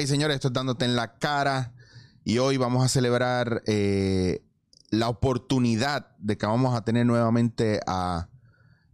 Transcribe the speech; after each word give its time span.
Y 0.00 0.06
señores, 0.06 0.36
esto 0.36 0.48
es 0.48 0.54
dándote 0.54 0.84
en 0.84 0.96
la 0.96 1.18
cara 1.18 1.74
y 2.24 2.38
hoy 2.38 2.56
vamos 2.56 2.84
a 2.84 2.88
celebrar 2.88 3.62
eh, 3.66 4.44
la 4.90 5.08
oportunidad 5.08 6.16
de 6.18 6.38
que 6.38 6.46
vamos 6.46 6.74
a 6.74 6.84
tener 6.84 7.04
nuevamente 7.04 7.80
a, 7.86 8.28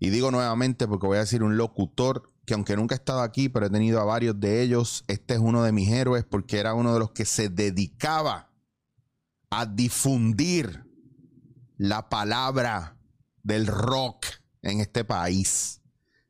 y 0.01 0.11
digo 0.11 0.31
nuevamente 0.31 0.89
porque 0.89 1.07
voy 1.07 1.19
a 1.19 1.21
decir 1.21 1.43
un 1.43 1.57
locutor 1.57 2.31
que 2.47 2.55
aunque 2.55 2.77
nunca 2.77 2.95
he 2.95 2.99
estado 2.99 3.21
aquí, 3.21 3.49
pero 3.49 3.67
he 3.67 3.71
tenido 3.71 4.01
a 4.01 4.05
varios 4.05 4.41
de 4.41 4.63
ellos, 4.63 5.05
este 5.07 5.35
es 5.35 5.41
uno 5.41 5.63
de 5.63 5.73
mis 5.73 5.91
héroes 5.91 6.25
porque 6.25 6.59
era 6.59 6.75
uno 6.75 6.95
de 6.95 6.99
los 6.99 7.11
que 7.11 7.27
se 7.27 7.49
dedicaba 7.49 8.51
a 9.51 9.67
difundir 9.67 10.85
la 11.77 12.09
palabra 12.09 12.97
del 13.43 13.67
rock 13.67 14.27
en 14.63 14.81
este 14.81 15.05
país. 15.05 15.81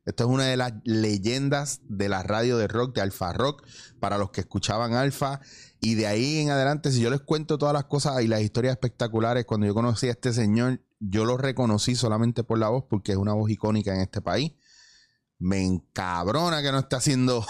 Esto 0.09 0.23
es 0.23 0.29
una 0.31 0.45
de 0.45 0.57
las 0.57 0.73
leyendas 0.85 1.81
de 1.87 2.09
la 2.09 2.23
radio 2.23 2.57
de 2.57 2.67
rock, 2.67 2.95
de 2.95 3.01
Alfa 3.01 3.31
Rock, 3.31 3.63
para 3.99 4.17
los 4.17 4.31
que 4.31 4.41
escuchaban 4.41 4.95
Alfa. 4.95 5.39
Y 5.81 5.93
de 5.93 6.07
ahí 6.07 6.39
en 6.39 6.49
adelante, 6.49 6.91
si 6.91 6.99
yo 6.99 7.11
les 7.11 7.21
cuento 7.21 7.59
todas 7.59 7.75
las 7.75 7.83
cosas 7.83 8.19
y 8.23 8.27
las 8.27 8.41
historias 8.41 8.71
espectaculares, 8.71 9.45
cuando 9.45 9.67
yo 9.67 9.75
conocí 9.75 10.07
a 10.07 10.11
este 10.11 10.33
señor, 10.33 10.81
yo 10.99 11.25
lo 11.25 11.37
reconocí 11.37 11.93
solamente 11.93 12.43
por 12.43 12.57
la 12.57 12.69
voz, 12.69 12.85
porque 12.89 13.11
es 13.11 13.19
una 13.19 13.33
voz 13.33 13.51
icónica 13.51 13.93
en 13.93 14.01
este 14.01 14.19
país. 14.19 14.53
Me 15.37 15.63
encabrona 15.63 16.63
que 16.63 16.71
no 16.71 16.79
esté 16.79 16.95
haciendo 16.95 17.45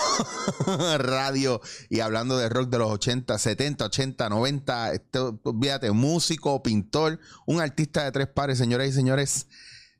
radio 0.97 1.61
y 1.88 2.01
hablando 2.01 2.38
de 2.38 2.49
rock 2.49 2.69
de 2.69 2.77
los 2.77 2.91
80, 2.91 3.38
70, 3.38 3.85
80, 3.85 4.27
90. 4.27 4.91
Esto, 4.91 5.39
fíjate, 5.61 5.91
músico, 5.91 6.61
pintor, 6.61 7.21
un 7.47 7.61
artista 7.61 8.03
de 8.03 8.11
tres 8.11 8.27
pares, 8.27 8.57
señoras 8.57 8.89
y 8.89 8.91
señores 8.91 9.47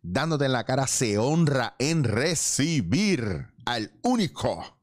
dándote 0.02 0.46
en 0.46 0.54
la 0.54 0.64
cara, 0.64 0.88
se 0.88 1.18
honra 1.18 1.76
en 1.80 2.04
recibir 2.04 3.48
al 3.66 3.92
único 4.04 4.80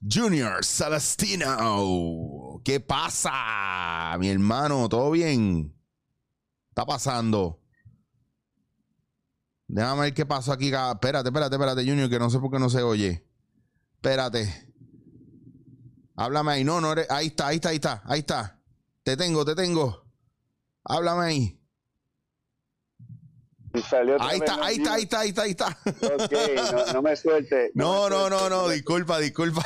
Junior 0.00 0.64
Celestino. 0.64 2.60
¿Qué 2.64 2.80
pasa, 2.80 4.16
mi 4.18 4.28
hermano? 4.28 4.88
¿Todo 4.88 5.10
bien? 5.10 5.74
Está 6.68 6.84
pasando. 6.84 7.60
Déjame 9.68 10.02
ver 10.02 10.14
qué 10.14 10.26
pasó 10.26 10.52
aquí. 10.52 10.66
Espérate, 10.66 11.28
espérate, 11.28 11.56
espérate, 11.56 11.84
Junior, 11.84 12.08
que 12.08 12.18
no 12.18 12.30
sé 12.30 12.38
por 12.38 12.50
qué 12.50 12.58
no 12.58 12.70
se 12.70 12.82
oye. 12.82 13.26
Espérate. 13.96 14.72
Háblame 16.14 16.52
ahí. 16.52 16.64
No, 16.64 16.80
no 16.80 16.92
eres. 16.92 17.10
Ahí 17.10 17.28
está, 17.28 17.48
ahí 17.48 17.56
está, 17.56 17.70
ahí 17.70 17.76
está, 17.76 18.02
ahí 18.04 18.20
está. 18.20 18.62
Te 19.02 19.16
tengo, 19.16 19.44
te 19.44 19.54
tengo. 19.54 20.04
Háblame 20.84 21.24
ahí. 21.24 21.65
Ahí 24.20 24.38
está, 24.38 24.64
ahí 24.64 24.76
está, 24.76 24.94
ahí 24.94 25.02
está, 25.02 25.20
ahí 25.20 25.28
está, 25.28 25.42
ahí 25.42 25.50
está. 25.50 25.78
Ok, 26.14 26.32
no, 26.72 26.92
no 26.94 27.02
me 27.02 27.16
suelte. 27.16 27.70
No, 27.74 28.08
no, 28.08 28.24
me 28.24 28.30
no, 28.30 28.48
no, 28.48 28.66
me 28.68 28.74
disculpa, 28.74 29.18
disculpa. 29.18 29.62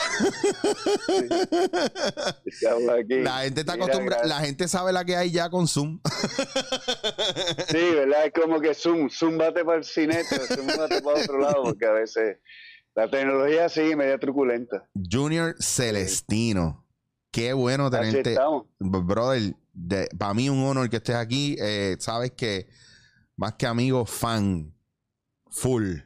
Aquí. 2.99 3.21
La 3.21 3.41
gente 3.41 3.61
está 3.61 3.75
Mira, 3.75 3.85
acostumbrada, 3.85 4.27
la 4.27 4.41
gente 4.41 4.69
sabe 4.69 4.93
la 4.93 5.05
que 5.05 5.17
hay 5.17 5.31
ya 5.31 5.49
con 5.51 5.69
Zoom. 5.69 6.01
Sí, 7.69 7.95
¿verdad? 7.95 8.27
Es 8.27 8.33
como 8.33 8.61
que 8.61 8.75
zoom, 8.75 9.09
zoom 9.09 9.39
bate 9.39 9.65
para 9.65 9.79
el 9.79 9.85
cine, 9.85 10.23
pero 10.29 10.45
zoom 10.47 10.67
bate 10.67 11.01
para 11.03 11.21
otro 11.21 11.39
lado, 11.39 11.63
porque 11.63 11.87
a 11.87 11.93
veces 11.93 12.39
la 12.95 13.09
tecnología 13.09 13.69
sigue 13.69 13.97
media 13.97 14.19
truculenta. 14.19 14.89
Junior 14.95 15.55
Celestino. 15.61 16.87
Qué 17.31 17.53
bueno 17.53 17.91
tenerte. 17.91 18.31
estamos. 18.31 18.67
Brother, 18.79 19.55
para 20.19 20.35
mí 20.35 20.49
un 20.49 20.65
honor 20.65 20.91
que 20.91 20.97
estés 20.97 21.15
aquí. 21.15 21.57
Eh, 21.61 21.97
sabes 22.01 22.33
que 22.33 22.69
más 23.41 23.55
que 23.55 23.67
amigo, 23.67 24.05
fan. 24.05 24.75
Full. 25.51 25.97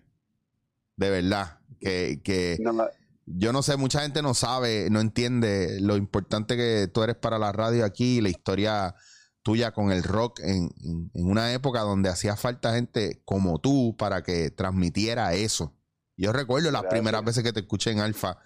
De 0.97 1.11
verdad. 1.11 1.59
Que, 1.81 2.21
que 2.22 2.56
No, 2.61 2.72
no, 2.72 2.87
yo 3.27 3.53
no 3.53 3.62
sé, 3.62 3.77
mucha 3.77 4.00
gente 4.03 4.22
no 4.22 4.33
sabe, 4.34 4.89
no 4.91 5.00
entiende 5.00 5.81
lo 5.81 5.97
importante 5.97 6.56
que 6.56 6.89
tú 6.93 7.03
eres 7.03 7.17
para 7.17 7.39
la 7.39 7.50
radio 7.53 7.84
aquí, 7.84 8.21
la 8.21 8.28
historia 8.28 8.95
tuya 9.43 9.72
con 9.72 9.91
el 9.93 10.03
rock 10.03 10.41
en, 10.41 10.71
en- 10.83 11.11
en 11.12 11.27
una 11.31 11.53
época 11.53 11.81
donde 11.81 12.09
hacía 12.09 12.37
falta 12.37 12.72
gente 12.75 13.21
como 13.25 13.59
tú 13.59 13.95
para 13.99 14.22
que 14.22 14.51
transmitiera 14.51 15.34
eso. 15.34 15.75
Yo 16.16 16.33
recuerdo 16.33 16.71
las 16.71 16.83
Gracias. 16.83 16.99
primeras 17.01 17.25
veces 17.25 17.43
que 17.43 17.53
te 17.53 17.61
escuché 17.61 17.91
en 17.91 17.99
Alfa 18.01 18.39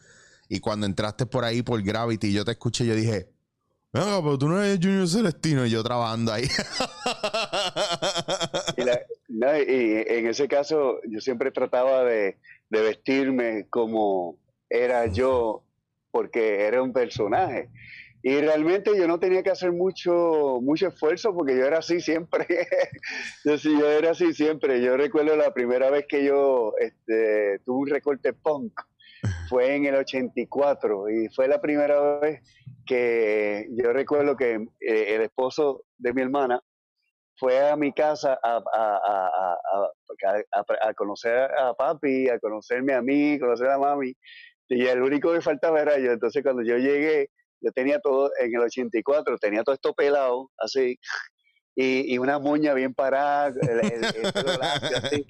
y 0.48 0.60
cuando 0.60 0.86
entraste 0.86 1.26
por 1.26 1.44
ahí 1.44 1.62
por 1.62 1.82
Gravity, 1.82 2.32
yo 2.32 2.44
te 2.44 2.52
escuché, 2.52 2.86
yo 2.86 2.94
dije, 2.96 3.30
venga, 3.92 4.20
pero 4.22 4.38
tú 4.38 4.48
no 4.48 4.60
eres 4.62 4.78
Junior 4.82 5.06
Celestino 5.08 5.66
y 5.66 5.70
yo 5.70 5.82
trabajando 5.84 6.32
ahí. 6.32 6.48
y, 8.78 8.84
la- 8.84 9.02
no, 9.28 9.56
y 9.56 10.04
en 10.06 10.26
ese 10.26 10.48
caso 10.48 11.00
yo 11.08 11.20
siempre 11.20 11.50
trataba 11.50 12.04
de, 12.04 12.36
de 12.70 12.80
vestirme 12.82 13.66
como 13.70 14.38
era 14.70 15.06
yo, 15.06 15.62
porque 16.10 16.62
era 16.66 16.82
un 16.82 16.92
personaje. 16.92 17.70
Y 18.22 18.40
realmente 18.40 18.90
yo 18.96 19.06
no 19.06 19.20
tenía 19.20 19.42
que 19.42 19.50
hacer 19.50 19.70
mucho, 19.72 20.58
mucho 20.60 20.88
esfuerzo 20.88 21.32
porque 21.34 21.56
yo 21.56 21.64
era 21.64 21.78
así 21.78 22.00
siempre. 22.00 22.46
yo 23.44 23.56
sí, 23.56 23.78
yo 23.78 23.88
era 23.90 24.10
así 24.10 24.32
siempre. 24.34 24.82
Yo 24.82 24.96
recuerdo 24.96 25.36
la 25.36 25.54
primera 25.54 25.88
vez 25.90 26.06
que 26.08 26.24
yo 26.24 26.72
este, 26.80 27.60
tuve 27.64 27.78
un 27.82 27.88
recorte 27.88 28.32
punk. 28.32 28.72
Fue 29.48 29.74
en 29.74 29.86
el 29.86 29.94
84 29.96 31.08
y 31.10 31.28
fue 31.28 31.48
la 31.48 31.60
primera 31.60 32.18
vez 32.18 32.40
que 32.86 33.66
yo 33.72 33.92
recuerdo 33.92 34.36
que 34.36 34.54
eh, 34.80 35.14
el 35.14 35.22
esposo 35.22 35.84
de 35.96 36.12
mi 36.12 36.22
hermana 36.22 36.62
fue 37.38 37.68
a 37.70 37.76
mi 37.76 37.92
casa 37.92 38.38
a, 38.42 38.56
a- 38.56 39.00
a- 39.04 39.56
a- 40.82 40.94
conocer 40.94 41.50
a 41.56 41.72
papi, 41.74 42.28
a 42.28 42.38
conocerme 42.38 42.94
a 42.94 43.02
mí, 43.02 43.38
conocer 43.38 43.68
a 43.68 43.78
mami. 43.78 44.12
Y 44.68 44.86
el 44.86 45.02
único 45.02 45.32
que 45.32 45.40
faltaba 45.40 45.80
era 45.80 45.98
yo. 45.98 46.12
Entonces 46.12 46.42
cuando 46.42 46.62
yo 46.62 46.76
llegué, 46.76 47.30
yo 47.60 47.70
tenía 47.72 48.00
todo, 48.00 48.30
en 48.40 48.54
el 48.54 48.60
84, 48.60 49.38
tenía 49.38 49.62
todo 49.62 49.74
esto 49.74 49.94
pelado, 49.94 50.50
así, 50.58 50.98
y, 51.74 52.14
y 52.14 52.18
una 52.18 52.38
moña 52.38 52.74
bien 52.74 52.92
parada, 52.94 53.48
el, 53.48 53.80
el- 53.80 54.04
el 54.04 54.58
lacio, 54.58 54.96
así. 55.02 55.26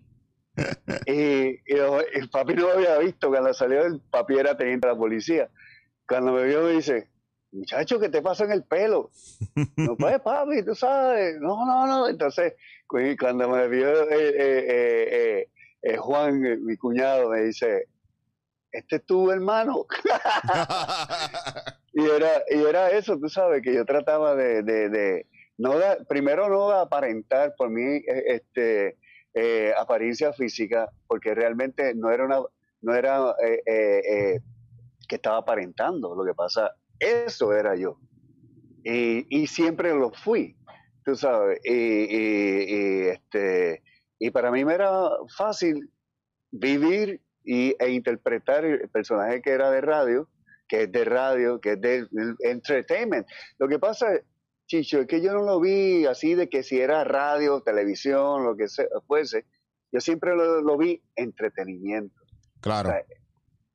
Y, 1.07 1.13
y 1.13 1.63
y 2.15 2.27
papi 2.33 2.55
no 2.55 2.67
me 2.67 2.73
había 2.73 2.99
visto, 2.99 3.29
cuando 3.29 3.53
salió 3.55 3.85
el 3.87 4.01
papi 4.11 4.39
era 4.39 4.57
teniente 4.57 4.89
de 4.89 4.93
la 4.95 4.99
policía. 4.99 5.49
Cuando 6.09 6.33
me 6.33 6.45
vio 6.45 6.63
me 6.63 6.73
dice, 6.73 7.11
muchacho, 7.53 7.99
¿qué 8.01 8.09
te 8.09 8.23
pasa 8.23 8.45
en 8.45 8.53
el 8.53 8.65
pelo? 8.65 9.11
No, 9.77 9.97
pues 9.97 10.21
papi, 10.25 10.65
tú 10.65 10.75
sabes, 10.75 11.37
no, 11.41 11.65
no, 11.67 11.87
no. 11.87 12.09
Entonces, 12.09 12.55
cu- 12.87 12.99
cuando 13.19 13.49
me 13.49 13.69
vio 13.69 13.89
eh, 14.11 14.29
eh, 14.29 15.09
eh, 15.11 15.51
eh, 15.83 15.97
Juan, 15.97 16.41
mi 16.65 16.77
cuñado, 16.77 17.31
me 17.31 17.43
dice, 17.43 17.89
este 18.73 18.97
es 18.97 19.07
tu 19.07 19.31
hermano. 19.31 19.87
y, 21.93 22.05
era, 22.05 22.43
y 22.51 22.63
era 22.65 22.91
eso, 22.91 23.19
tú 23.19 23.29
sabes, 23.29 23.63
que 23.63 23.75
yo 23.75 23.85
trataba 23.85 24.35
de, 24.35 24.63
de, 24.63 24.89
de 24.89 25.27
no 25.57 25.79
da- 25.79 25.99
primero 26.09 26.49
no 26.49 26.69
de 26.71 26.81
aparentar 26.81 27.55
por 27.57 27.71
mí 27.71 27.97
eh, 27.97 28.25
este, 28.27 28.99
eh, 29.35 29.73
apariencia 29.77 30.33
física, 30.33 30.91
porque 31.07 31.35
realmente 31.35 31.95
no 31.95 32.11
era 32.11 32.25
una, 32.25 32.41
no 32.83 32.95
era 32.95 33.35
eh, 33.45 33.63
eh, 33.67 34.01
eh, 34.35 34.41
que 35.09 35.17
estaba 35.17 35.39
aparentando, 35.39 36.15
lo 36.15 36.25
que 36.25 36.35
pasa, 36.35 36.73
eso 37.01 37.53
era 37.53 37.75
yo. 37.77 37.99
Y, 38.85 39.27
y 39.29 39.47
siempre 39.47 39.95
lo 39.95 40.11
fui, 40.13 40.57
tú 41.05 41.15
sabes, 41.17 41.61
y, 41.65 41.73
y- 41.73 42.65
y, 42.69 43.01
este, 43.09 43.83
y 44.19 44.31
para 44.31 44.51
mí 44.51 44.65
me 44.65 44.75
era 44.75 44.91
fácil 45.37 45.91
vivir 46.51 47.21
y, 47.45 47.75
e 47.79 47.91
interpretar 47.91 48.65
el 48.65 48.89
personaje 48.89 49.43
que 49.43 49.51
era 49.51 49.71
de 49.71 49.81
radio, 49.81 50.29
que 50.69 50.83
es 50.85 50.93
de 50.93 51.05
radio, 51.05 51.61
que 51.61 51.73
es 51.73 51.81
de 51.81 52.07
del 52.11 52.37
entertainment. 52.41 53.27
Lo 53.59 53.69
que 53.69 53.79
pasa, 53.79 54.07
Chicho, 54.67 55.01
es 55.01 55.07
que 55.07 55.21
yo 55.23 55.33
no 55.33 55.43
lo 55.43 55.61
vi 55.61 56.05
así 56.07 56.35
de 56.35 56.49
que 56.49 56.63
si 56.63 56.79
era 56.81 57.05
radio, 57.05 57.63
televisión, 57.63 58.45
lo 58.45 58.57
que 58.57 58.69
sea, 58.69 58.87
fuese. 59.07 59.47
Yo 59.93 60.01
siempre 60.01 60.37
lo, 60.37 60.61
lo 60.61 60.77
vi 60.77 61.03
entretenimiento. 61.17 62.21
claro. 62.61 62.91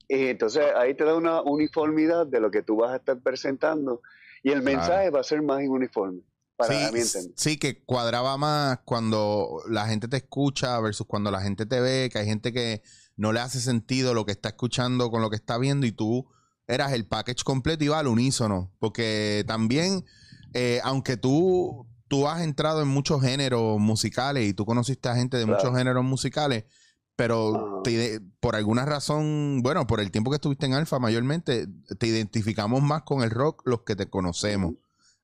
Y 0.08 0.28
entonces 0.28 0.64
ahí 0.76 0.94
te 0.96 1.04
da 1.06 1.16
una 1.16 1.42
uniformidad 1.42 2.28
de 2.28 2.40
lo 2.40 2.52
que 2.52 2.62
tú 2.62 2.78
vas 2.78 2.92
a 2.92 2.96
estar 2.98 3.20
presentando 3.22 4.02
y 4.44 4.50
el 4.52 4.62
Claro. 4.62 4.78
mensaje 4.78 5.10
va 5.10 5.22
a 5.22 5.24
ser 5.24 5.42
más 5.42 5.62
uniforme, 5.68 6.22
para 6.58 6.74
sí, 6.92 6.94
mí 6.94 7.00
sí, 7.36 7.58
que 7.58 7.84
cuadraba 7.84 8.38
más 8.38 8.80
cuando 8.86 9.62
la 9.70 9.88
gente 9.88 10.08
te 10.08 10.18
escucha 10.18 10.80
versus 10.80 11.08
cuando 11.08 11.32
la 11.32 11.42
gente 11.42 11.66
te 11.66 11.80
ve, 11.80 12.10
que 12.12 12.20
hay 12.20 12.26
gente 12.26 12.52
que 12.52 12.82
no 13.16 13.32
le 13.32 13.40
hace 13.40 13.60
sentido 13.62 14.14
lo 14.14 14.26
que 14.26 14.32
está 14.34 14.50
escuchando 14.50 15.10
con 15.10 15.22
lo 15.22 15.30
que 15.30 15.36
está 15.38 15.58
viendo 15.58 15.86
y 15.86 15.92
tú 15.92 16.28
eras 16.68 16.94
el 16.94 17.06
package 17.08 17.44
completo 17.44 17.84
y 17.84 17.88
iba 17.88 18.00
al 18.00 18.08
unísono. 18.08 18.72
Porque 18.80 19.44
también, 19.48 20.04
eh, 20.54 20.80
aunque 20.84 21.18
tú, 21.18 21.88
tú 22.08 22.28
has 22.28 22.42
entrado 22.42 22.82
en 22.82 22.88
muchos 22.88 23.22
géneros 23.22 23.80
musicales 23.80 24.48
y 24.48 24.54
tú 24.54 24.66
conociste 24.66 25.10
a 25.10 25.16
gente 25.16 25.38
de 25.38 25.46
Claro. 25.46 25.58
muchos 25.64 25.78
géneros 25.78 26.04
musicales, 26.04 26.66
pero 27.16 27.56
Ajá. 27.56 27.84
te 27.84 28.22
por 28.40 28.56
alguna 28.56 28.86
razón, 28.86 29.62
bueno, 29.62 29.88
por 29.88 30.00
el 30.00 30.12
tiempo 30.12 30.32
que 30.32 30.36
estuviste 30.36 30.66
en 30.66 30.74
Alfa 30.74 31.00
mayormente, 31.00 31.68
te 31.98 32.08
identificamos 32.08 32.82
más 32.82 33.04
con 33.04 33.24
el 33.24 33.30
rock 33.30 33.62
los 33.66 33.82
que 33.82 33.96
te 33.96 34.10
conocemos. 34.10 34.74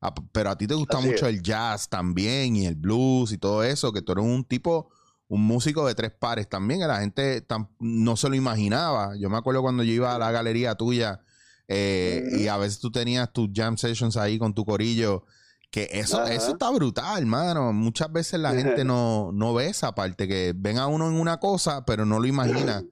Ah, 0.02 0.14
pero 0.32 0.50
a 0.52 0.58
ti 0.58 0.66
te 0.66 0.76
gusta 0.76 1.00
Así 1.00 1.08
mucho 1.08 1.28
es. 1.28 1.36
el 1.36 1.42
jazz 1.42 1.90
también 1.90 2.56
y 2.56 2.66
el 2.66 2.76
blues 2.76 3.34
y 3.34 3.38
todo 3.38 3.64
eso, 3.64 3.92
que 3.92 4.02
tú 4.02 4.14
eres 4.14 4.24
un 4.24 4.46
tipo 4.46 4.90
un 5.30 5.46
músico 5.46 5.86
de 5.86 5.94
tres 5.94 6.12
pares 6.12 6.50
también, 6.50 6.80
que 6.82 6.88
la 6.88 7.00
gente 7.00 7.46
no 7.80 8.18
se 8.18 8.30
lo 8.30 8.36
imaginaba. 8.36 9.16
Yo 9.16 9.30
me 9.30 9.38
acuerdo 9.38 9.62
cuando 9.62 9.84
yo 9.84 9.94
iba 9.94 10.16
a 10.16 10.18
la 10.18 10.32
galería 10.32 10.74
tuya 10.76 11.22
eh, 11.68 12.24
y 12.40 12.48
a 12.48 12.58
veces 12.58 12.80
tú 12.80 12.92
tenías 12.92 13.32
tus 13.32 13.50
jam 13.54 13.78
sessions 13.78 14.18
ahí 14.18 14.40
con 14.40 14.56
tu 14.56 14.66
corillo, 14.66 15.26
que 15.72 15.88
eso, 15.92 16.20
Ajá. 16.20 16.34
eso 16.34 16.52
está 16.52 16.72
brutal, 16.72 17.22
hermano. 17.22 17.72
Muchas 17.74 18.12
veces 18.12 18.40
la 18.40 18.54
gente 18.54 18.84
no, 18.86 19.32
no 19.32 19.54
ve 19.54 19.68
esa 19.68 19.94
parte, 19.94 20.28
que 20.28 20.54
ven 20.56 20.78
a 20.78 20.88
uno 20.88 21.08
en 21.08 21.20
una 21.20 21.40
cosa, 21.40 21.86
pero 21.86 22.06
no 22.06 22.20
lo 22.20 22.26
imagina 22.26 22.84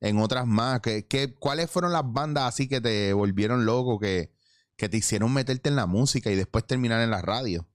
en 0.00 0.18
otras 0.18 0.46
más. 0.46 0.80
¿Qué, 0.80 1.06
qué, 1.06 1.34
cuáles 1.34 1.70
fueron 1.70 1.92
las 1.92 2.04
bandas 2.04 2.44
así 2.44 2.68
que 2.68 2.80
te 2.80 3.12
volvieron 3.12 3.64
loco, 3.64 3.98
que, 3.98 4.30
que 4.76 4.88
te 4.88 4.96
hicieron 4.96 5.32
meterte 5.32 5.68
en 5.68 5.76
la 5.76 5.86
música 5.86 6.30
y 6.30 6.36
después 6.36 6.66
terminar 6.66 7.00
en 7.02 7.10
la 7.10 7.22
radio? 7.22 7.66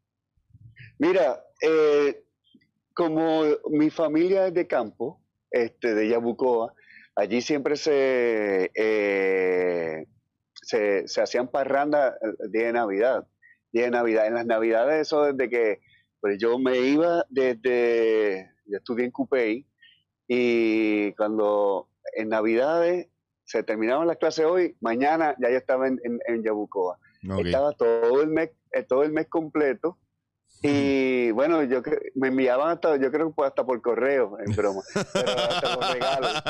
Mira, 0.97 1.43
eh, 1.61 2.23
como 2.93 3.43
mi 3.69 3.89
familia 3.89 4.47
es 4.47 4.53
de 4.53 4.67
campo, 4.67 5.21
este, 5.49 5.95
de 5.95 6.09
Yabucoa, 6.09 6.73
allí 7.15 7.41
siempre 7.41 7.77
se, 7.77 8.69
eh, 8.75 10.05
se, 10.61 11.07
se 11.07 11.21
hacían 11.21 11.47
parrandas 11.47 12.15
de 12.49 12.73
Navidad. 12.73 13.25
Día 13.71 13.85
de 13.85 13.91
Navidad. 13.91 14.27
En 14.27 14.33
las 14.35 14.45
Navidades, 14.45 15.01
eso 15.07 15.23
desde 15.33 15.49
que 15.49 15.79
pues 16.21 16.37
yo 16.37 16.59
me 16.59 16.77
iba 16.79 17.23
desde, 17.29 18.49
yo 18.65 18.77
estudié 18.77 19.05
en 19.05 19.11
Cupey, 19.11 19.65
y 20.27 21.13
cuando 21.13 21.87
en 22.15 22.29
Navidades 22.29 23.07
se 23.45 23.63
terminaban 23.63 24.05
las 24.07 24.17
clases 24.17 24.45
hoy, 24.45 24.75
mañana 24.81 25.35
ya 25.41 25.49
yo 25.49 25.57
estaba 25.57 25.87
en, 25.87 25.99
en, 26.03 26.19
en 26.27 26.43
Yabucoa. 26.43 26.99
Estaba 27.47 27.71
todo 27.73 28.21
el 28.21 28.27
mes, 28.29 28.51
eh, 28.73 28.83
todo 28.83 29.03
el 29.03 29.11
mes 29.11 29.27
completo. 29.27 29.97
Y 30.61 31.31
bueno, 31.31 31.63
yo 31.63 31.81
me 32.15 32.27
enviaban 32.27 32.69
hasta, 32.69 32.97
yo 32.97 33.11
creo 33.11 33.33
que 33.33 33.43
hasta 33.43 33.65
por 33.65 33.81
correo, 33.81 34.37
en 34.45 34.53
broma, 34.55 34.81
pero 35.13 35.31
hasta 35.31 35.75
los 35.75 35.93
regalos. 35.93 36.43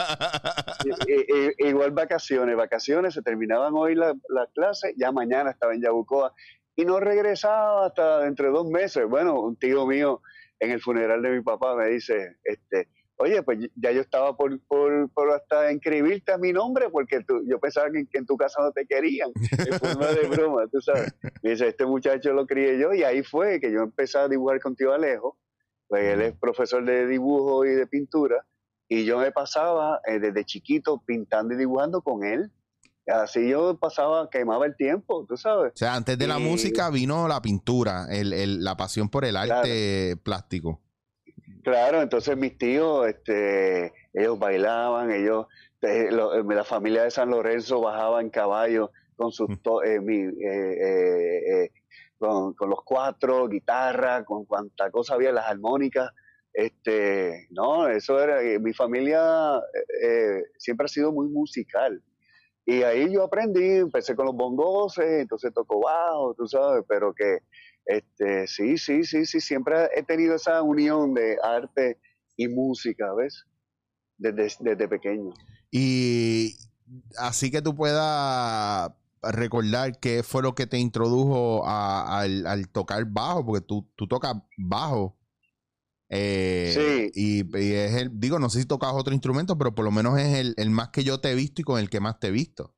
Igual 1.60 1.92
vacaciones, 1.92 2.56
vacaciones, 2.56 3.13
se 3.13 3.21
terminaban 3.21 3.74
hoy 3.75 3.95
la- 3.95 4.16
las 4.30 4.50
clases, 4.54 4.94
ya 4.98 5.12
mañana 5.12 5.51
estaba 5.51 5.74
en 5.74 5.81
Yabucoa 5.81 6.33
y 6.81 6.86
no 6.86 7.00
regresaba 7.00 7.88
hasta 7.88 8.20
dentro 8.20 8.46
de 8.48 8.52
dos 8.54 8.68
meses. 8.70 9.06
Bueno, 9.08 9.42
un 9.42 9.56
tío 9.58 9.86
mío 9.86 10.22
en 10.60 10.72
el 10.72 10.81
funeral 10.81 11.22
de 11.22 11.31
mi 11.31 11.42
papá 11.42 11.76
me 11.76 11.88
dice, 11.88 12.38
este, 12.44 12.88
oye, 13.18 13.44
pues 13.44 13.60
ya 13.76 13.92
yo 13.92 14.00
estaba 14.02 14.36
por, 14.38 14.58
por, 14.66 15.10
por 15.12 15.30
hasta 15.31 15.72
inscribirte 15.74 16.31
a 16.31 16.38
mi 16.38 16.54
nombre 16.54 16.90
porque 16.90 17.22
tú- 17.26 17.44
yo 17.46 17.60
pensaba 17.60 17.90
que, 17.92 18.06
que 18.10 18.18
en 18.20 18.26
tu 18.26 18.38
casa 18.38 18.62
no 18.62 18.72
te 18.72 18.86
querían, 18.86 19.30
en 19.52 19.78
forma 19.78 20.08
de 20.08 20.28
broma, 20.28 20.68
tú 20.72 20.80
sabes. 20.81 21.14
Me 21.44 21.50
dice, 21.52 21.68
este 21.68 21.86
muchacho 21.86 22.31
lo 22.34 22.46
crié 22.48 22.80
yo 22.80 22.94
y 22.94 23.04
ahí 23.04 23.24
fue 23.24 23.60
que 23.60 23.72
yo 23.72 23.81
empecé 23.81 24.18
a 24.20 24.28
dibujar 24.30 24.62
con 24.62 24.76
tío 24.76 24.94
Alejo, 24.94 25.38
pues 25.90 26.04
él 26.14 26.22
es 26.22 26.34
profesor 26.40 26.86
de 26.86 27.08
dibujo 27.08 27.66
y 27.66 27.72
de 27.72 27.88
pintura 27.88 28.46
y 28.88 29.04
yo 29.06 29.18
me 29.20 29.31
pasaba 29.34 30.00
eh, 30.06 30.20
desde 30.20 30.46
chiquito 30.46 31.02
pintando 31.06 31.54
y 31.54 31.58
dibujando 31.58 32.02
con 32.02 32.24
él. 32.24 32.52
Así 33.11 33.50
yo 33.50 33.77
pasaba, 33.77 34.29
quemaba 34.29 34.65
el 34.65 34.75
tiempo, 34.75 35.25
tú 35.27 35.35
sabes. 35.38 35.73
O 35.73 35.77
sea, 35.77 35.95
antes 35.95 36.17
de 36.17 36.27
la 36.27 36.38
música 36.51 36.89
vino 36.89 37.27
la 37.27 37.41
pintura, 37.41 38.06
el, 38.09 38.33
el- 38.33 38.63
la 38.63 38.75
pasión 38.77 39.09
por 39.09 39.25
el 39.25 39.35
arte 39.38 40.15
plástico. 40.23 40.81
Claro, 41.63 42.01
entonces 42.01 42.38
mis 42.38 42.57
tíos, 42.57 43.07
este, 43.07 43.94
ellos 44.13 44.38
bailaban, 44.39 45.11
ellos, 45.11 45.47
eh, 45.81 46.09
lo- 46.11 46.33
eh, 46.35 46.44
la 46.47 46.63
familia 46.63 47.03
de 47.03 47.11
San 47.11 47.29
Lorenzo 47.29 47.81
bajaba 47.81 48.21
en 48.21 48.29
caballo 48.29 48.91
con 49.15 49.31
sus, 49.31 49.61
to- 49.61 49.83
eh, 49.83 50.00
mi- 50.00 50.31
eh, 50.45 51.69
con, 52.17 52.53
con 52.53 52.69
los 52.69 52.79
cuatro, 52.85 53.47
guitarra, 53.47 54.23
con 54.25 54.45
cuanta 54.45 54.89
cosa 54.91 55.15
había, 55.15 55.31
las 55.31 55.47
armónicas, 55.47 56.11
este, 56.53 57.47
no, 57.51 57.88
eso 57.88 58.19
era, 58.21 58.39
mi 58.59 58.73
familia 58.73 59.61
siempre 60.57 60.85
ha 60.85 60.89
sido 60.89 61.11
muy 61.11 61.27
musical. 61.27 62.01
Y 62.65 62.83
ahí 62.83 63.11
yo 63.11 63.23
aprendí, 63.23 63.77
empecé 63.77 64.15
con 64.15 64.27
los 64.27 64.35
bongos, 64.35 64.97
entonces 65.00 65.53
tocó 65.53 65.81
bajo, 65.81 66.35
tú 66.35 66.47
sabes, 66.47 66.83
pero 66.88 67.13
que 67.13 67.39
este, 67.85 68.47
sí, 68.47 68.77
sí, 68.77 69.03
sí, 69.03 69.25
sí, 69.25 69.41
siempre 69.41 69.89
he 69.95 70.03
tenido 70.03 70.35
esa 70.35 70.61
unión 70.61 71.15
de 71.15 71.38
arte 71.44 72.00
y 72.38 72.47
música, 72.47 73.13
¿ves? 73.15 73.45
Desde, 74.17 74.56
desde 74.59 74.88
pequeño. 74.88 75.33
Y 75.71 76.56
así 77.17 77.50
que 77.50 77.61
tú 77.61 77.75
puedas 77.75 78.91
recordar 79.21 80.00
qué 80.00 80.23
fue 80.23 80.44
lo 80.44 80.56
que 80.56 80.67
te 80.67 80.77
introdujo 80.77 81.67
al, 81.67 82.45
al 82.45 82.69
tocar 82.69 83.06
bajo, 83.06 83.45
porque 83.45 83.65
tú, 83.65 83.89
tú 83.95 84.07
tocas 84.07 84.35
bajo. 84.57 85.19
Eh, 86.09 86.71
Sí. 86.73 87.11
Y, 87.13 87.57
y 87.57 87.73
es 87.73 87.94
el, 87.95 88.09
digo, 88.19 88.39
no 88.39 88.50
sé 88.50 88.61
si 88.61 88.67
tocas 88.67 88.91
otro 88.94 89.13
instrumento, 89.13 89.57
pero 89.57 89.75
por 89.75 89.85
lo 89.85 89.91
menos 89.91 90.19
es 90.19 90.38
el, 90.38 90.53
el 90.57 90.69
más 90.71 90.89
que 90.89 91.03
yo 91.03 91.19
te 91.21 91.31
he 91.31 91.35
visto 91.35 91.61
y 91.61 91.63
con 91.63 91.79
el 91.79 91.89
que 91.89 92.00
más 92.00 92.19
te 92.19 92.27
he 92.27 92.31
visto. 92.31 92.75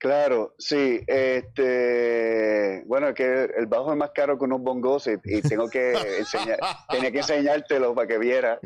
Claro, 0.00 0.54
sí, 0.58 1.00
este, 1.08 2.84
bueno, 2.86 3.12
que 3.14 3.50
el 3.56 3.66
bajo 3.66 3.90
es 3.90 3.98
más 3.98 4.12
caro 4.14 4.38
que 4.38 4.44
unos 4.44 4.60
bongos 4.60 5.08
y, 5.08 5.14
y 5.24 5.42
tengo 5.42 5.68
que 5.68 5.90
enseñar, 6.18 6.60
tenía 6.88 7.10
que 7.10 7.18
enseñártelo 7.18 7.96
para 7.96 8.06
que 8.06 8.18
viera. 8.18 8.60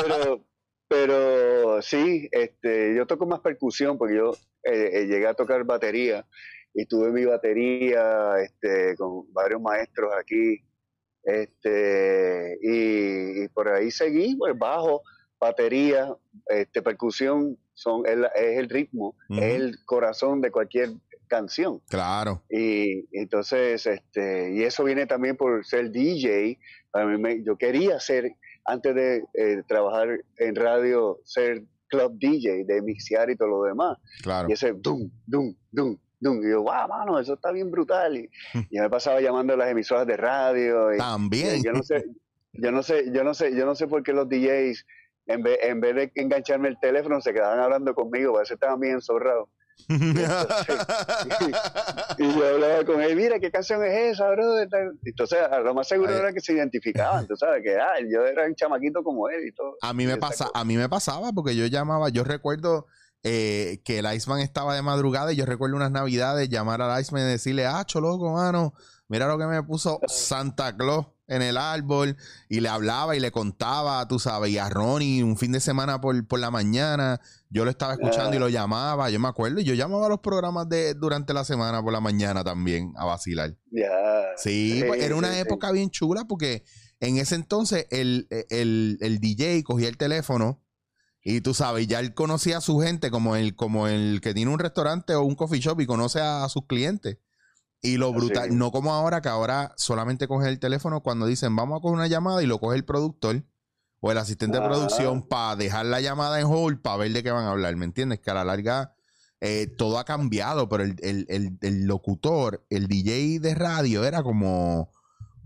pero, 0.00 0.44
pero 0.86 1.82
sí, 1.82 2.28
este, 2.30 2.94
yo 2.94 3.04
toco 3.08 3.26
más 3.26 3.40
percusión 3.40 3.98
porque 3.98 4.14
yo 4.14 4.32
eh, 4.62 4.90
eh, 4.92 5.06
llegué 5.06 5.26
a 5.26 5.34
tocar 5.34 5.64
batería 5.64 6.24
y 6.72 6.86
tuve 6.86 7.10
mi 7.10 7.24
batería 7.24 8.38
este, 8.40 8.94
con 8.96 9.32
varios 9.32 9.60
maestros 9.60 10.12
aquí. 10.16 10.62
Este, 11.24 12.58
y, 12.62 13.44
y 13.44 13.48
por 13.48 13.68
ahí 13.68 13.90
seguí, 13.90 14.36
pues 14.36 14.56
bajo, 14.58 15.02
batería, 15.40 16.14
este, 16.46 16.82
percusión 16.82 17.56
son, 17.74 18.04
es, 18.06 18.16
es 18.34 18.58
el 18.58 18.68
ritmo, 18.68 19.14
es 19.30 19.54
el 19.54 19.76
corazón 19.84 20.40
de 20.40 20.50
cualquier 20.50 20.90
canción. 21.28 21.80
claro. 21.88 22.42
Y 22.50 23.04
entonces, 23.16 23.86
este, 23.86 24.54
y 24.54 24.62
eso 24.62 24.82
viene 24.84 25.06
también 25.06 25.36
por 25.36 25.64
ser 25.64 25.90
DJ. 25.90 26.58
A 26.94 27.04
mí 27.04 27.18
me- 27.18 27.42
yo 27.44 27.56
quería 27.56 28.00
ser, 28.00 28.32
antes 28.64 28.94
de 28.94 29.24
eh, 29.34 29.62
trabajar 29.68 30.08
en 30.38 30.54
radio, 30.56 31.20
ser 31.24 31.62
club 31.88 32.18
DJ, 32.18 32.64
de 32.64 32.82
mixear 32.82 33.30
y 33.30 33.36
todo 33.36 33.48
lo 33.48 33.62
demás. 33.64 33.98
Claro. 34.22 34.48
Y 34.48 34.52
ese 34.52 34.72
dum, 34.72 35.10
dum, 35.26 35.54
dum, 35.70 35.96
Y 36.20 36.24
yo, 36.50 36.62
wow, 36.62 36.88
mano, 36.88 37.18
eso 37.18 37.34
está 37.34 37.52
bien 37.52 37.70
brutal. 37.70 38.16
Y, 38.16 38.30
y 38.54 38.76
yo 38.76 38.82
me 38.82 38.90
pasaba 38.90 39.20
llamando 39.20 39.54
a 39.54 39.56
las 39.56 39.70
emisoras 39.70 40.06
de 40.06 40.16
radio. 40.16 40.94
Y, 40.94 40.98
También. 40.98 41.62
yo 41.62 41.72
no 41.72 41.82
sé, 41.82 42.04
yo 42.52 42.72
no 42.72 42.82
sé, 42.82 43.12
yo 43.12 43.24
no 43.24 43.34
sé, 43.34 43.54
yo 43.54 43.66
no 43.66 43.74
sé 43.74 43.86
por 43.86 44.02
qué 44.02 44.12
los 44.12 44.28
DJs, 44.28 44.84
en 45.26 45.42
vez, 45.42 45.58
en 45.62 45.80
vez 45.80 45.94
de 45.94 46.12
engancharme 46.14 46.68
el 46.68 46.78
teléfono, 46.80 47.20
se 47.20 47.32
quedaban 47.32 47.60
hablando 47.60 47.94
conmigo, 47.94 48.32
parece 48.34 48.50
que 48.50 48.54
estaban 48.54 48.80
bien 48.80 49.00
zorrados. 49.00 49.48
Y 52.18 52.34
yo 52.34 52.48
hablaba 52.48 52.84
con 52.84 53.00
él, 53.00 53.14
mira, 53.14 53.38
¿qué 53.38 53.50
canción 53.50 53.84
es 53.84 54.14
esa, 54.14 54.28
bro? 54.30 54.58
Entonces, 54.58 55.38
a 55.38 55.60
lo 55.60 55.72
más 55.72 55.86
seguro 55.86 56.10
Ay. 56.10 56.18
era 56.18 56.32
que 56.32 56.40
se 56.40 56.52
identificaban, 56.52 57.28
tú 57.28 57.36
sabes, 57.36 57.62
que 57.62 57.76
ah, 57.76 57.94
yo 58.10 58.26
era 58.26 58.44
un 58.44 58.56
chamaquito 58.56 59.04
como 59.04 59.28
él 59.28 59.46
y 59.46 59.52
todo. 59.52 59.76
A 59.80 59.92
mí 59.92 60.04
me 60.04 60.16
pasa, 60.16 60.50
a 60.52 60.64
mí 60.64 60.76
me 60.76 60.88
pasaba 60.88 61.30
porque 61.32 61.54
yo 61.54 61.64
llamaba, 61.66 62.08
yo 62.08 62.24
recuerdo 62.24 62.86
eh, 63.22 63.80
que 63.84 63.98
el 63.98 64.14
Iceman 64.14 64.40
estaba 64.40 64.74
de 64.74 64.82
madrugada 64.82 65.32
y 65.32 65.36
yo 65.36 65.44
recuerdo 65.46 65.76
unas 65.76 65.90
navidades 65.90 66.48
llamar 66.48 66.80
al 66.82 67.00
Iceman 67.00 67.22
y 67.22 67.26
decirle, 67.26 67.66
ah, 67.66 67.84
loco, 67.94 68.32
mano, 68.32 68.74
mira 69.08 69.26
lo 69.26 69.38
que 69.38 69.46
me 69.46 69.62
puso 69.62 70.00
Santa 70.06 70.76
Claus 70.76 71.06
en 71.26 71.42
el 71.42 71.58
árbol 71.58 72.16
y 72.48 72.60
le 72.60 72.70
hablaba 72.70 73.14
y 73.14 73.20
le 73.20 73.30
contaba, 73.30 74.06
tú 74.08 74.18
sabes, 74.18 74.50
y 74.50 74.56
a 74.58 74.70
Ronnie 74.70 75.22
un 75.22 75.36
fin 75.36 75.52
de 75.52 75.60
semana 75.60 76.00
por, 76.00 76.26
por 76.26 76.38
la 76.40 76.50
mañana, 76.50 77.20
yo 77.50 77.64
lo 77.66 77.70
estaba 77.70 77.92
escuchando 77.94 78.32
y 78.32 78.36
Ah. 78.36 78.40
lo 78.40 78.48
llamaba, 78.48 79.10
yo 79.10 79.20
me 79.20 79.28
acuerdo, 79.28 79.60
y 79.60 79.64
yo 79.64 79.74
llamaba 79.74 80.06
a 80.06 80.08
los 80.08 80.20
programas 80.20 80.68
de 80.70 80.94
durante 80.94 81.34
la 81.34 81.44
semana 81.44 81.82
por 81.82 81.92
la 81.92 82.00
mañana 82.00 82.44
también 82.44 82.94
a 82.96 83.04
vacilar. 83.04 83.54
Sí, 84.36 84.82
pues, 84.86 85.02
era 85.02 85.16
una 85.16 85.32
sí. 85.34 85.38
época 85.40 85.70
bien 85.72 85.90
chula 85.90 86.24
porque 86.26 86.64
en 87.00 87.18
ese 87.18 87.34
entonces 87.34 87.86
el, 87.90 88.26
el- 88.50 88.98
el 89.00 89.18
DJ 89.18 89.62
cogía 89.64 89.88
el 89.88 89.96
teléfono 89.98 90.62
y 91.24 91.40
tú 91.40 91.52
sabes, 91.54 91.86
ya 91.86 92.00
él 92.00 92.14
conocía 92.14 92.58
a 92.58 92.60
su 92.60 92.78
gente 92.80 93.10
como 93.10 93.36
el, 93.36 93.54
como 93.56 93.86
el 93.88 94.20
que 94.22 94.34
tiene 94.34 94.50
un 94.52 94.58
restaurante 94.58 95.14
o 95.14 95.22
un 95.22 95.34
coffee 95.34 95.60
shop 95.60 95.80
y 95.80 95.86
conoce 95.86 96.20
a, 96.20 96.44
a 96.44 96.48
sus 96.48 96.66
clientes. 96.66 97.18
Y 97.80 97.96
lo 97.96 98.12
brutal, 98.12 98.56
no 98.58 98.72
como 98.72 98.92
ahora, 98.92 99.20
que 99.20 99.28
ahora 99.28 99.72
solamente 99.76 100.26
coge 100.26 100.48
el 100.48 100.58
teléfono 100.58 101.00
cuando 101.02 101.26
dicen 101.26 101.54
vamos 101.54 101.78
a 101.78 101.80
coger 101.80 101.94
una 101.96 102.06
llamada 102.08 102.42
y 102.42 102.46
lo 102.46 102.58
coge 102.58 102.76
el 102.76 102.84
productor 102.84 103.44
o 104.00 104.10
el 104.12 104.18
asistente 104.18 104.56
de 104.58 104.62
producción 104.76 105.22
para 105.28 105.54
dejar 105.56 105.86
la 105.86 106.00
llamada 106.00 106.40
en 106.40 106.46
hold 106.46 106.80
para 106.80 106.96
ver 106.98 107.12
de 107.12 107.22
qué 107.22 107.30
van 107.30 107.44
a 107.44 107.50
hablar, 107.50 107.74
¿me 107.76 107.84
entiendes? 107.84 108.20
Que 108.20 108.30
a 108.30 108.34
la 108.34 108.44
larga 108.44 108.94
eh, 109.40 109.68
todo 109.76 109.98
ha 110.00 110.04
cambiado, 110.04 110.68
pero 110.68 110.82
el, 110.82 110.96
el- 111.02 111.26
el- 111.28 111.58
el 111.60 111.84
locutor, 111.86 112.66
el 112.70 112.88
DJ 112.88 113.38
de 113.38 113.54
radio 113.54 114.04
era 114.04 114.24
como, 114.24 114.90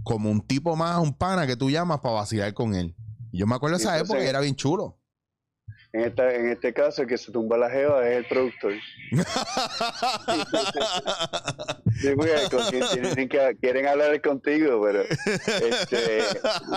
como 0.03 0.31
un 0.31 0.47
tipo 0.47 0.75
más, 0.77 0.99
un 0.99 1.13
pana 1.15 1.47
que 1.47 1.57
tú 1.57 1.71
llamas 1.71 2.01
para 2.01 2.15
vacilar 2.15 2.55
con 2.55 2.75
él. 2.75 2.97
Y 3.31 3.39
yo 3.41 3.47
me 3.47 3.55
acuerdo 3.55 3.77
de 3.77 3.83
esa 3.85 3.99
época 4.05 4.21
era 4.31 4.41
bien 4.41 4.57
chulo. 4.57 4.99
En, 5.95 6.05
esta, 6.05 6.35
en 6.35 6.49
este 6.49 6.73
caso, 6.73 7.03
el 7.03 7.09
que 7.09 7.19
se 7.19 7.31
tumba 7.31 7.59
la 7.59 7.69
jeva 7.69 8.09
es 8.09 8.17
el 8.19 8.25
productor. 8.27 8.73
Sí, 12.01 12.09
porque 12.17 12.33
con 12.51 12.65
quien 12.71 12.85
tienen 12.93 13.29
que- 13.29 13.57
quieren 13.61 13.87
hablar 13.87 14.21
contigo, 14.23 14.83
pero, 14.83 15.03
este, 15.03 16.21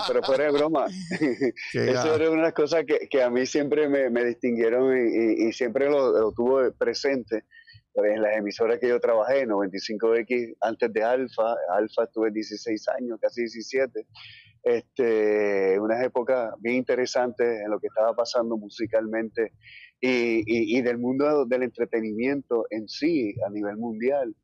pero 0.08 0.22
fuera 0.24 0.44
de 0.46 0.52
broma. 0.52 0.88
Eso 1.74 2.16
era 2.16 2.30
una 2.30 2.42
de 2.42 2.48
las 2.48 2.54
cosas 2.54 2.84
que, 2.86 3.08
que 3.10 3.24
a 3.24 3.30
mí 3.30 3.46
siempre 3.46 3.88
me, 3.88 4.10
me 4.10 4.24
distinguieron 4.26 4.96
y, 4.96 5.02
y- 5.46 5.48
y 5.48 5.54
siempre 5.54 5.90
lo, 5.90 6.12
lo 6.12 6.32
tuve 6.32 6.72
presente 6.74 7.46
pues, 7.94 8.12
en 8.14 8.22
las 8.22 8.36
emisoras 8.36 8.78
que 8.80 8.90
yo 8.90 9.00
trabajé, 9.00 9.48
95X 9.48 10.58
antes 10.62 10.92
de 10.94 11.04
Alfa, 11.04 11.56
Alfa 11.72 12.04
estuve 12.04 12.30
16 12.32 12.88
años, 12.90 13.18
casi 13.22 13.42
17, 13.42 14.06
este, 14.66 15.80
unas 15.80 16.04
épocas 16.04 16.54
bien 16.60 16.76
interesantes 16.78 17.62
en 17.64 17.70
lo 17.70 17.80
que 17.80 17.88
estaba 17.88 18.14
pasando 18.16 18.58
musicalmente 18.58 19.54
y, 20.02 20.40
y- 20.40 20.78
y 20.78 20.82
del 20.82 20.98
mundo 20.98 21.46
del 21.46 21.64
entretenimiento 21.64 22.66
en 22.72 22.88
sí 22.90 23.36
a 23.46 23.50
nivel 23.52 23.78
mundial. 23.78 24.36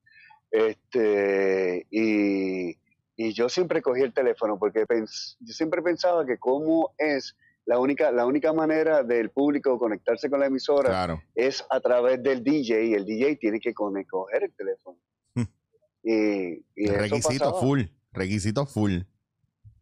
Este, 0.52 1.88
y, 1.90 2.78
y 3.16 3.34
yo 3.34 3.50
siempre 3.50 3.82
cogí 3.82 4.02
el 4.02 4.14
teléfono 4.14 4.60
porque 4.60 4.86
pens- 4.86 5.38
yo 5.40 5.54
siempre 5.54 5.82
pensaba 5.82 6.26
que 6.26 6.38
cómo 6.38 6.94
es 6.98 7.36
la 7.66 7.80
única, 7.80 8.12
la 8.12 8.26
única 8.26 8.54
manera 8.54 9.04
del 9.04 9.30
público 9.32 9.80
conectarse 9.80 10.30
con 10.30 10.40
la 10.40 10.48
emisora 10.48 10.90
Claro. 10.90 11.22
es 11.36 11.64
a 11.70 11.80
través 11.80 12.22
del 12.22 12.44
DJ 12.44 12.86
y 12.86 12.94
el 12.94 13.06
DJ 13.06 13.38
tiene 13.38 13.60
que 13.60 13.74
coger 13.74 14.44
el 14.44 14.54
teléfono. 14.54 14.98
Hmm. 15.36 15.44
Y, 16.04 16.88
Requisito 16.88 17.54
full. 17.60 17.82
Requisito 18.14 18.66
full. 18.66 19.00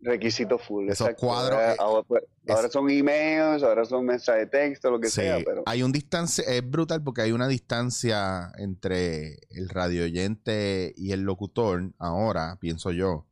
Requisito 0.01 0.57
full. 0.57 0.89
Esos 0.89 1.07
exacto. 1.07 1.27
cuadros, 1.27 1.53
Ahora, 1.59 1.73
eh, 1.73 1.77
ahora, 1.79 2.03
pues, 2.07 2.23
es- 2.45 2.55
ahora 2.55 2.69
son 2.69 2.89
emails, 2.89 3.63
ahora 3.63 3.83
son 3.85 4.05
mensajes 4.05 4.49
de 4.49 4.57
texto, 4.59 4.89
lo 4.91 4.99
que 4.99 5.07
Sí, 5.09 5.15
sea, 5.21 5.39
pero 5.45 5.63
hay 5.65 5.83
un 5.83 5.91
distancia, 5.91 6.43
es 6.47 6.69
brutal 6.69 7.03
porque 7.03 7.21
hay 7.21 7.31
una 7.33 7.47
distancia 7.49 8.51
entre 8.57 9.39
el 9.49 9.67
radio 9.69 10.05
oyente 10.05 10.93
y 10.95 11.11
el 11.11 11.21
locutor, 11.23 11.91
ahora, 11.97 12.57
pienso 12.61 12.91
yo, 12.91 13.27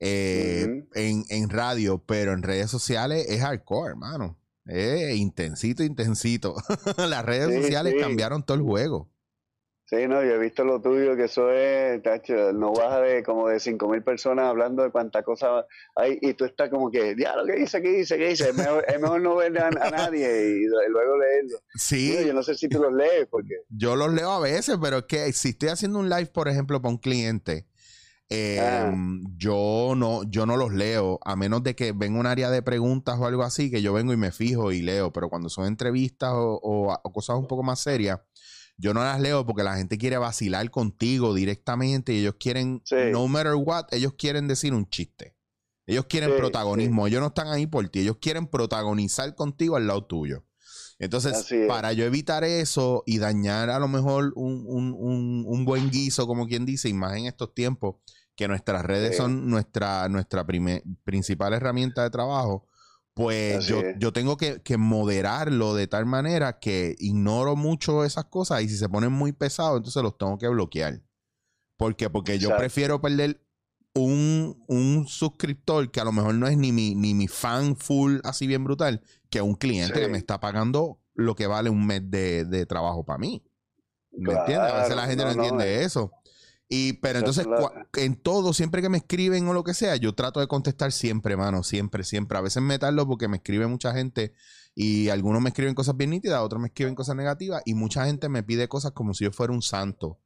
eh, 0.00 0.84
en, 0.94 1.24
en 1.30 1.48
radio, 1.50 2.02
pero 2.04 2.32
en 2.32 2.42
redes 2.42 2.70
sociales 2.70 3.26
es 3.30 3.40
hardcore, 3.40 3.90
hermano. 3.92 4.38
Es 4.66 5.16
intensito, 5.16 5.82
intensito. 5.84 6.54
Las 6.98 7.24
redes 7.24 7.54
Sí, 7.54 7.62
sociales 7.62 7.94
sí. 7.96 8.00
cambiaron 8.02 8.44
todo 8.44 8.56
el 8.56 8.62
juego. 8.62 9.08
Sí, 9.88 10.08
no, 10.08 10.20
yo 10.24 10.32
he 10.34 10.38
visto 10.38 10.64
lo 10.64 10.80
tuyo, 10.82 11.14
que 11.14 11.24
eso 11.26 11.48
es, 11.52 12.02
tacho, 12.02 12.52
no 12.52 12.72
baja 12.72 13.00
de 13.00 13.22
como 13.22 13.46
de 13.48 13.60
cinco 13.60 13.88
mil 13.88 14.02
personas 14.02 14.46
hablando 14.46 14.82
de 14.82 14.90
cuánta 14.90 15.22
cosa 15.22 15.64
hay, 15.94 16.18
y 16.20 16.34
tú 16.34 16.44
estás 16.44 16.70
como 16.70 16.90
que, 16.90 17.14
ya, 17.16 17.36
lo 17.36 17.46
que 17.46 17.52
dice, 17.54 17.80
qué 17.80 17.90
dice, 17.90 18.18
qué 18.18 18.30
dice, 18.30 18.48
es 18.48 18.54
mejor, 18.56 18.84
es 18.88 19.00
mejor 19.00 19.20
no 19.20 19.36
verle 19.36 19.60
a, 19.60 19.68
a 19.68 19.90
nadie 19.90 20.56
y 20.58 20.64
luego 20.88 21.16
leerlo. 21.18 21.58
Sí, 21.76 22.12
yo 22.26 22.34
no 22.34 22.42
sé 22.42 22.56
si 22.56 22.68
tú 22.68 22.80
los 22.80 22.92
lees, 22.92 23.28
porque, 23.30 23.54
yo 23.68 23.94
los 23.94 24.12
leo 24.12 24.32
a 24.32 24.40
veces, 24.40 24.76
pero 24.82 24.98
es 24.98 25.04
que 25.04 25.32
si 25.32 25.50
estoy 25.50 25.68
haciendo 25.68 26.00
un 26.00 26.08
live, 26.08 26.26
por 26.26 26.48
ejemplo, 26.48 26.82
para 26.82 26.90
un 26.90 26.98
cliente, 26.98 27.68
eh, 28.28 28.58
Ah. 28.60 28.90
yo 29.36 29.94
no, 29.96 30.24
yo 30.24 30.46
no 30.46 30.56
los 30.56 30.72
leo, 30.74 31.20
a 31.24 31.36
menos 31.36 31.62
de 31.62 31.76
que 31.76 31.92
venga 31.92 32.18
un 32.18 32.26
área 32.26 32.50
de 32.50 32.60
preguntas 32.60 33.16
o 33.20 33.26
algo 33.26 33.44
así, 33.44 33.70
que 33.70 33.82
yo 33.82 33.92
vengo 33.92 34.12
y 34.12 34.16
me 34.16 34.32
fijo 34.32 34.72
y 34.72 34.82
leo, 34.82 35.12
pero 35.12 35.28
cuando 35.28 35.48
son 35.48 35.66
entrevistas 35.66 36.32
o, 36.32 36.58
o- 36.60 36.92
o 37.04 37.12
cosas 37.12 37.36
un 37.36 37.46
poco 37.46 37.62
más 37.62 37.78
serias, 37.78 38.18
yo 38.78 38.92
no 38.94 39.02
las 39.02 39.20
leo 39.20 39.46
porque 39.46 39.62
la 39.62 39.76
gente 39.76 39.98
quiere 39.98 40.18
vacilar 40.18 40.70
contigo 40.70 41.34
directamente 41.34 42.12
y 42.12 42.20
ellos 42.20 42.36
quieren, 42.38 42.82
Sí. 42.84 42.96
no 43.12 43.26
matter 43.28 43.54
what, 43.54 43.86
ellos 43.92 44.14
quieren 44.18 44.48
decir 44.48 44.74
un 44.74 44.88
chiste. 44.88 45.34
Ellos 45.86 46.06
quieren 46.06 46.30
Sí, 46.30 46.36
protagonismo, 46.38 47.06
ellos 47.06 47.20
no 47.20 47.28
están 47.28 47.48
ahí 47.48 47.66
por 47.66 47.88
ti, 47.88 48.00
ellos 48.00 48.16
quieren 48.20 48.48
protagonizar 48.48 49.34
contigo 49.34 49.76
al 49.76 49.86
lado 49.86 50.04
tuyo. 50.04 50.44
Entonces, 50.98 51.46
para 51.68 51.92
yo 51.92 52.04
evitar 52.04 52.42
eso 52.42 53.02
y 53.06 53.18
dañar 53.18 53.68
a 53.70 53.78
lo 53.78 53.86
mejor 53.86 54.32
un, 54.34 54.64
un- 54.66 54.94
un- 54.98 55.44
un 55.46 55.64
buen 55.64 55.90
guiso, 55.90 56.26
como 56.26 56.46
quien 56.46 56.64
dice, 56.64 56.88
y 56.88 56.94
más 56.94 57.16
en 57.16 57.26
estos 57.26 57.54
tiempos, 57.54 57.96
que 58.34 58.48
nuestras 58.48 58.84
redes 58.84 59.12
Sí. 59.12 59.16
son 59.18 59.48
nuestra, 59.48 60.08
nuestra 60.08 60.44
prime- 60.46 60.82
principal 61.04 61.52
herramienta 61.54 62.02
de 62.02 62.10
trabajo, 62.10 62.65
pues 63.16 63.66
yo, 63.66 63.80
yo 63.98 64.12
tengo 64.12 64.36
que, 64.36 64.60
que 64.60 64.76
moderarlo 64.76 65.74
de 65.74 65.86
tal 65.86 66.04
manera 66.04 66.58
que 66.58 66.94
ignoro 66.98 67.56
mucho 67.56 68.04
esas 68.04 68.26
cosas 68.26 68.60
y 68.60 68.68
si 68.68 68.76
se 68.76 68.90
ponen 68.90 69.10
muy 69.10 69.32
pesados, 69.32 69.78
entonces 69.78 70.02
los 70.02 70.18
tengo 70.18 70.36
que 70.36 70.46
bloquear. 70.48 71.00
¿Por 71.78 71.96
qué? 71.96 72.10
Porque 72.10 72.38
yo 72.38 72.54
prefiero 72.58 73.00
perder 73.00 73.42
un, 73.94 74.62
un 74.68 75.06
suscriptor 75.08 75.90
que 75.90 76.00
a 76.00 76.04
lo 76.04 76.12
mejor 76.12 76.34
no 76.34 76.46
es 76.46 76.58
ni 76.58 76.72
mi, 76.72 76.94
ni 76.94 77.14
mi 77.14 77.26
fan 77.26 77.74
full 77.76 78.18
así 78.22 78.46
bien 78.46 78.64
brutal, 78.64 79.02
que 79.30 79.40
un 79.40 79.54
cliente 79.54 79.94
Sí. 79.94 80.00
que 80.02 80.08
me 80.08 80.18
está 80.18 80.38
pagando 80.38 81.00
lo 81.14 81.34
que 81.34 81.46
vale 81.46 81.70
un 81.70 81.86
mes 81.86 82.02
de, 82.10 82.44
de 82.44 82.66
trabajo 82.66 83.06
para 83.06 83.18
mí. 83.18 83.42
¿Me 84.12 84.34
entiendes? 84.34 84.70
A 84.72 84.76
veces 84.82 84.94
la 84.96 85.06
gente 85.06 85.24
no, 85.24 85.30
no, 85.30 85.36
no, 85.36 85.42
entiende 85.42 85.82
eso. 85.84 86.12
Y, 86.68 86.94
pero 86.94 87.20
entonces, 87.20 87.46
en 87.96 88.16
todo, 88.16 88.52
siempre 88.52 88.82
que 88.82 88.88
me 88.88 88.98
escriben 88.98 89.46
o 89.46 89.52
lo 89.54 89.62
que 89.62 89.72
sea, 89.72 89.94
yo 89.96 90.14
trato 90.14 90.40
de 90.40 90.48
contestar 90.48 90.90
siempre, 90.90 91.36
mano, 91.36 91.62
siempre, 91.62 92.02
siempre. 92.02 92.38
A 92.38 92.40
veces 92.40 92.62
me 92.62 92.78
tardo 92.78 93.06
porque 93.06 93.28
me 93.28 93.36
escribe 93.36 93.66
mucha 93.68 93.92
gente 93.92 94.34
y 94.74 95.08
algunos 95.08 95.40
me 95.40 95.50
escriben 95.50 95.74
cosas 95.74 95.96
bien 95.96 96.10
nítidas, 96.10 96.40
otros 96.40 96.60
me 96.60 96.68
escriben 96.68 96.96
cosas 96.96 97.14
negativas 97.14 97.62
y 97.64 97.74
mucha 97.74 98.04
gente 98.04 98.28
me 98.28 98.42
pide 98.42 98.68
cosas 98.68 98.92
como 98.92 99.14
si 99.14 99.24
yo 99.24 99.32
fuera 99.32 99.52
un 99.52 99.62
santo. 99.62 100.18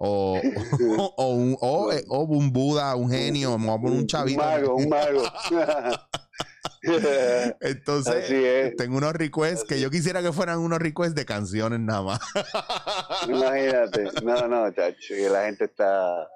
O, 0.00 0.40
o, 0.98 1.14
o 1.16 1.34
un, 1.34 1.56
o, 1.60 1.90
o 2.08 2.20
un 2.24 2.52
Buda, 2.52 2.94
un 2.96 3.08
genio, 3.08 3.54
a 3.54 3.80
poner 3.80 3.98
un 3.98 4.06
chavito. 4.06 4.42
Un 4.42 4.46
mago, 4.46 4.74
un 4.74 4.88
mago. 4.88 5.22
Entonces, 7.60 8.74
tengo 8.76 8.96
unos 8.98 9.12
requests 9.12 9.64
que 9.64 9.80
yo 9.80 9.90
quisiera 9.90 10.22
que 10.22 10.32
fueran 10.32 10.58
unos 10.58 10.78
requests 10.78 11.14
de 11.14 11.24
canciones 11.24 11.80
nada 11.80 12.02
más. 12.02 12.20
Imagínate. 13.28 14.04
No, 14.22 14.48
no, 14.48 14.70
chacho, 14.72 15.14
que 15.14 15.28
la 15.28 15.46
gente 15.46 15.64
está, 15.64 16.28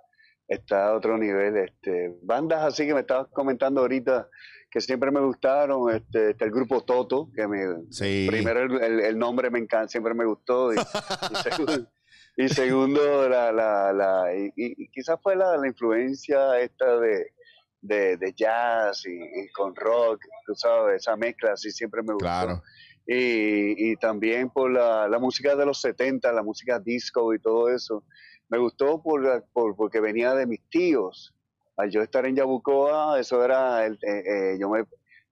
está 0.48 0.88
a 0.88 0.94
otro 0.94 1.18
nivel. 1.18 1.56
Este, 1.56 2.14
bandas 2.22 2.64
así 2.64 2.86
que 2.86 2.94
me 2.94 3.00
estabas 3.00 3.28
comentando 3.32 3.80
ahorita 3.80 4.28
que 4.70 4.80
siempre 4.80 5.10
me 5.10 5.20
gustaron, 5.20 5.90
este, 5.94 6.30
está 6.30 6.44
el 6.44 6.52
grupo 6.52 6.82
Toto, 6.84 7.28
que 7.34 7.48
me, 7.48 7.58
Sí. 7.90 8.26
primero 8.30 8.60
el, 8.60 8.80
el- 8.82 9.00
el 9.00 9.18
nombre 9.18 9.50
me 9.50 9.58
encanta, 9.58 9.88
siempre 9.88 10.14
me 10.14 10.24
gustó. 10.24 10.72
Y, 10.72 10.76
y 10.76 10.80
segundo, 11.42 11.88
y 12.36 12.48
segundo, 12.48 13.28
la, 13.28 13.50
la, 13.50 13.92
la, 13.92 14.32
y- 14.32 14.52
y 14.56 14.88
quizás 14.92 15.18
fue 15.22 15.34
la, 15.34 15.56
la 15.56 15.66
influencia 15.66 16.56
esta 16.60 17.00
de, 17.00 17.32
de, 17.80 18.16
de 18.16 18.32
jazz 18.32 19.04
y, 19.06 19.12
y 19.12 19.48
con 19.52 19.74
rock, 19.74 20.20
tú 20.46 20.54
sabes, 20.54 20.96
esa 21.02 21.16
mezcla 21.16 21.52
así 21.52 21.70
siempre 21.70 22.02
me 22.02 22.12
gustó. 22.14 22.18
Claro. 22.26 22.62
Y, 23.06 23.90
y 23.92 23.96
también 23.96 24.50
por 24.50 24.70
la, 24.70 25.08
la 25.08 25.18
música 25.18 25.56
de 25.56 25.66
los 25.66 25.80
70, 25.80 26.32
la 26.32 26.42
música 26.42 26.78
disco 26.78 27.34
y 27.34 27.38
todo 27.40 27.68
eso. 27.68 28.04
Me 28.48 28.58
gustó 28.58 29.02
por, 29.02 29.44
por- 29.52 29.74
porque 29.76 30.00
venía 30.00 30.34
de 30.34 30.46
mis 30.46 30.60
tíos. 30.70 31.34
Al 31.76 31.90
yo 31.90 32.02
estar 32.02 32.26
en 32.26 32.36
Yabucoa, 32.36 33.18
eso 33.18 33.42
era, 33.44 33.86
el- 33.86 33.98
eh, 34.02 34.22
eh, 34.26 34.56
yo 34.60 34.68
me, 34.68 34.84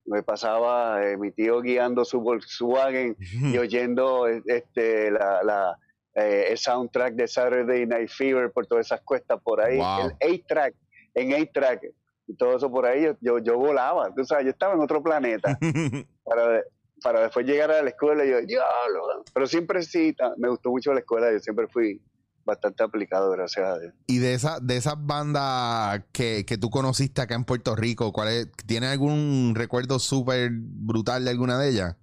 me 0.06 0.22
pasaba 0.22 1.04
eh, 1.06 1.16
mi 1.18 1.30
tío 1.30 1.60
guiando 1.60 2.04
su 2.04 2.20
Volkswagen 2.20 3.16
y 3.20 3.58
oyendo 3.58 4.26
este, 4.26 5.10
la, 5.10 5.42
la, 5.44 5.78
el 6.14 6.56
soundtrack 6.58 7.14
de 7.14 7.28
Saturday 7.28 7.86
Night 7.86 8.08
Fever 8.08 8.50
por 8.50 8.66
todas 8.66 8.86
esas 8.86 9.02
cuestas 9.02 9.38
por 9.42 9.60
ahí. 9.60 9.76
Wow. 9.76 10.10
El 10.20 10.40
8-track, 10.42 10.74
en 11.14 11.30
8-track 11.30 11.82
y 12.28 12.36
todo 12.36 12.56
eso 12.56 12.70
por 12.70 12.86
ahí, 12.86 13.08
yo, 13.20 13.38
yo, 13.38 13.58
volaba. 13.58 14.14
Tú 14.14 14.24
sabes, 14.24 14.44
yo 14.44 14.50
estaba 14.50 14.74
en 14.74 14.80
otro 14.80 15.02
planeta 15.02 15.58
para, 16.24 16.62
para 17.02 17.22
después 17.22 17.46
llegar 17.46 17.70
a 17.70 17.82
la 17.82 17.88
escuela 17.88 18.24
y 18.24 18.30
yo, 18.30 18.40
diablo. 18.42 19.24
Pero 19.32 19.46
siempre 19.46 19.82
sí, 19.82 20.14
me 20.36 20.48
gustó 20.48 20.70
mucho 20.70 20.92
la 20.92 21.00
escuela, 21.00 21.32
yo 21.32 21.40
siempre 21.40 21.66
fui 21.66 22.00
bastante 22.44 22.82
aplicado, 22.82 23.30
gracias 23.30 23.66
a 23.66 23.78
Dios. 23.78 23.94
Y 24.06 24.18
de 24.18 24.34
esa, 24.34 24.60
de 24.60 24.76
esas 24.76 24.94
bandas 24.98 26.04
que, 26.12 26.44
que 26.46 26.58
tú 26.58 26.70
conociste 26.70 27.22
acá 27.22 27.34
en 27.34 27.44
Puerto 27.44 27.74
Rico, 27.74 28.12
¿cuál 28.12 28.28
es, 28.28 28.52
¿tienes 28.66 28.90
algún 28.90 29.54
recuerdo 29.54 29.98
súper 29.98 30.50
brutal 30.52 31.24
de 31.24 31.30
alguna 31.30 31.58
de 31.58 31.70
ellas? 31.70 31.96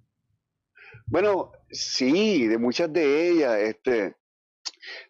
Bueno, 1.08 1.51
sí, 1.70 2.48
de 2.48 2.58
muchas 2.58 2.91
de 2.91 3.29
ellas, 3.29 3.58
este, 3.60 4.15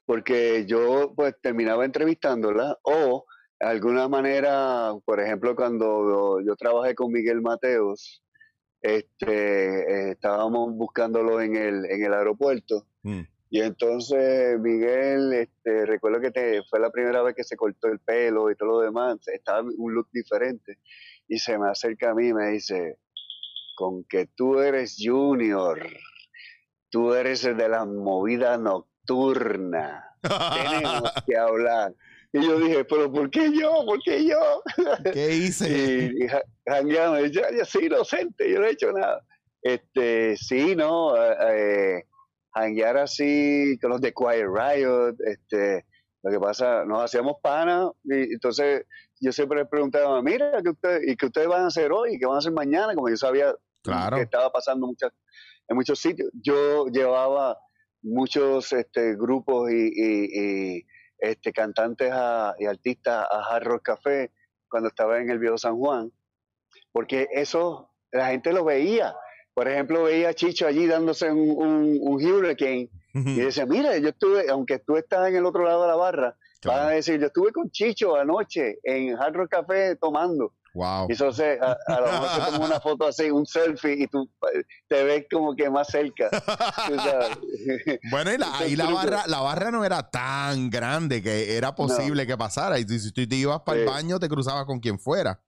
porque 0.06 0.66
yo 0.66 1.14
pues 1.16 1.36
terminaba 1.42 1.86
entrevistándola 1.86 2.78
o 2.84 3.26
de 3.60 3.68
alguna 3.68 4.08
manera, 4.08 4.92
por 5.06 5.20
ejemplo, 5.20 5.56
cuando 5.56 6.40
yo 6.42 6.56
trabajé 6.56 6.94
con 6.96 7.12
Miguel 7.12 7.42
Mateos, 7.42 8.22
este, 8.82 10.10
eh, 10.10 10.12
estábamos 10.12 10.74
buscándolo 10.76 11.42
en 11.42 11.56
el, 11.56 11.86
en 11.86 12.04
el 12.04 12.14
aeropuerto 12.14 12.86
Mm. 13.04 13.22
y 13.52 13.62
entonces 13.62 14.60
Miguel, 14.60 15.32
este, 15.34 15.86
recuerdo 15.86 16.20
que 16.20 16.32
te- 16.32 16.64
fue 16.64 16.80
la 16.80 16.90
primera 16.90 17.22
vez 17.22 17.36
que 17.36 17.44
se 17.44 17.56
cortó 17.56 17.88
el 17.88 18.00
pelo 18.00 18.50
y 18.50 18.56
todo 18.56 18.70
lo 18.70 18.80
demás, 18.82 19.18
estaba 19.28 19.62
un 19.62 19.94
look 19.94 20.10
diferente 20.12 20.80
y 21.28 21.38
se 21.40 21.58
me 21.60 21.70
acerca 21.70 22.12
a 22.12 22.16
mí 22.16 22.30
y 22.30 22.34
me 22.34 22.48
dice, 22.50 22.98
con 23.76 24.04
que 24.06 24.28
tú 24.36 24.60
eres 24.60 24.98
junior, 25.00 25.80
tú 26.90 27.14
eres 27.14 27.44
el 27.46 27.58
de 27.58 27.70
la 27.70 27.86
movida 27.86 28.58
nocturna, 28.58 30.04
tenemos 30.22 31.12
que 31.28 31.38
hablar. 31.38 31.94
Y 32.38 32.46
yo 32.46 32.60
dije, 32.60 32.84
pero 32.86 33.12
¿por 33.12 33.30
qué 33.30 33.50
yo? 33.58 33.84
¿Por 33.86 34.00
qué 34.04 34.26
yo? 34.26 34.62
¿Qué 35.14 35.36
hice? 35.36 35.70
y, 36.20 36.24
y 36.24 36.28
ja- 36.28 36.44
jangueamos, 36.66 37.22
y 37.22 37.32
yo, 37.32 37.42
yo 37.58 37.64
soy 37.66 37.86
inocente, 37.86 38.52
yo 38.52 38.60
no 38.60 38.66
he 38.66 38.72
hecho 38.72 38.92
nada. 38.92 39.22
Este, 39.62 40.36
sí, 40.38 40.76
¿no? 40.76 41.16
Eh, 41.16 41.36
eh, 41.50 42.04
janguear 42.54 42.98
así 42.98 43.78
con 43.82 43.92
los 43.92 44.02
de 44.02 44.14
Quiet 44.14 44.48
Riot, 44.48 45.16
este, 45.26 45.86
Lo 46.24 46.32
que 46.32 46.40
pasa, 46.40 46.84
nos 46.86 47.04
hacíamos 47.04 47.38
pana 47.42 47.90
y 48.04 48.34
entonces 48.34 48.84
yo 49.22 49.32
siempre 49.32 49.60
les 49.60 49.70
preguntaba, 49.70 50.22
mira, 50.22 50.62
¿qué 50.62 50.70
ustedes, 50.72 51.08
¿y 51.08 51.16
qué 51.16 51.26
ustedes 51.28 51.48
van 51.48 51.64
a 51.64 51.68
hacer 51.68 51.92
hoy? 51.92 52.18
¿Qué 52.20 52.26
van 52.26 52.36
a 52.36 52.40
hacer 52.40 52.52
mañana? 52.52 52.94
Como 52.96 53.10
yo 53.10 53.16
sabía 53.18 53.56
Claro. 53.82 54.18
que 54.18 54.24
estaba 54.24 54.52
pasando 54.52 54.88
muchas, 54.88 55.12
en 55.70 55.76
muchos 55.78 56.00
sitios. 56.00 56.30
Yo 56.44 56.88
llevaba 56.88 57.58
muchos 58.02 58.74
este, 58.74 59.16
grupos 59.16 59.72
y, 59.72 59.76
y- 59.96 60.30
y, 60.80 60.86
este, 61.20 61.52
cantantes 61.54 62.12
a- 62.14 62.54
y 62.60 62.66
artistas 62.66 63.26
a 63.30 63.56
Hard 63.56 63.64
Rock 63.66 63.84
Café 63.84 64.32
cuando 64.70 64.90
estaba 64.90 65.20
en 65.20 65.30
el 65.30 65.40
Viejo 65.40 65.58
San 65.58 65.78
Juan, 65.78 66.12
porque 66.92 67.28
eso 67.32 67.92
la 68.12 68.28
gente 68.28 68.54
lo 68.54 68.64
veía. 68.64 69.16
Por 69.54 69.68
ejemplo, 69.70 70.04
veía 70.04 70.30
a 70.30 70.34
Chicho 70.34 70.68
allí 70.68 70.86
dándose 70.86 71.32
un, 71.32 71.40
un, 71.52 71.98
un 72.02 72.26
hurricane 72.26 72.90
y 73.14 73.40
decía, 73.40 73.66
mira, 73.66 73.98
yo 73.98 74.10
estuve, 74.10 74.50
aunque 74.50 74.80
tú 74.80 74.98
estás 74.98 75.30
en 75.30 75.38
el 75.38 75.46
otro 75.46 75.64
lado 75.64 75.84
de 75.84 75.88
la 75.88 75.96
barra, 75.96 76.36
van 76.66 76.88
a 76.88 76.90
decir, 76.92 77.20
yo 77.20 77.28
estuve 77.28 77.52
con 77.52 77.70
Chicho 77.72 78.16
anoche 78.16 78.80
en 78.84 79.16
Hard 79.20 79.34
Rock 79.36 79.50
Café 79.52 79.96
tomando. 79.96 80.54
Wow. 80.74 81.08
Y 81.08 81.14
entonces 81.14 81.58
a, 81.62 81.78
a 81.88 82.02
lo 82.02 82.06
mejor 82.12 82.28
se 82.30 82.52
toma 82.52 82.66
una 82.66 82.80
foto 82.82 83.08
así, 83.08 83.32
un 83.32 83.46
selfie, 83.46 83.94
y 83.94 84.08
tú 84.08 84.30
te 84.90 85.04
ves 85.06 85.26
como 85.32 85.56
que 85.56 85.70
más 85.70 85.88
cerca. 85.88 86.30
Bueno, 88.12 88.34
y 88.34 88.38
la, 88.38 88.58
ahí 88.58 88.76
la 88.76 88.90
barra, 88.90 89.24
la 89.28 89.40
barra 89.42 89.72
no 89.72 89.86
era 89.86 90.10
tan 90.10 90.70
grande 90.70 91.22
que 91.22 91.56
era 91.58 91.74
posible 91.76 92.28
que 92.28 92.38
pasara. 92.38 92.78
Y 92.80 92.84
si 92.84 93.00
si 93.00 93.12
tú 93.12 93.28
te 93.28 93.36
ibas 93.36 93.62
para 93.62 93.80
el 93.80 93.88
Sí. 93.88 93.94
baño, 93.94 94.20
te 94.20 94.28
cruzabas 94.30 94.66
con 94.66 94.80
quien 94.80 95.00
fuera. 95.00 95.40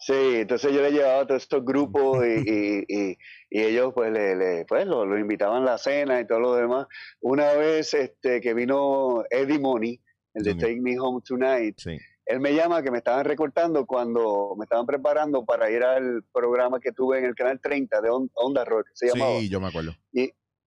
Sí, 0.00 0.12
entonces 0.40 0.70
yo 0.72 0.82
le 0.82 0.90
llevaba 0.90 1.20
a 1.22 1.26
todos 1.26 1.42
estos 1.42 1.64
grupos 1.64 2.18
y, 2.26 2.28
y- 2.50 2.84
y- 2.88 3.18
y 3.48 3.62
ellos 3.62 3.92
pues 3.94 4.12
le, 4.12 4.36
le- 4.36 4.64
pues 4.66 4.86
lo, 4.86 5.06
lo 5.06 5.18
invitaban 5.18 5.62
a 5.62 5.66
la 5.66 5.78
cena 5.78 6.20
y 6.20 6.26
todo 6.26 6.40
lo 6.40 6.54
demás. 6.56 6.86
Una 7.20 7.52
vez 7.52 7.94
este 7.94 8.40
que 8.42 8.52
vino 8.52 9.22
Eddie 9.30 9.58
Money, 9.58 10.00
el 10.34 10.42
de. 10.44 10.54
Take 10.54 10.80
Me 10.80 10.98
Home 10.98 11.20
Tonight, 11.26 11.76
Sí. 11.78 11.96
él 12.26 12.40
me 12.40 12.54
llama 12.54 12.82
que 12.82 12.90
me 12.90 12.98
estaban 12.98 13.24
recortando 13.24 13.86
cuando 13.86 14.54
me 14.58 14.64
estaban 14.64 14.86
preparando 14.86 15.44
para 15.44 15.70
ir 15.70 15.82
al 15.82 16.22
programa 16.32 16.80
que 16.80 16.92
tuve 16.92 17.18
en 17.18 17.24
el 17.26 17.34
canal 17.34 17.60
30 17.60 18.00
de 18.00 18.10
On- 18.10 18.30
Onda 18.34 18.64
Rock, 18.64 18.86
se 18.94 19.08
llamaba. 19.08 19.38
Sí, 19.38 19.48
yo 19.48 19.60
me 19.60 19.68
acuerdo. 19.68 19.92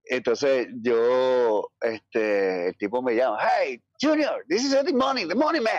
Entonces 0.09 0.67
yo, 0.81 1.69
este, 1.81 2.69
el 2.69 2.77
tipo 2.77 3.01
me 3.01 3.13
llama, 3.15 3.39
hey, 3.41 3.81
Junior, 4.01 4.45
this 4.47 4.63
is 4.63 4.73
Eddie 4.73 4.93
Money, 4.93 5.27
the 5.27 5.35
Money 5.35 5.59
Man. 5.59 5.73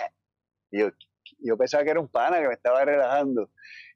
Y 0.71 0.81
yo, 0.81 0.91
yo 1.39 1.57
pensaba 1.57 1.83
que 1.83 1.91
era 1.91 2.01
un 2.01 2.09
pana 2.09 2.39
que 2.41 2.49
me 2.49 2.53
estaba 2.55 2.85
relajando. 2.85 3.51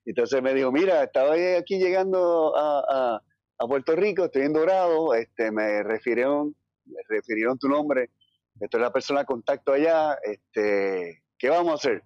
Entonces 0.06 0.42
me 0.42 0.54
dijo, 0.54 0.72
mira, 0.72 1.02
estaba 1.04 1.34
aquí 1.58 1.78
llegando 1.78 2.56
a, 2.56 2.80
a- 3.16 3.22
a 3.58 3.66
Puerto 3.68 3.94
Rico, 3.94 4.24
estoy 4.24 4.42
en 4.42 4.54
Dorado, 4.54 5.14
este, 5.14 5.52
me 5.52 5.82
refirieron, 5.84 6.56
me 6.86 7.00
refirieron 7.08 7.56
tu 7.58 7.68
nombre, 7.68 8.10
esto 8.64 8.76
es 8.78 8.80
la 8.82 8.92
persona 8.92 9.20
de 9.20 9.26
contacto 9.26 9.72
allá, 9.72 10.16
este, 10.22 11.22
¿qué 11.38 11.48
vamos 11.50 11.72
a 11.72 11.74
hacer? 11.74 12.02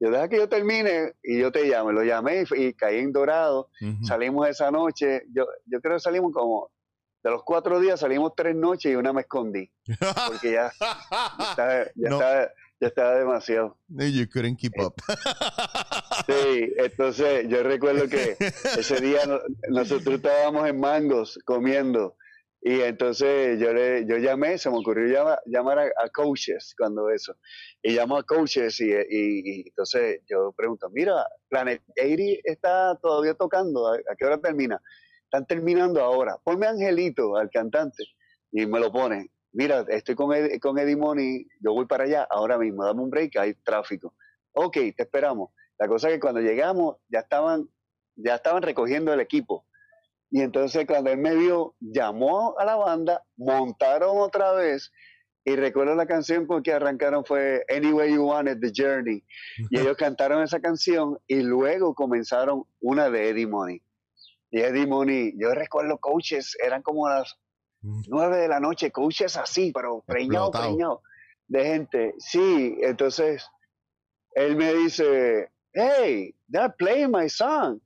Yo 0.00 0.10
deja 0.10 0.28
que 0.28 0.36
yo 0.36 0.48
termine 0.48 1.12
y 1.22 1.38
yo 1.38 1.52
te 1.52 1.64
llamo. 1.64 1.92
Lo 1.92 2.02
llamé 2.02 2.44
y, 2.56 2.74
caí 2.74 2.98
en 2.98 3.12
Dorado 3.12 3.68
salimos 4.04 4.48
esa 4.48 4.70
noche, 4.70 5.22
yo, 5.32 5.46
yo 5.66 5.80
creo 5.80 5.94
que 5.94 6.00
salimos 6.00 6.32
como, 6.32 6.70
de 7.22 7.30
los 7.30 7.44
cuatro 7.44 7.78
días 7.78 8.00
salimos 8.00 8.32
tres 8.36 8.56
noches 8.56 8.90
y 8.92 8.96
una 8.96 9.12
me 9.12 9.20
escondí, 9.20 9.70
porque 10.26 10.52
ya, 10.52 10.72
ya 10.80 11.50
estaba, 11.50 11.84
ya 11.94 12.08
No. 12.10 12.16
estaba- 12.20 12.48
ya 12.80 12.88
estaba 12.88 13.14
demasiado. 13.14 13.78
You 13.90 14.26
couldn't 14.28 14.58
keep 14.58 14.72
up. 14.80 14.94
Sí, 16.26 16.72
entonces 16.78 17.46
yo 17.48 17.62
recuerdo 17.62 18.08
que 18.08 18.36
ese 18.76 19.00
día 19.00 19.24
no- 19.24 19.38
nosotros 19.68 20.16
estábamos 20.16 20.68
en 20.68 20.80
Mangos 20.80 21.38
comiendo 21.44 22.16
y 22.62 22.80
entonces 22.82 23.58
yo 23.60 23.72
le 23.74 24.06
yo 24.06 24.18
llamé, 24.18 24.58
se 24.58 24.70
me 24.70 24.78
ocurrió 24.78 25.08
llama- 25.12 25.40
llamar 25.46 25.80
a, 25.80 26.08
coaches 26.10 26.74
cuando 26.78 27.10
eso. 27.10 27.34
Y 27.82 27.92
llamo 27.94 28.16
a 28.18 28.22
coaches 28.24 28.80
y, 28.80 29.64
entonces 29.68 30.20
yo 30.30 30.52
pregunto, 30.56 30.88
mira, 30.90 31.26
Planet 31.48 31.82
80 31.98 32.40
está 32.44 32.96
todavía 33.02 33.34
tocando, 33.34 33.88
¿a, 33.88 33.96
a 33.96 34.16
qué 34.16 34.26
hora 34.26 34.38
termina? 34.40 34.80
Están 35.24 35.46
terminando 35.46 36.00
ahora. 36.02 36.38
Ponme 36.44 36.66
Angelito 36.66 37.36
al 37.36 37.50
cantante 37.50 38.04
y 38.52 38.66
me 38.66 38.80
lo 38.80 38.92
pone. 38.92 39.30
Mira, 39.52 39.84
estoy 39.88 40.14
con, 40.14 40.32
Ed- 40.34 40.60
con 40.60 40.78
Eddie 40.78 40.96
Money, 40.96 41.46
yo 41.60 41.72
voy 41.74 41.86
para 41.86 42.04
allá 42.04 42.26
ahora 42.30 42.58
mismo, 42.58 42.84
dame 42.84 43.02
un 43.02 43.10
break, 43.10 43.36
hay 43.38 43.54
tráfico. 43.54 44.14
Ok, 44.52 44.74
te 44.96 45.02
esperamos. 45.04 45.50
La 45.78 45.88
cosa 45.88 46.08
es 46.08 46.14
que 46.14 46.20
cuando 46.20 46.40
llegamos 46.40 46.98
ya 47.08 47.20
estaban, 47.20 47.68
ya 48.16 48.36
estaban 48.36 48.62
recogiendo 48.62 49.12
el 49.12 49.20
equipo. 49.20 49.66
Y 50.32 50.40
entonces 50.40 50.86
cuando 50.86 51.10
él 51.10 51.18
me 51.18 51.36
vio, 51.36 51.74
llamó 51.78 52.58
a 52.58 52.64
la 52.64 52.76
banda, 52.76 53.22
montaron 53.36 54.16
otra 54.18 54.52
vez. 54.52 54.90
Y 55.44 55.56
recuerdo 55.56 55.94
la 55.94 56.06
canción 56.06 56.46
con 56.46 56.62
que 56.62 56.72
arrancaron 56.72 57.22
fue 57.22 57.66
Anyway 57.68 58.14
You 58.14 58.24
Want 58.24 58.48
It, 58.48 58.60
The 58.60 58.72
Journey. 58.74 59.22
Y 59.68 59.78
ellos 59.78 59.94
cantaron 59.98 60.42
esa 60.42 60.58
canción 60.58 61.18
y 61.26 61.42
luego 61.42 61.94
comenzaron 61.94 62.64
una 62.80 63.10
de 63.10 63.28
Eddie 63.28 63.46
Money. 63.46 63.82
Y 64.50 64.60
Eddie 64.60 64.86
Money, 64.86 65.34
yo 65.36 65.52
recuerdo 65.52 65.98
coaches, 65.98 66.56
eran 66.64 66.80
como 66.80 67.10
las 67.10 67.36
nueve 67.82 68.38
de 68.38 68.48
la 68.48 68.58
noche, 68.58 68.90
coaches 68.90 69.36
así, 69.36 69.70
pero 69.74 70.02
preñado, 70.06 70.50
preñado 70.50 71.02
de 71.48 71.64
gente. 71.64 72.14
Sí, 72.16 72.78
entonces 72.80 73.44
él 74.34 74.56
me 74.56 74.72
dice, 74.72 75.50
hey, 75.74 76.34
they're 76.50 76.72
playing 76.78 77.10
my 77.10 77.28
song. 77.28 77.80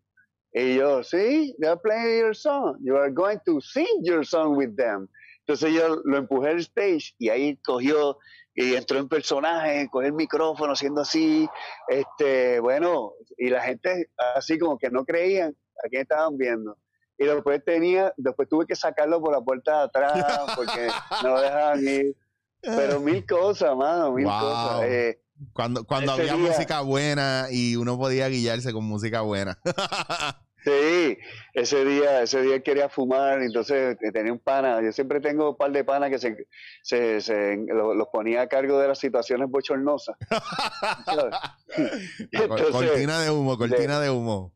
Y 0.58 0.76
yo, 0.76 1.02
sí, 1.02 1.54
they're 1.60 1.76
playing 1.76 2.20
your 2.20 2.34
song. 2.34 2.78
You 2.80 2.96
are 2.96 3.10
going 3.12 3.38
to 3.44 3.60
sing 3.60 4.00
your 4.02 4.24
song 4.24 4.56
with 4.56 4.74
them. 4.76 5.06
Entonces 5.46 5.74
yo 5.74 6.00
lo 6.04 6.16
empujé 6.16 6.48
al 6.48 6.60
stage 6.60 7.14
y 7.18 7.28
ahí 7.28 7.56
cogió 7.58 8.16
y 8.54 8.74
entró 8.74 8.98
en 8.98 9.06
personaje, 9.06 9.86
cogió 9.90 10.06
el 10.08 10.14
micrófono 10.14 10.72
haciendo 10.72 11.02
así, 11.02 11.46
este, 11.88 12.58
bueno, 12.60 13.12
y 13.36 13.50
la 13.50 13.60
gente 13.60 14.08
así 14.34 14.58
como 14.58 14.78
que 14.78 14.88
no 14.90 15.04
creían 15.04 15.54
a 15.84 15.88
quién 15.90 16.02
estaban 16.02 16.38
viendo. 16.38 16.78
Y 17.18 17.26
después 17.26 17.62
tenía, 17.64 18.14
después 18.16 18.48
tuve 18.48 18.66
que 18.66 18.74
sacarlo 18.76 19.20
por 19.20 19.32
la 19.32 19.42
puerta 19.42 19.78
de 19.80 19.84
atrás 19.84 20.24
porque 20.56 20.88
no 21.22 21.28
lo 21.34 21.40
dejaban 21.42 21.86
ir. 21.86 22.16
Pero 22.62 22.98
mil 23.00 23.24
cosas, 23.26 23.76
mano, 23.76 24.10
mil 24.12 24.24
Wow. 24.24 24.40
cosas. 24.40 24.82
Eh, 24.84 25.20
Cuando, 25.52 25.84
cuando 25.84 26.12
había 26.12 26.34
día- 26.34 26.48
música 26.48 26.80
buena 26.80 27.46
y 27.50 27.76
uno 27.76 27.98
podía 27.98 28.26
guiarse 28.28 28.72
con 28.72 28.84
música 28.84 29.20
buena. 29.20 29.58
Sí, 30.66 31.16
ese 31.54 31.84
día, 31.84 32.22
ese 32.22 32.42
día 32.42 32.60
quería 32.60 32.88
fumar, 32.88 33.40
entonces 33.40 33.96
eh, 34.00 34.10
tenía 34.10 34.32
un 34.32 34.40
pana, 34.40 34.82
yo 34.82 34.90
siempre 34.90 35.20
tengo 35.20 35.50
un 35.50 35.56
par 35.56 35.70
de 35.70 35.84
panas 35.84 36.10
que 36.10 36.18
se, 36.18 36.48
se, 36.82 37.20
se- 37.20 37.56
lo- 37.68 37.94
los 37.94 38.08
ponía 38.08 38.40
a 38.40 38.48
cargo 38.48 38.76
de 38.80 38.88
las 38.88 38.98
situaciones 38.98 39.48
bochornosas. 39.48 40.16
Entonces, 42.32 42.70
cortina 42.72 43.20
de 43.20 43.30
humo, 43.30 43.56
cortina 43.56 44.00
de 44.00 44.10
humo. 44.10 44.52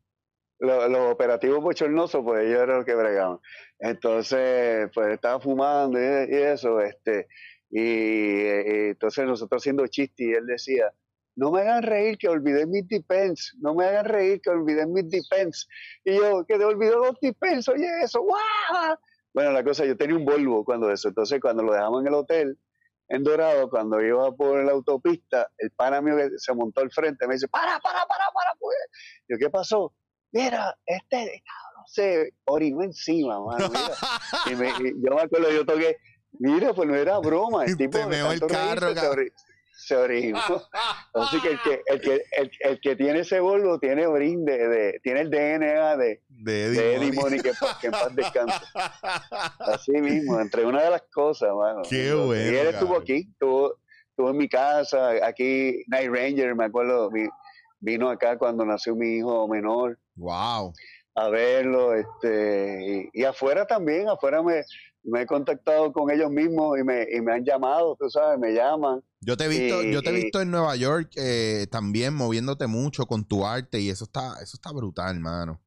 Lo- 0.59 0.89
Los, 0.89 1.13
operativos 1.13 1.63
bochornosos, 1.63 2.21
pues 2.25 2.45
ellos 2.45 2.61
eran 2.61 2.75
los 2.77 2.85
que 2.85 2.95
bregaban. 2.95 3.39
Entonces, 3.79 4.89
pues 4.93 5.13
estaba 5.13 5.39
fumando 5.39 5.97
y, 5.97 6.03
y 6.29 6.35
eso, 6.35 6.81
este, 6.81 7.29
y, 7.69 7.81
y 7.81 8.89
entonces 8.89 9.25
nosotros 9.25 9.61
haciendo 9.61 9.87
chistes 9.87 10.27
y 10.27 10.33
él 10.33 10.45
decía, 10.45 10.91
no 11.41 11.49
me 11.51 11.61
hagan 11.61 11.81
reír 11.81 12.19
que 12.19 12.29
olvidé 12.29 12.67
mis 12.67 12.87
depends, 12.87 13.55
no 13.59 13.73
me 13.73 13.83
hagan 13.85 14.05
reír 14.05 14.39
que 14.41 14.51
olvidé 14.51 14.85
mis 14.85 15.09
depends. 15.09 15.67
Y 16.05 16.15
yo, 16.15 16.45
que 16.45 16.55
te 16.59 16.63
olvidó 16.63 16.99
los 16.99 17.19
depends, 17.19 17.67
oye 17.67 17.87
eso, 18.03 18.21
¡guau! 18.21 18.95
Bueno, 19.33 19.51
la 19.51 19.63
cosa, 19.63 19.83
yo 19.85 19.97
tenía 19.97 20.15
un 20.17 20.23
Volvo 20.25 20.63
cuando 20.63 20.91
eso, 20.91 21.07
entonces 21.07 21.39
cuando 21.41 21.63
lo 21.63 21.73
dejamos 21.73 22.01
en 22.01 22.07
el 22.09 22.13
hotel, 22.13 22.59
en 23.07 23.23
Dorado, 23.23 23.69
cuando 23.71 23.99
iba 24.01 24.31
por 24.33 24.63
la 24.63 24.71
autopista, 24.73 25.47
el 25.57 25.71
pana 25.71 25.99
mío 25.99 26.15
que 26.15 26.29
se 26.37 26.53
montó 26.53 26.81
al 26.81 26.91
frente 26.91 27.27
me 27.27 27.33
dice, 27.33 27.47
para, 27.47 27.79
para, 27.79 28.05
para, 28.05 28.25
para, 28.33 28.51
pues. 28.59 28.77
Yo, 29.27 29.37
¿qué 29.39 29.49
pasó? 29.49 29.93
Mira, 30.31 30.77
este, 30.85 31.41
no 31.75 31.83
sé, 31.87 32.33
orinó 32.45 32.83
encima, 32.83 33.43
mano, 33.43 33.67
mira. 33.67 33.95
Y, 34.51 34.55
me- 34.55 34.69
y 34.69 34.93
yo 35.03 35.15
me 35.15 35.21
acuerdo, 35.21 35.49
yo 35.51 35.65
toqué, 35.65 35.97
mira, 36.33 36.73
pues 36.73 36.87
no 36.87 36.95
era 36.95 37.17
broma, 37.17 37.65
el 37.65 37.75
Te 37.75 37.87
tipo 37.87 38.07
meó 38.07 38.31
el 38.31 38.39
carro, 38.41 38.93
se, 38.93 39.31
orinó. 39.95 40.39
Así 41.13 41.39
que 41.41 41.49
el 41.51 41.61
que, 41.61 41.81
el 41.87 42.01
que, 42.01 42.23
el, 42.37 42.51
el 42.61 42.79
que 42.81 42.95
tiene 42.95 43.19
ese 43.19 43.39
Volvo 43.39 43.79
tiene 43.79 44.05
orín 44.07 44.45
de, 44.45 44.67
de- 44.67 44.99
tiene 45.03 45.21
el 45.21 45.29
DNA 45.29 45.97
de, 45.97 46.21
De 46.29 46.51
de 46.51 46.65
Eddie 46.65 46.95
Eddie 46.95 47.11
Money. 47.13 47.19
Money, 47.19 47.39
que, 47.39 47.51
que 47.79 47.87
en 47.87 47.91
paz 47.93 48.15
descanse. 48.15 48.59
Así 49.59 49.91
mismo, 49.93 50.39
entre 50.39 50.65
una 50.65 50.83
de 50.83 50.89
las 50.91 51.03
cosas, 51.13 51.49
mano. 51.55 51.81
Qué 51.89 52.07
Y 52.07 52.11
bueno, 52.13 52.33
él 52.59 52.67
estuvo 52.67 52.97
aquí, 52.97 53.27
estuvo, 53.31 53.75
estuvo 54.09 54.29
en 54.29 54.37
mi 54.37 54.47
casa, 54.49 55.11
aquí 55.25 55.83
Night 55.87 56.09
Ranger, 56.11 56.55
me 56.55 56.65
acuerdo, 56.65 57.09
vi- 57.09 57.29
vino 57.79 58.09
acá 58.09 58.37
cuando 58.37 58.65
nació 58.65 58.95
mi 58.95 59.17
hijo 59.17 59.47
menor 59.47 59.97
Wow. 60.15 60.73
a 61.15 61.29
verlo, 61.29 61.93
este, 61.95 63.09
y, 63.13 63.21
y 63.21 63.23
afuera 63.23 63.65
también, 63.65 64.07
afuera 64.09 64.43
me, 64.43 64.61
me 65.03 65.21
he 65.21 65.25
contactado 65.25 65.91
con 65.91 66.11
ellos 66.11 66.29
mismos 66.29 66.77
y 66.79 66.83
me, 66.83 67.07
y 67.11 67.21
me 67.21 67.33
han 67.33 67.43
llamado, 67.43 67.95
tú 67.99 68.09
sabes, 68.09 68.37
me 68.37 68.53
llaman. 68.53 69.01
Yo 69.23 69.37
te 69.37 69.45
he 69.45 69.47
visto, 69.47 69.83
yo 69.83 70.01
te 70.01 70.09
he 70.09 70.13
visto 70.13 70.41
en 70.41 70.49
Nueva 70.49 70.75
York 70.75 71.11
eh, 71.15 71.67
también 71.69 72.15
moviéndote 72.15 72.65
mucho 72.65 73.05
con 73.05 73.23
tu 73.23 73.45
arte 73.45 73.79
y 73.79 73.89
eso 73.89 74.05
está, 74.05 74.33
eso 74.41 74.57
está 74.57 74.71
brutal, 74.71 75.15
hermano. 75.15 75.61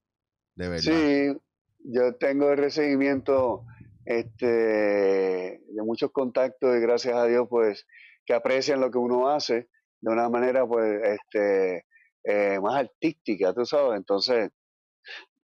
De 0.57 0.69
verdad. 0.69 0.83
Sí, 0.83 1.41
yo 1.85 2.17
tengo 2.17 2.51
el 2.51 2.59
recibimiento 2.59 3.65
este, 4.05 4.47
de 4.47 5.83
muchos 5.85 6.11
contactos 6.11 6.77
y 6.77 6.81
gracias 6.81 7.15
a 7.17 7.27
Dios, 7.27 7.47
pues 7.49 7.87
que 8.27 8.35
aprecian 8.35 8.81
lo 8.81 8.91
que 8.91 8.99
uno 8.99 9.29
hace 9.29 9.69
de 10.01 10.13
una 10.13 10.29
manera 10.29 10.67
pues 10.67 11.01
este 11.03 11.87
eh, 12.25 12.59
más 12.61 12.75
artística, 12.75 13.53
tú 13.55 13.65
sabes. 13.65 13.99
Entonces, 13.99 14.51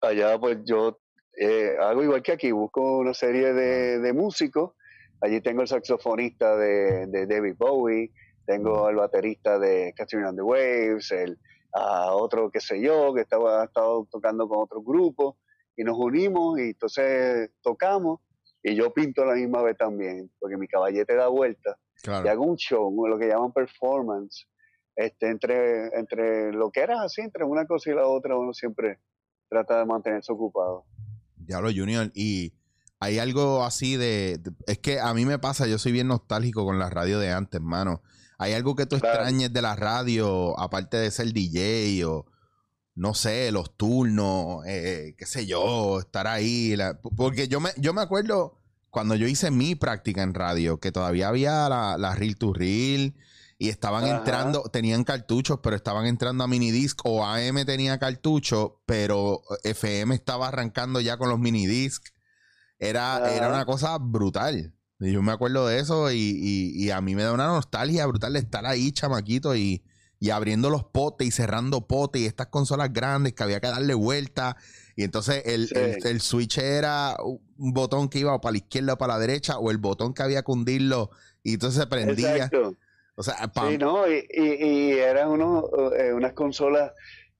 allá 0.00 0.38
pues 0.38 0.58
yo 0.64 1.00
eh, 1.36 1.76
hago 1.80 2.02
igual 2.02 2.22
que 2.22 2.32
aquí, 2.32 2.52
busco 2.52 2.98
una 2.98 3.14
serie 3.14 3.52
de, 3.52 3.98
de 3.98 4.12
músicos. 4.12 4.72
Allí 5.20 5.40
tengo 5.40 5.62
el 5.62 5.68
saxofonista 5.68 6.56
de, 6.56 7.06
de 7.06 7.26
David 7.26 7.54
Bowie, 7.58 8.12
tengo 8.46 8.88
el 8.88 8.96
baterista 8.96 9.58
de 9.58 9.92
Catherine 9.96 10.28
and 10.28 10.38
the 10.38 10.42
Waves, 10.42 11.10
el 11.12 11.38
a 11.74 12.14
otro 12.14 12.50
qué 12.50 12.60
sé 12.60 12.80
yo, 12.80 13.12
que 13.14 13.22
estaba 13.22 13.64
estado 13.64 14.06
tocando 14.10 14.48
con 14.48 14.62
otro 14.62 14.82
grupo, 14.82 15.36
y 15.76 15.84
nos 15.84 15.96
unimos 15.98 16.58
y 16.58 16.70
entonces 16.70 17.50
tocamos 17.62 18.20
y 18.62 18.74
yo 18.74 18.92
pinto 18.92 19.22
a 19.22 19.26
la 19.26 19.34
misma 19.34 19.62
vez 19.62 19.76
también, 19.76 20.30
porque 20.38 20.56
mi 20.56 20.66
caballete 20.66 21.14
da 21.14 21.28
vuelta 21.28 21.78
y 22.04 22.28
hago 22.28 22.44
un 22.44 22.56
show, 22.56 23.06
lo 23.06 23.18
que 23.18 23.28
llaman 23.28 23.52
performance, 23.52 24.46
este, 24.96 25.28
entre, 25.30 25.86
entre 25.96 26.52
lo 26.52 26.70
que 26.70 26.80
era 26.80 27.02
así, 27.02 27.20
entre 27.20 27.44
una 27.44 27.66
cosa 27.66 27.90
y 27.90 27.94
la 27.94 28.06
otra, 28.06 28.36
uno 28.36 28.52
siempre 28.52 28.98
trata 29.48 29.78
de 29.78 29.86
mantenerse 29.86 30.32
ocupado. 30.32 30.84
Ya 31.46 31.60
lo 31.60 31.68
Junior, 31.68 32.10
y 32.14 32.52
hay 33.00 33.18
algo 33.18 33.64
así 33.64 33.96
de, 33.96 34.40
es 34.66 34.78
que 34.78 35.00
a 35.00 35.14
mí 35.14 35.24
me 35.24 35.38
pasa, 35.38 35.66
yo 35.66 35.78
soy 35.78 35.92
bien 35.92 36.08
nostálgico 36.08 36.64
con 36.64 36.78
la 36.78 36.90
radio 36.90 37.18
de 37.18 37.32
antes, 37.32 37.60
hermano. 37.60 38.02
¿Hay 38.38 38.52
algo 38.52 38.76
que 38.76 38.86
tú 38.86 38.96
extrañes 38.96 39.52
de 39.52 39.62
la 39.62 39.76
radio, 39.76 40.58
aparte 40.58 40.96
de 40.96 41.10
ser 41.10 41.32
DJ 41.32 42.04
o 42.04 42.26
no 42.94 43.14
sé, 43.14 43.52
los 43.52 43.76
turnos, 43.76 44.64
eh, 44.66 45.14
qué 45.16 45.26
sé 45.26 45.46
yo, 45.46 46.00
estar 46.00 46.26
ahí? 46.26 46.76
porque 47.16 47.46
yo 47.48 47.60
me, 47.60 47.70
yo 47.76 47.94
me 47.94 48.00
acuerdo 48.00 48.58
cuando 48.90 49.14
yo 49.14 49.28
hice 49.28 49.50
mi 49.50 49.74
práctica 49.74 50.22
en 50.22 50.34
radio, 50.34 50.80
que 50.80 50.92
todavía 50.92 51.28
había 51.28 51.68
la, 51.68 51.96
la 51.98 52.14
reel 52.14 52.36
to 52.36 52.52
reel 52.52 53.14
y 53.58 53.68
estaban 53.68 54.06
entrando, 54.06 54.62
tenían 54.72 55.04
cartuchos, 55.04 55.58
pero 55.62 55.76
estaban 55.76 56.06
entrando 56.06 56.44
a 56.44 56.48
minidisc 56.48 57.00
o 57.04 57.24
AM 57.24 57.64
tenía 57.64 57.98
cartucho, 57.98 58.80
pero 58.86 59.42
FM 59.64 60.14
estaba 60.14 60.48
arrancando 60.48 61.00
ya 61.00 61.16
con 61.16 61.28
los 61.28 61.38
minidisc. 61.40 62.06
Era, 62.78 63.34
era 63.34 63.48
una 63.48 63.64
cosa 63.64 63.98
brutal. 63.98 64.72
Y 65.00 65.12
yo 65.12 65.22
me 65.22 65.32
acuerdo 65.32 65.66
de 65.66 65.78
eso 65.78 66.10
y, 66.10 66.90
a 66.90 67.00
mí 67.00 67.14
me 67.14 67.22
da 67.22 67.32
una 67.32 67.46
nostalgia 67.46 68.06
brutal 68.06 68.32
de 68.32 68.40
estar 68.40 68.66
ahí, 68.66 68.92
chamaquito, 68.92 69.54
y, 69.54 69.82
abriendo 70.32 70.68
los 70.68 70.84
potes 70.84 71.28
y 71.28 71.30
cerrando 71.30 71.86
potes 71.86 72.22
y 72.22 72.26
estas 72.26 72.48
consolas 72.48 72.92
grandes 72.92 73.34
que 73.34 73.42
había 73.44 73.60
que 73.60 73.68
darle 73.68 73.94
vuelta. 73.94 74.56
Y 74.96 75.04
entonces 75.04 75.42
el, 75.46 75.68
el, 76.04 76.20
switch 76.20 76.58
era 76.58 77.16
un 77.22 77.72
botón 77.72 78.08
que 78.08 78.18
iba 78.18 78.40
para 78.40 78.52
la 78.52 78.58
izquierda 78.58 78.94
o 78.94 78.98
para 78.98 79.14
la 79.14 79.20
derecha, 79.20 79.58
o 79.58 79.70
el 79.70 79.78
botón 79.78 80.14
que 80.14 80.22
había 80.24 80.42
que 80.42 80.50
hundirlo 80.50 81.10
y 81.44 81.54
entonces 81.54 81.80
se 81.80 81.86
prendía. 81.86 82.50
O 83.14 83.22
sea, 83.22 83.50
Sí, 83.68 83.78
no, 83.78 84.08
y, 84.08 84.26
y, 84.30 84.92
eran 84.92 85.28
unos, 85.28 85.64
eh, 85.96 86.12
unas 86.12 86.34
consolas 86.34 86.92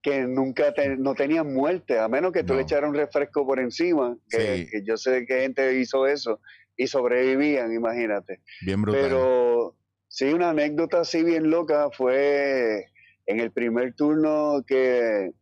que 0.03 0.21
nunca 0.21 0.73
no 0.99 1.15
tenían 1.15 1.53
muerte, 1.53 1.99
a 1.99 2.09
menos 2.09 2.33
que 2.33 2.45
tú 2.45 2.55
le 2.55 2.63
echaras 2.63 2.89
un 2.89 2.95
refresco 2.95 3.47
por 3.47 3.59
encima, 3.59 4.17
que, 4.31 4.69
que, 4.71 4.83
yo 4.85 4.97
sé 4.97 5.27
que 5.27 5.41
gente 5.41 5.79
hizo 5.79 6.07
eso, 6.07 6.41
y 6.77 6.87
sobrevivían, 6.87 7.73
imagínate. 7.73 8.41
Bien 8.63 8.81
brutal. 8.81 9.03
Pero 9.03 9.77
sí, 10.07 10.33
una 10.33 10.51
anécdota 10.51 11.01
así 11.01 11.25
bien 11.25 11.51
loca 11.51 11.91
fue 11.91 12.87
en 13.27 13.41
el 13.41 13.51
primer 13.51 13.95
turno 13.95 14.65
que, 14.67 15.33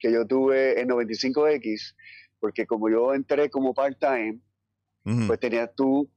yo 0.00 0.26
tuve 0.26 0.80
en 0.80 0.88
95X, 0.88 1.94
porque 2.40 2.66
como 2.66 2.90
yo 2.90 3.14
entré 3.14 3.50
como 3.50 3.72
part-time, 3.72 4.40
pues 5.26 5.40
tenías 5.40 5.70
tú, 5.74 6.10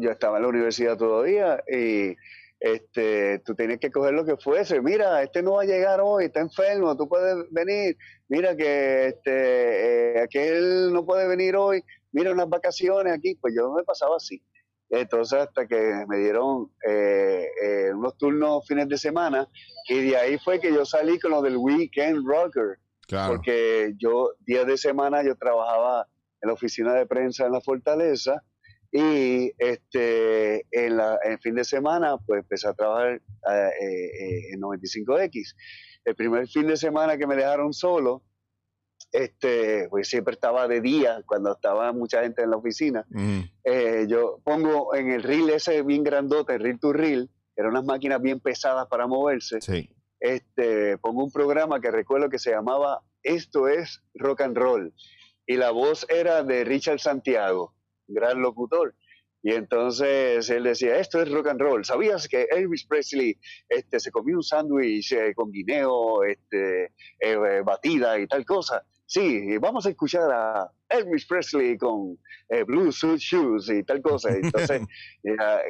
yo 0.00 0.10
estaba 0.10 0.38
en 0.38 0.42
la 0.44 0.48
universidad 0.48 0.96
todavía 0.96 1.62
y 1.68 2.14
este, 2.60 3.40
tú 3.40 3.54
tenías 3.54 3.78
que 3.78 3.90
coger 3.90 4.14
lo 4.14 4.24
que 4.24 4.36
fuese. 4.36 4.80
Mira, 4.80 5.22
este 5.22 5.42
no 5.42 5.52
va 5.52 5.62
a 5.62 5.66
llegar 5.66 6.00
hoy, 6.00 6.26
está 6.26 6.40
enfermo, 6.40 6.96
tú 6.96 7.08
puedes 7.08 7.50
venir. 7.50 7.96
Mira 8.28 8.56
que 8.56 9.08
este, 9.08 10.16
eh, 10.16 10.22
aquel 10.22 10.92
no 10.92 11.04
puede 11.04 11.28
venir 11.28 11.56
hoy, 11.56 11.82
mira 12.12 12.32
unas 12.32 12.48
vacaciones 12.48 13.12
aquí, 13.12 13.34
pues 13.36 13.54
yo 13.56 13.72
me 13.72 13.84
pasaba 13.84 14.16
así. 14.16 14.42
Entonces 14.88 15.40
hasta 15.40 15.66
que 15.66 16.04
me 16.08 16.18
dieron 16.18 16.70
eh, 16.88 17.46
eh, 17.62 17.92
unos 17.92 18.16
turnos 18.16 18.66
fines 18.68 18.88
de 18.88 18.96
semana 18.96 19.48
y 19.88 20.10
de 20.10 20.16
ahí 20.16 20.38
fue 20.38 20.60
que 20.60 20.72
yo 20.72 20.84
salí 20.84 21.18
con 21.18 21.32
lo 21.32 21.42
del 21.42 21.56
Weekend 21.56 22.26
Rocker. 22.26 22.78
Porque 23.08 23.94
yo 23.98 24.32
días 24.40 24.66
de 24.66 24.76
semana 24.76 25.22
yo 25.22 25.36
trabajaba 25.36 26.08
en 26.42 26.48
la 26.48 26.54
oficina 26.54 26.92
de 26.94 27.06
prensa 27.06 27.46
en 27.46 27.52
la 27.52 27.60
Fortaleza 27.60 28.42
y 28.96 29.52
este 29.58 30.66
en, 30.70 30.96
la, 30.96 31.18
en 31.22 31.38
fin 31.38 31.54
de 31.54 31.64
semana 31.64 32.16
pues 32.16 32.40
empecé 32.40 32.66
a 32.66 32.72
trabajar 32.72 33.20
eh, 33.20 34.52
en 34.52 34.60
95X. 34.60 35.54
El 36.04 36.14
primer 36.14 36.48
fin 36.48 36.66
de 36.66 36.78
semana 36.78 37.18
que 37.18 37.26
me 37.26 37.36
dejaron 37.36 37.74
solo, 37.74 38.22
este, 39.12 39.86
pues 39.90 40.08
siempre 40.08 40.32
estaba 40.32 40.66
de 40.66 40.80
día 40.80 41.22
cuando 41.26 41.52
estaba 41.52 41.92
mucha 41.92 42.22
gente 42.22 42.42
en 42.42 42.50
la 42.50 42.56
oficina. 42.56 43.04
Eh, 43.64 44.06
yo 44.08 44.40
pongo 44.42 44.94
en 44.94 45.10
el 45.10 45.22
reel 45.22 45.50
ese 45.50 45.82
bien 45.82 46.02
grandote, 46.02 46.54
el 46.54 46.60
reel 46.60 46.80
to 46.80 46.92
reel, 46.92 47.30
eran 47.54 47.72
unas 47.72 47.84
máquinas 47.84 48.22
bien 48.22 48.40
pesadas 48.40 48.86
para 48.86 49.06
moverse. 49.06 49.58
Este, 50.20 50.96
pongo 50.98 51.24
un 51.24 51.32
programa 51.32 51.80
que 51.80 51.90
recuerdo 51.90 52.30
que 52.30 52.38
se 52.38 52.50
llamaba 52.50 53.02
Esto 53.22 53.68
es 53.68 54.02
Rock 54.14 54.40
and 54.40 54.56
Roll. 54.56 54.94
Y 55.46 55.56
la 55.56 55.70
voz 55.70 56.06
era 56.08 56.42
de 56.42 56.64
Richard 56.64 56.98
Santiago, 56.98 57.75
gran 58.08 58.40
locutor. 58.40 58.94
Y 59.42 59.52
entonces 59.52 60.50
él 60.50 60.64
decía, 60.64 60.98
esto 60.98 61.22
es 61.22 61.30
rock 61.30 61.46
and 61.48 61.60
roll. 61.60 61.84
¿Sabías 61.84 62.26
que 62.26 62.48
Elvis 62.50 62.84
Presley 62.84 63.38
este, 63.68 64.00
se 64.00 64.10
comió 64.10 64.36
un 64.36 64.42
sándwich 64.42 65.12
eh, 65.12 65.34
con 65.36 65.52
guineo, 65.52 66.24
este, 66.24 66.92
eh, 67.20 67.62
batida 67.64 68.18
y 68.18 68.26
tal 68.26 68.44
cosa? 68.44 68.84
Sí, 69.04 69.56
vamos 69.58 69.86
a 69.86 69.90
escuchar 69.90 70.32
a 70.32 70.68
Elvis 70.88 71.26
Presley 71.26 71.78
con 71.78 72.18
eh, 72.48 72.64
Blue 72.64 72.90
Suit 72.90 73.20
Shoes 73.20 73.70
y 73.70 73.84
tal 73.84 74.02
cosa. 74.02 74.30
Entonces, 74.34 74.82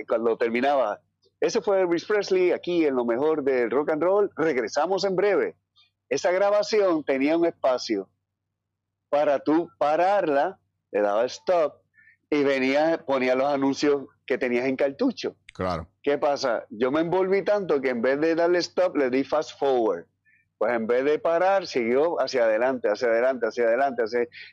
cuando 0.09 0.39
terminaba, 0.39 0.99
ese 1.39 1.61
fue 1.61 1.83
Elvis 1.83 2.07
Presley 2.07 2.53
aquí 2.53 2.87
en 2.87 2.97
lo 2.97 3.05
mejor 3.05 3.43
del 3.43 3.71
rock 3.71 3.91
and 3.91 4.03
roll. 4.03 4.31
Regresamos 4.37 5.05
en 5.05 5.17
breve. 5.17 5.57
Esa 6.09 6.31
grabación 6.31 7.05
tenía 7.05 7.37
un 7.37 7.45
espacio 7.45 8.09
para 9.11 9.39
tú 9.39 9.69
pararla, 9.79 10.59
le 10.93 11.01
daba 11.03 11.27
stop 11.27 11.86
y 12.31 12.43
venía, 12.43 13.03
ponía 13.07 13.35
los 13.35 13.47
anuncios 13.47 14.07
que 14.27 14.39
tenías 14.39 14.67
en 14.67 14.77
cartucho. 14.77 15.37
Claro. 15.55 15.89
¿Qué 16.03 16.19
pasa? 16.19 16.67
Yo 16.71 16.91
me 16.91 17.01
envolví 17.01 17.43
tanto 17.43 17.81
que 17.81 17.91
en 17.91 18.03
vez 18.03 18.21
de 18.21 18.35
darle 18.35 18.59
stop, 18.59 18.97
le 18.97 19.11
di 19.11 19.25
fast 19.25 19.59
forward. 19.59 20.05
Pues 20.59 20.73
en 20.73 20.87
vez 20.87 21.05
de 21.05 21.19
parar, 21.19 21.67
siguió 21.67 22.21
hacia 22.21 22.45
adelante, 22.45 22.89
hacia 22.89 23.09
adelante, 23.09 23.47
hacia 23.47 23.65
adelante. 23.65 24.03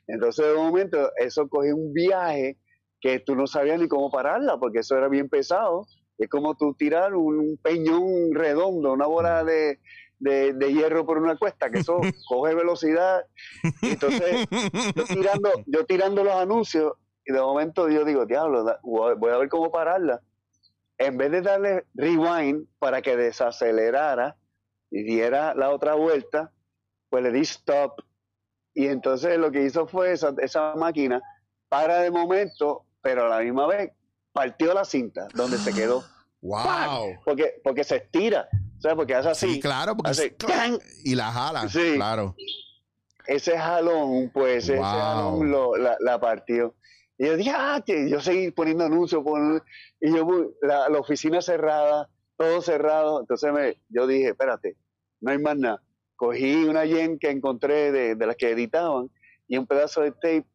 Entonces, 0.08 0.46
de 0.46 0.54
momento, 0.54 1.12
eso 1.18 1.48
cogió 1.48 1.76
un 1.76 1.94
viaje 1.94 2.58
que 3.00 3.20
tú 3.20 3.36
no 3.36 3.48
sabías 3.48 3.80
ni 3.80 3.88
cómo 3.88 4.12
pararla, 4.12 4.58
porque 4.58 4.80
eso 4.80 4.98
era 4.98 5.08
bien 5.08 5.30
pesado. 5.30 5.88
Es 6.18 6.30
como 6.30 6.56
tú 6.56 6.74
tirar 6.74 7.16
un 7.16 7.58
peñón 7.62 8.34
redondo, 8.34 8.94
una 8.94 9.08
bola 9.08 9.44
de, 9.44 9.80
de, 10.20 10.74
hierro 10.74 11.06
por 11.06 11.18
una 11.18 11.38
cuesta, 11.38 11.70
que 11.70 11.80
eso 11.80 12.00
coge 12.28 12.54
velocidad. 12.54 13.22
Entonces, 13.82 14.46
yo 14.96 15.04
tirando, 15.06 15.52
yo 15.66 15.86
tirando 15.86 16.24
los 16.24 16.34
anuncios, 16.34 16.94
y 17.26 17.34
de 17.34 17.40
momento 17.40 17.90
yo 17.90 18.04
digo, 18.06 18.26
diablo, 18.26 18.78
voy 18.84 19.32
a 19.32 19.38
ver 19.38 19.50
cómo 19.50 19.72
pararla. 19.72 20.22
En 20.98 21.18
vez 21.18 21.32
de 21.32 21.42
darle 21.42 21.86
rewind 21.94 22.68
para 22.80 23.02
que 23.02 23.16
desacelerara 23.16 24.38
y 24.92 25.04
diera 25.04 25.56
la 25.56 25.72
otra 25.72 25.96
vuelta, 25.96 26.52
pues 27.10 27.24
le 27.24 27.32
di 27.32 27.42
stop. 27.42 28.02
Y 28.74 28.88
entonces 28.88 29.38
lo 29.38 29.52
que 29.52 29.64
hizo 29.64 29.88
fue 29.88 30.12
esa, 30.12 30.34
esa 30.40 30.76
máquina 30.76 31.22
para 31.70 32.00
de 32.00 32.12
momento, 32.12 32.86
pero 33.02 33.26
a 33.26 33.30
la 33.30 33.40
misma 33.40 33.68
vez 33.68 33.92
partió 34.32 34.74
la 34.74 34.86
cinta 34.86 35.28
donde 35.34 35.58
se 35.58 35.74
quedó. 35.74 36.04
¡Wow! 36.42 37.20
Porque, 37.24 37.62
porque 37.64 37.84
se 37.84 37.98
estira. 37.98 38.48
¿Sabes? 38.80 38.98
Porque 38.98 39.16
hace 39.16 39.30
así. 39.30 39.54
Sí, 39.54 39.60
claro, 39.62 39.96
porque 39.96 40.36
y 41.06 41.16
la 41.16 41.32
jala. 41.32 41.70
Sí. 41.70 41.94
Claro. 41.96 42.36
Ese 43.26 43.58
jalón, 43.58 44.30
pues, 44.34 44.66
ese 44.66 44.78
jalón 44.78 45.50
lo, 45.50 45.78
la, 45.78 45.96
la 46.02 46.20
partió. 46.20 46.76
Y 47.18 47.28
yo 47.28 47.38
dije, 47.38 47.52
ah, 47.56 47.82
que 47.86 48.10
yo 48.10 48.20
seguí 48.20 48.52
poniendo 48.52 48.86
anuncios, 48.86 49.24
y 50.00 50.16
yo, 50.16 50.54
la, 50.62 50.90
la, 50.90 51.00
oficina 51.00 51.42
cerrada, 51.42 52.10
todo 52.38 52.62
cerrado. 52.62 53.22
Entonces 53.22 53.54
me, 53.54 53.78
yo 53.90 54.08
dije, 54.08 54.30
espérate, 54.30 54.76
no 55.22 55.32
hay 55.32 55.38
más 55.38 55.58
nada. 55.58 55.82
Cogí 56.16 56.66
una 56.66 56.86
yen 56.86 57.20
que 57.20 57.30
encontré 57.30 57.92
de, 57.92 58.16
de 58.16 58.28
las 58.28 58.36
que 58.36 58.52
editaban 58.52 59.10
y 59.48 59.58
un 59.58 59.68
pedazo 59.68 60.02
de 60.02 60.12
tape 60.12 60.46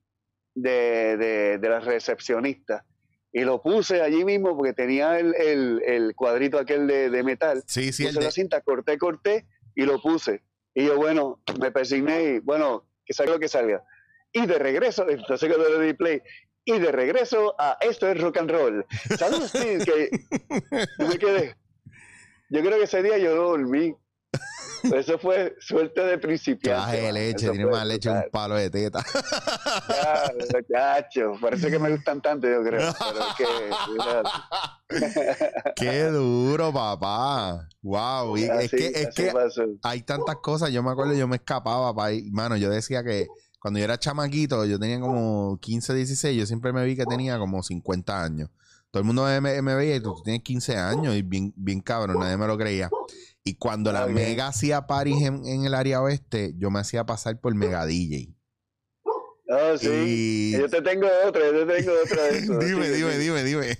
de, 0.54 1.16
de, 1.16 1.58
de 1.58 1.68
la 1.68 1.80
recepcionista. 1.80 2.84
Y 3.32 3.42
lo 3.42 3.62
puse 3.62 4.00
allí 4.00 4.24
mismo 4.24 4.56
porque 4.56 4.72
tenía 4.72 5.18
el, 5.18 5.34
el, 5.34 5.82
el 5.86 6.14
cuadrito 6.14 6.58
aquel 6.58 6.86
de, 6.86 7.10
de, 7.10 7.22
metal. 7.22 7.62
Sí, 7.66 7.92
sí. 7.92 8.06
Puse 8.06 8.20
la 8.20 8.30
cinta, 8.30 8.60
corté, 8.62 8.98
corté 8.98 9.46
y 9.74 9.84
lo 9.84 10.00
puse. 10.00 10.42
Y 10.74 10.86
yo, 10.86 10.96
bueno, 10.96 11.42
me 11.60 11.70
persigné 11.70 12.22
y, 12.24 12.38
bueno, 12.40 12.88
que 13.04 13.12
salga 13.12 13.34
lo 13.34 13.38
que 13.38 13.48
salga. 13.48 13.84
Y 14.32 14.46
de 14.46 14.58
regreso, 14.58 15.06
entonces 15.08 15.48
cuando 15.52 15.78
le 15.78 15.86
di 15.86 15.92
play, 15.94 16.22
y 16.74 16.78
de 16.78 16.92
regreso 16.92 17.54
a 17.58 17.78
Esto 17.80 18.06
es 18.08 18.20
Rock 18.20 18.36
and 18.38 18.50
Roll. 18.50 18.86
¿Sabes 19.18 19.50
que 19.52 20.10
me 20.98 21.18
quedé? 21.18 21.56
yo 22.50 22.60
creo 22.60 22.76
que 22.78 22.84
ese 22.84 23.02
día 23.02 23.16
yo 23.18 23.34
no 23.34 23.42
dormí. 23.42 23.94
Eso 24.94 25.18
fue 25.18 25.56
suerte 25.58 26.02
de 26.02 26.18
principiante. 26.18 26.68
Traje 26.82 27.00
de 27.06 27.12
leche, 27.12 27.48
tiene 27.50 27.66
más 27.66 27.84
leche 27.86 28.08
que 28.08 28.14
un 28.14 28.16
total. 28.16 28.30
palo 28.30 28.54
de 28.56 28.70
teta. 28.70 29.04
Por 31.40 31.54
eso 31.54 31.66
es 31.66 31.72
que 31.72 31.78
me 31.78 31.90
gustan 31.90 32.20
tanto, 32.20 32.46
yo 32.48 32.62
creo. 32.62 32.94
Pero 32.98 33.18
es 33.28 35.04
que, 35.08 35.74
Qué 35.76 36.02
duro, 36.04 36.72
papá. 36.72 37.66
Wow. 37.82 38.36
Y 38.36 38.44
es 38.44 38.50
así- 38.50 38.76
que, 38.76 38.86
es 39.02 39.14
que 39.14 39.32
pasó. 39.32 39.62
hay 39.82 40.02
tantas 40.02 40.36
cosas. 40.36 40.70
Yo 40.70 40.82
me 40.82 40.90
acuerdo, 40.90 41.14
yo 41.14 41.26
me 41.26 41.36
escapaba, 41.36 41.94
pa' 41.94 42.12
ir- 42.12 42.30
Mano, 42.30 42.56
yo 42.56 42.70
decía 42.70 43.02
que 43.02 43.26
cuando 43.68 43.80
yo 43.80 43.84
era 43.84 43.98
chamaquito, 43.98 44.64
yo 44.64 44.78
tenía 44.78 44.98
como 44.98 45.58
15, 45.60 45.92
16, 45.92 46.38
yo 46.38 46.46
siempre 46.46 46.72
me 46.72 46.82
vi 46.86 46.96
que 46.96 47.04
tenía 47.04 47.38
como 47.38 47.62
50 47.62 48.24
años. 48.24 48.48
Todo 48.90 49.02
el 49.02 49.06
mundo 49.06 49.26
me, 49.42 49.60
veía 49.60 49.96
y 49.96 50.00
tú, 50.00 50.14
tú 50.14 50.22
tienes 50.22 50.42
15 50.42 50.74
años 50.78 51.14
y 51.14 51.20
bien, 51.20 51.52
bien 51.54 51.82
cabrón, 51.82 52.18
nadie 52.18 52.38
me 52.38 52.46
lo 52.46 52.56
creía. 52.56 52.88
Y 53.44 53.56
cuando 53.56 53.92
la. 53.92 54.06
Mega 54.06 54.46
hacía 54.46 54.86
paris 54.86 55.20
en, 55.20 55.44
en 55.44 55.66
el 55.66 55.74
área 55.74 56.00
oeste, 56.00 56.54
yo 56.56 56.70
me 56.70 56.80
hacía 56.80 57.04
pasar 57.04 57.38
por 57.42 57.54
Mega 57.54 57.84
DJ. 57.84 58.34
Oh, 59.50 59.76
sí. 59.76 59.88
Y- 59.90 60.52
Yo 60.52 60.70
te 60.70 60.80
tengo 60.80 61.06
otra, 61.26 61.42
yo 61.52 61.66
te 61.66 61.82
tengo 61.82 61.92
otra 62.02 62.22
de 62.22 62.38
eso. 62.38 62.58
dime, 62.60 62.88
dime, 62.88 63.18
dime, 63.18 63.44
dime. 63.44 63.78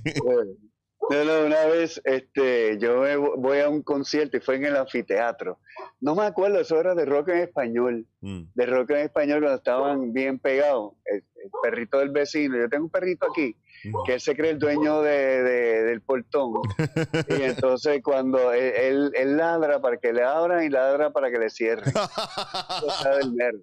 No, 1.11 1.25
no, 1.25 1.47
una 1.47 1.65
vez 1.67 2.01
este, 2.05 2.77
yo 2.79 3.01
voy 3.37 3.61
a 3.61 3.69
un 3.69 3.83
concierto 3.83 4.37
y 4.37 4.41
fue 4.41 4.57
en 4.57 4.67
el 4.67 4.77
anfiteatro. 4.77 5.59
No 6.01 6.15
me 6.15 6.25
acuerdo, 6.25 6.61
eso 6.61 6.79
era 6.79 6.95
de 6.95 7.07
rock 7.07 7.29
en 7.29 7.39
español. 7.39 8.07
Mm. 8.21 8.43
De 8.55 8.67
rock 8.67 8.91
en 8.91 8.97
español 8.99 9.41
cuando 9.41 9.57
estaban 9.57 10.13
bien 10.13 10.39
pegados. 10.39 10.93
El, 11.07 11.25
el 11.43 11.51
perrito 11.63 11.99
del 11.99 12.11
vecino. 12.11 12.59
Yo 12.59 12.69
tengo 12.69 12.85
un 12.85 12.91
perrito 12.91 13.27
aquí 13.31 13.57
que 14.05 14.15
él 14.15 14.21
se 14.21 14.37
cree 14.37 14.51
el 14.51 14.59
dueño 14.59 15.01
de, 15.03 15.43
de- 15.45 15.83
del 15.85 16.03
portón. 16.03 16.55
Y 17.39 17.43
entonces 17.43 18.03
cuando 18.03 18.53
él, 18.53 18.73
él- 18.77 19.13
él 19.15 19.37
ladra 19.37 19.81
para 19.81 19.97
que 19.97 20.13
le 20.13 20.23
abran 20.25 20.63
y 20.65 20.69
ladra 20.69 21.11
para 21.11 21.31
que 21.31 21.39
le 21.39 21.49
cierren. 21.49 21.95
Del 23.21 23.35
nerd. 23.35 23.61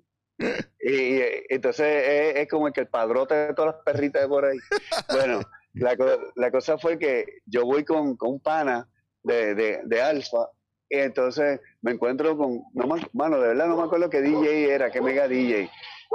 Y, 0.82 0.92
y, 0.92 1.22
entonces 1.50 1.86
es, 2.08 2.36
es 2.38 2.48
como 2.50 2.68
el 2.68 2.74
que 2.74 2.82
el 2.82 2.88
padrote 2.88 3.36
de 3.36 3.54
todas 3.54 3.76
las 3.76 3.84
perritas 3.84 4.22
de 4.24 4.28
por 4.28 4.46
ahí. 4.46 4.58
Bueno, 5.12 5.42
la, 5.76 5.96
la 6.36 6.52
cosa 6.52 6.78
fue 6.78 6.98
que 6.98 7.26
yo 7.46 7.66
voy 7.66 7.84
con, 7.84 8.16
con 8.16 8.34
un 8.34 8.40
pana 8.40 8.88
de, 9.24 9.56
de, 9.56 9.82
de 9.86 10.02
Alfa 10.02 10.50
y 10.90 10.98
entonces 10.98 11.60
me 11.82 11.92
encuentro 11.92 12.38
con, 12.38 12.62
no 12.74 12.88
mano, 13.14 13.40
de 13.40 13.50
verdad 13.50 13.68
no 13.68 13.78
me 13.78 13.84
acuerdo 13.84 14.10
qué 14.10 14.22
DJ 14.22 14.72
era, 14.74 14.92
qué 14.92 15.02
mega 15.02 15.28
DJ. 15.28 15.70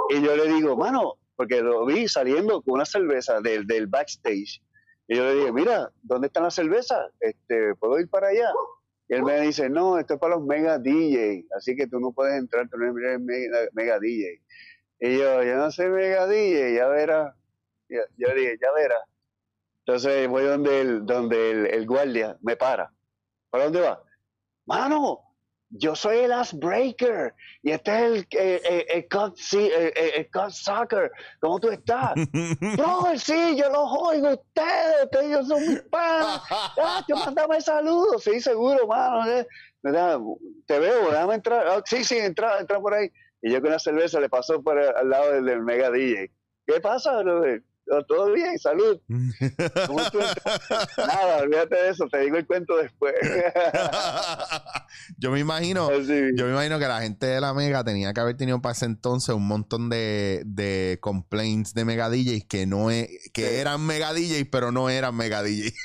Y 0.09 0.21
yo 0.21 0.35
le 0.35 0.47
digo, 0.47 0.77
mano, 0.77 1.15
porque 1.35 1.61
lo 1.61 1.85
vi 1.85 2.07
saliendo 2.07 2.61
con 2.61 2.75
una 2.75 2.85
cerveza 2.85 3.41
del, 3.41 3.67
del 3.67 3.87
backstage. 3.87 4.61
Y 5.07 5.15
yo 5.15 5.25
le 5.25 5.35
dije, 5.35 5.51
mira, 5.51 5.91
¿dónde 6.01 6.27
están 6.27 6.43
las 6.43 6.55
cervezas? 6.55 7.11
Este, 7.19 7.75
¿Puedo 7.75 7.99
ir 7.99 8.09
para 8.09 8.27
allá? 8.27 8.49
Y 9.09 9.15
él 9.15 9.23
me 9.23 9.41
dice, 9.41 9.69
no, 9.69 9.99
esto 9.99 10.13
es 10.13 10.19
para 10.21 10.35
los 10.35 10.45
mega 10.45 10.79
DJ, 10.79 11.45
así 11.57 11.75
que 11.75 11.85
tú 11.85 11.99
no 11.99 12.13
puedes 12.13 12.39
entrar, 12.39 12.69
tú 12.69 12.77
no 12.77 12.97
eres 12.97 13.19
mega, 13.19 13.59
mega 13.73 13.99
DJ. 13.99 14.41
Y 15.01 15.17
yo, 15.17 15.43
yo 15.43 15.57
no 15.57 15.69
soy 15.69 15.89
mega 15.89 16.27
DJ, 16.27 16.75
ya 16.75 16.87
verás. 16.87 17.35
Yo, 17.89 17.99
yo 18.15 18.33
dije, 18.33 18.57
ya 18.61 18.71
verás. 18.73 19.01
Entonces 19.91 20.29
voy 20.29 20.43
donde 20.45 20.79
el, 20.81 21.05
donde 21.05 21.51
el, 21.51 21.65
el 21.67 21.85
guardia 21.85 22.37
me 22.41 22.55
para. 22.55 22.89
¿Para 23.49 23.65
dónde 23.65 23.81
va? 23.81 24.01
Mano, 24.65 25.19
yo 25.69 25.95
soy 25.97 26.19
el 26.19 26.31
Ass 26.31 26.53
Breaker 26.57 27.33
y 27.61 27.71
este 27.71 27.91
es 27.91 28.01
el, 28.05 28.27
el, 28.31 28.61
el, 28.65 28.85
el 28.87 29.07
Cut 29.09 29.35
Si- 29.35 29.69
el- 29.69 30.29
Cut 30.31 30.51
Soccer. 30.51 31.11
¿Cómo 31.41 31.59
tú 31.59 31.69
estás? 31.71 32.13
Brother, 32.77 33.19
sí, 33.19 33.57
yo 33.57 33.69
los 33.69 33.89
oigo 33.99 34.29
ustedes, 34.29 35.03
ustedes 35.03 35.25
ellos 35.25 35.47
son 35.49 35.59
mis 35.67 35.81
panas. 35.83 36.41
Ah, 36.49 37.03
yo 37.09 37.17
mandame 37.17 37.59
saludos, 37.59 38.23
sí, 38.23 38.39
seguro, 38.39 38.87
mano. 38.87 39.29
eh. 39.29 39.45
Te 40.67 40.79
veo, 40.79 41.11
déjame 41.11 41.33
entrar. 41.35 41.67
Ah, 41.67 41.81
sí, 41.85 42.05
sí, 42.05 42.17
entra, 42.17 42.59
entra 42.59 42.79
por 42.79 42.93
ahí. 42.93 43.11
Y 43.41 43.51
yo 43.51 43.59
con 43.59 43.71
una 43.71 43.79
cerveza 43.79 44.21
le 44.21 44.29
pasó 44.29 44.63
por 44.63 44.79
el- 44.79 44.95
al 44.95 45.09
lado 45.09 45.33
del, 45.33 45.45
del 45.45 45.61
mega 45.61 45.91
DJ. 45.91 46.31
¿Qué 46.65 46.79
pasa, 46.79 47.21
brother? 47.21 47.61
"Oh, 47.91 48.03
Todo 48.05 48.31
bien, 48.31 48.57
salud. 48.57 48.99
Nada, 50.97 51.37
olvídate 51.43 51.75
de 51.75 51.89
eso, 51.89 52.07
te 52.09 52.19
digo 52.19 52.37
el 52.37 52.45
cuento 52.45 52.77
después. 52.77 53.13
yo 55.17 55.31
me 55.31 55.39
imagino, 55.39 55.87
Así. 55.89 56.31
yo 56.35 56.45
me 56.45 56.51
imagino 56.51 56.79
que 56.79 56.87
la 56.87 57.01
gente 57.01 57.25
de 57.27 57.41
la 57.41 57.53
Mega 57.53 57.83
tenía 57.83 58.13
que 58.13 58.19
haber 58.21 58.37
tenido 58.37 58.61
para 58.61 58.73
ese 58.73 58.85
entonces 58.85 59.33
un 59.35 59.47
montón 59.47 59.89
de, 59.89 60.43
de 60.45 60.97
complaints 61.01 61.73
de 61.73 61.85
Mega 61.85 62.09
DJs 62.09 62.45
que 62.45 62.65
no 62.65 62.91
e- 62.91 63.09
que 63.33 63.47
Sí. 63.49 63.55
eran 63.55 63.85
Mega 63.85 64.13
DJs, 64.13 64.47
pero 64.51 64.71
no 64.71 64.89
eran 64.89 65.15
Mega 65.15 65.41
DJs. 65.43 65.73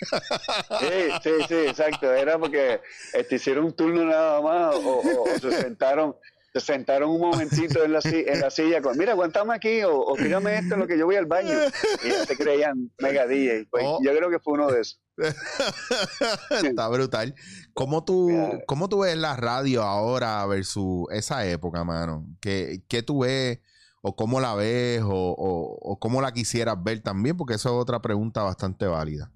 Sí, 0.80 0.86
sí, 1.22 1.30
sí, 1.48 1.54
exacto. 1.68 2.12
Era 2.12 2.38
porque 2.38 2.80
este, 3.14 3.36
hicieron 3.36 3.64
un 3.66 3.72
turno 3.72 4.04
nada 4.04 4.40
más 4.40 4.74
o, 4.76 5.00
o- 5.00 5.22
o 5.24 5.38
se 5.38 5.50
sentaron 5.62 6.14
se 6.60 6.72
sentaron 6.72 7.10
un 7.10 7.20
momentito 7.20 7.84
en 7.84 7.92
la, 7.92 8.00
en 8.02 8.40
la 8.40 8.50
silla 8.50 8.80
con, 8.80 8.96
mira, 8.96 9.12
aguantame 9.12 9.54
aquí 9.54 9.82
o, 9.82 9.94
o 10.00 10.14
tírame 10.16 10.56
esto 10.58 10.74
en 10.74 10.80
lo 10.80 10.86
que 10.86 10.96
yo 10.98 11.04
voy 11.04 11.16
al 11.16 11.26
baño. 11.26 11.52
Y 12.02 12.08
ya 12.08 12.24
se 12.24 12.36
creían 12.36 12.90
mega 12.98 13.26
DJ. 13.26 13.66
Pues 13.70 13.84
Oh. 13.86 13.98
yo 14.02 14.10
creo 14.16 14.30
que 14.30 14.38
fue 14.38 14.54
uno 14.54 14.68
de 14.70 14.80
esos. 14.80 15.00
Está 16.64 16.88
brutal. 16.88 17.34
¿Cómo 17.74 18.04
tú. 18.04 18.30
¿Cómo 18.66 18.88
tú 18.88 19.00
ves 19.00 19.16
la 19.16 19.36
radio 19.36 19.82
ahora 19.82 20.44
versus 20.46 21.06
esa 21.10 21.46
época, 21.46 21.84
mano? 21.84 22.26
¿Qué, 22.40 22.82
qué 22.88 23.02
tú 23.02 23.20
ves 23.20 23.60
o 24.02 24.14
cómo 24.16 24.40
la 24.40 24.54
ves 24.54 25.02
o, 25.02 25.08
o- 25.08 25.78
o 25.80 25.98
cómo 25.98 26.22
la 26.22 26.32
quisieras 26.32 26.82
ver 26.82 27.00
también? 27.02 27.36
Porque 27.36 27.54
eso 27.54 27.68
es 27.68 27.82
otra 27.82 28.00
pregunta 28.00 28.42
bastante 28.42 28.86
válida. 28.86 29.30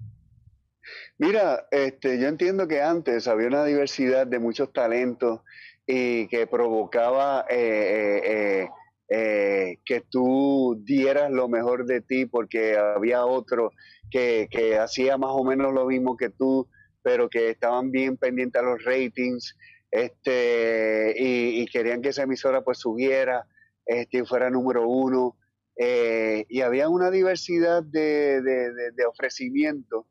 Mira, 1.19 1.67
este, 1.71 2.19
yo 2.19 2.29
entiendo 2.29 2.67
que 2.67 2.81
antes 2.83 3.29
había 3.29 3.49
una 3.49 3.65
diversidad 3.65 4.27
de 4.27 4.39
muchos 4.39 4.73
talentos 4.73 5.41
y 5.87 6.29
que 6.29 6.47
provocaba 6.47 7.45
eh, 7.49 8.23
eh, 8.25 8.69
eh, 9.09 9.79
que 9.85 10.03
tú 10.09 10.81
dieras 10.85 11.31
lo 11.31 11.49
mejor 11.49 11.85
de 11.85 12.01
ti 12.01 12.27
porque 12.27 12.77
había 12.77 13.25
otro 13.25 13.73
que, 14.11 14.49
que 14.51 14.79
hacía 14.79 15.19
más 15.19 15.31
o 15.33 15.45
menos 15.45 15.73
lo 15.75 15.87
mismo 15.87 16.17
que 16.17 16.31
tú, 16.31 16.69
pero 17.03 17.29
que 17.29 17.51
estaban 17.51 17.91
bien 17.91 18.17
pendientes 18.17 18.63
a 18.63 18.65
los 18.65 18.85
ratings 18.85 19.57
este, 19.91 21.15
y, 21.17 21.67
querían 21.67 22.03
que 22.03 22.11
esa 22.11 22.23
emisora 22.23 22.63
pues 22.63 22.79
subiera 22.79 23.47
este, 23.85 24.25
fuera 24.25 24.51
número 24.51 24.89
uno. 24.89 25.37
Y 25.77 26.61
había 26.61 26.89
una 26.89 27.11
diversidad 27.11 27.83
de, 27.83 28.43
de, 28.43 28.73
de, 28.73 28.91
de 28.93 29.07
ofrecimientos 29.07 30.05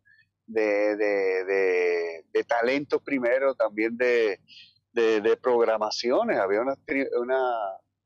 de 0.48 2.24
talentos 2.48 3.02
primero, 3.04 3.54
también 3.54 3.96
de, 3.96 4.40
de, 4.92 5.22
de 5.22 5.38
programaciones. 5.38 6.38
Había 6.40 6.62
una, 6.62 6.76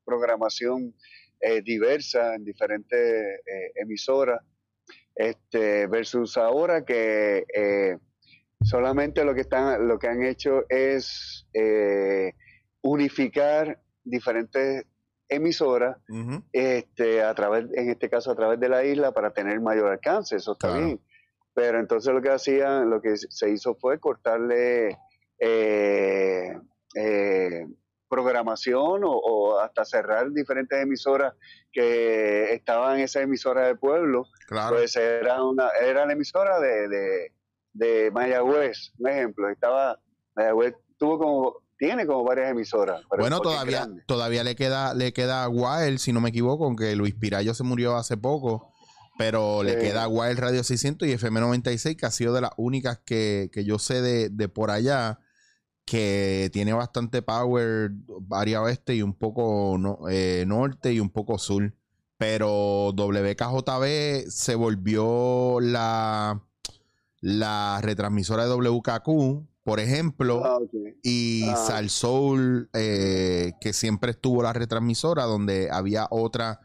programación 0.05 0.93
eh, 1.39 1.61
diversa 1.61 2.35
en 2.35 2.43
diferentes 2.43 2.99
eh, 2.99 3.71
emisoras, 3.75 4.41
este, 5.15 5.87
versus 5.87 6.35
ahora 6.37 6.83
que 6.83 7.45
eh, 7.55 7.97
solamente 8.61 9.23
lo 9.23 9.33
que, 9.33 9.41
están, 9.41 9.87
lo 9.87 9.97
que 9.99 10.07
han 10.07 10.23
hecho 10.23 10.63
es 10.69 11.47
eh, 11.53 12.33
unificar 12.81 13.79
diferentes 14.03 14.85
emisoras 15.29 15.97
este, 16.51 17.21
a 17.23 17.33
través, 17.33 17.65
en 17.75 17.89
este 17.89 18.09
caso 18.09 18.31
a 18.31 18.35
través 18.35 18.59
de 18.59 18.69
la 18.69 18.83
isla 18.83 19.11
para 19.13 19.31
tener 19.33 19.59
mayor 19.61 19.89
alcance, 19.91 20.35
eso 20.35 20.53
está 20.53 20.67
Claro. 20.69 20.85
bien. 20.85 21.01
Pero 21.55 21.79
entonces 21.79 22.13
lo 22.13 22.21
que 22.21 22.29
hacían, 22.29 22.89
lo 22.89 22.99
que 23.01 23.15
se 23.15 23.49
hizo 23.49 23.75
fue 23.75 23.99
cortarle 23.99 24.97
eh, 25.39 26.51
eh, 26.95 27.65
programación 28.13 29.03
o, 29.03 29.11
o 29.11 29.59
hasta 29.59 29.85
cerrar 29.85 30.31
diferentes 30.31 30.79
emisoras 30.79 31.33
que 31.71 32.53
estaban 32.53 32.99
en 32.99 33.05
esa 33.05 33.21
emisora 33.21 33.65
de 33.65 33.75
pueblo. 33.75 34.27
Claro. 34.47 34.75
Pues 34.75 34.95
era 34.95 35.43
una, 35.43 35.69
era 35.81 36.05
la 36.05 36.13
emisora 36.13 36.59
de, 36.59 36.87
de, 36.87 37.31
de 37.73 38.11
Mayagüez, 38.11 38.91
un 38.99 39.09
ejemplo. 39.09 39.49
Estaba, 39.49 39.99
Mayagüez 40.35 40.75
tuvo 40.97 41.17
como, 41.17 41.55
tiene 41.77 42.05
como 42.05 42.23
varias 42.23 42.51
emisoras. 42.51 43.01
bueno, 43.17 43.39
todavía, 43.39 43.87
todavía 44.05 44.43
le 44.43 44.55
queda, 44.55 44.93
le 44.93 45.11
queda 45.11 45.45
a 45.45 45.49
Wild, 45.49 45.97
si 45.97 46.13
no 46.13 46.21
me 46.21 46.29
equivoco, 46.29 46.65
aunque 46.65 46.95
Luis 46.95 47.15
Pirayo 47.15 47.55
se 47.55 47.63
murió 47.63 47.95
hace 47.95 48.15
poco. 48.15 48.69
Pero 49.17 49.61
le 49.61 49.77
queda 49.77 50.03
a 50.03 50.07
Wild 50.07 50.39
Radio 50.39 50.63
600 50.63 51.07
y 51.07 51.11
FM 51.11 51.39
96, 51.39 51.97
que 51.97 52.05
ha 52.05 52.11
sido 52.11 52.33
de 52.33 52.41
las 52.41 52.51
únicas 52.57 52.99
que, 53.05 53.49
que 53.51 53.63
yo 53.63 53.77
sé 53.77 54.01
de, 54.01 54.29
de 54.29 54.49
por 54.49 54.71
allá, 54.71 55.19
que 55.85 56.49
tiene 56.53 56.73
bastante 56.73 57.21
power, 57.21 57.91
área 58.31 58.61
oeste 58.61 58.95
y 58.95 59.01
un 59.01 59.13
poco 59.13 59.75
no- 59.79 59.99
eh, 60.09 60.43
norte 60.47 60.93
y 60.93 60.99
un 60.99 61.09
poco 61.09 61.37
sur. 61.37 61.73
Pero 62.17 62.93
WKJB 62.93 64.29
se 64.29 64.55
volvió 64.55 65.59
la, 65.59 66.41
la 67.19 67.79
retransmisora 67.81 68.45
de 68.45 68.51
WKQ, 68.53 69.45
por 69.63 69.79
ejemplo. 69.79 70.41
Ah. 70.45 70.57
Y 71.01 71.43
Ah. 71.49 71.55
Sal 71.57 71.89
Soul, 71.89 72.69
eh, 72.73 73.53
que 73.59 73.73
siempre 73.73 74.11
estuvo 74.11 74.41
la 74.43 74.53
retransmisora, 74.53 75.23
donde 75.25 75.69
había 75.71 76.07
otra, 76.11 76.61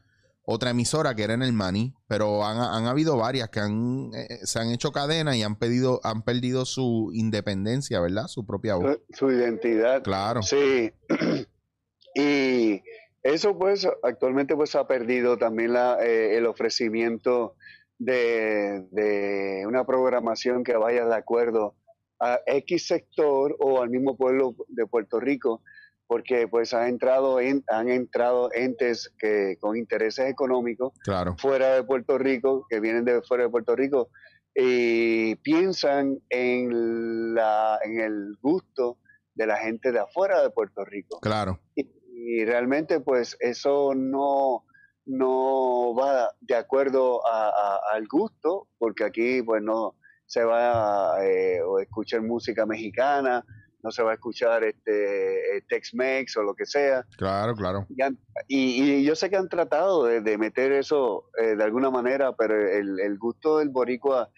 otra 0.50 0.70
emisora 0.70 1.14
que 1.14 1.24
era 1.24 1.34
en 1.34 1.42
el 1.42 1.52
Mani, 1.52 1.92
pero 2.06 2.42
han, 2.42 2.56
han 2.56 2.86
habido 2.86 3.18
varias 3.18 3.50
que 3.50 3.60
han, 3.60 4.10
eh, 4.14 4.38
se 4.44 4.58
han 4.58 4.70
hecho 4.70 4.92
cadena 4.92 5.36
y 5.36 5.42
han, 5.42 5.56
pedido, 5.56 6.00
han 6.04 6.22
perdido 6.22 6.64
su 6.64 7.10
independencia, 7.12 8.00
¿verdad? 8.00 8.28
Su 8.28 8.46
propia 8.46 8.76
voz. 8.76 8.98
Su, 9.10 9.26
su 9.26 9.30
identidad. 9.30 10.02
Claro. 10.02 10.42
Sí. 10.42 10.90
y 12.14 12.82
eso 13.22 13.58
pues 13.58 13.86
actualmente 14.02 14.56
pues 14.56 14.74
ha 14.74 14.88
perdido 14.88 15.36
también 15.36 15.74
la, 15.74 15.98
eh, 16.02 16.38
el 16.38 16.46
ofrecimiento 16.46 17.54
de, 17.98 18.86
de 18.90 19.66
una 19.66 19.84
programación 19.84 20.64
que 20.64 20.78
vaya 20.78 21.04
de 21.04 21.14
acuerdo 21.14 21.74
a 22.20 22.40
X 22.46 22.86
sector 22.86 23.54
o 23.58 23.82
al 23.82 23.90
mismo 23.90 24.16
pueblo 24.16 24.54
de 24.68 24.86
Puerto 24.86 25.20
Rico, 25.20 25.60
porque 26.08 26.48
pues 26.48 26.74
ha 26.74 26.88
entrado 26.88 27.38
en, 27.38 27.62
han 27.68 27.88
entrado 27.90 28.50
entes 28.54 29.12
que 29.18 29.56
con 29.60 29.76
intereses 29.76 30.28
económicos 30.28 30.92
Claro. 31.04 31.36
fuera 31.38 31.74
de 31.74 31.84
Puerto 31.84 32.18
Rico, 32.18 32.66
que 32.68 32.80
vienen 32.80 33.04
de 33.04 33.22
fuera 33.22 33.44
de 33.44 33.50
Puerto 33.50 33.76
Rico, 33.76 34.08
y 34.54 35.36
piensan 35.36 36.18
en, 36.30 37.34
la, 37.34 37.78
en 37.84 38.00
el 38.00 38.36
gusto 38.40 38.98
de 39.34 39.46
la 39.46 39.58
gente 39.58 39.92
de 39.92 40.00
afuera 40.00 40.42
de 40.42 40.50
Puerto 40.50 40.84
Rico. 40.84 41.20
Claro. 41.20 41.60
Y, 41.76 41.88
y 42.10 42.44
realmente 42.44 42.98
pues 43.00 43.36
eso 43.38 43.92
no, 43.94 44.64
no 45.06 45.94
va 45.94 46.30
de 46.40 46.54
acuerdo 46.56 47.24
a- 47.26 47.48
a- 47.50 47.80
al 47.94 48.06
gusto, 48.08 48.68
porque 48.78 49.04
aquí 49.04 49.42
pues 49.42 49.62
no 49.62 49.94
se 50.26 50.42
va 50.44 51.14
a 51.16 51.24
eh, 51.24 51.62
o 51.62 51.78
escuchar 51.78 52.22
música 52.22 52.66
mexicana, 52.66 53.44
no 53.82 53.90
se 53.92 54.02
va 54.02 54.10
a 54.10 54.14
escuchar 54.14 54.64
este 54.64 55.56
eh, 55.58 55.62
Tex-Mex 55.68 56.36
o 56.36 56.42
lo 56.42 56.54
que 56.54 56.66
sea. 56.66 57.04
Claro, 57.16 57.54
claro. 57.54 57.86
Y, 57.88 58.02
han- 58.02 58.18
y- 58.48 58.82
y 58.82 59.04
yo 59.04 59.14
sé 59.14 59.30
que 59.30 59.36
han 59.36 59.48
tratado 59.48 60.04
de, 60.04 60.20
de 60.20 60.36
meter 60.38 60.72
eso 60.72 61.30
eh, 61.40 61.54
de 61.56 61.64
alguna 61.64 61.90
manera, 61.90 62.34
pero 62.36 62.54
el, 62.68 62.98
el 63.00 63.18
gusto 63.18 63.58
del 63.58 63.68
boricua 63.68 64.30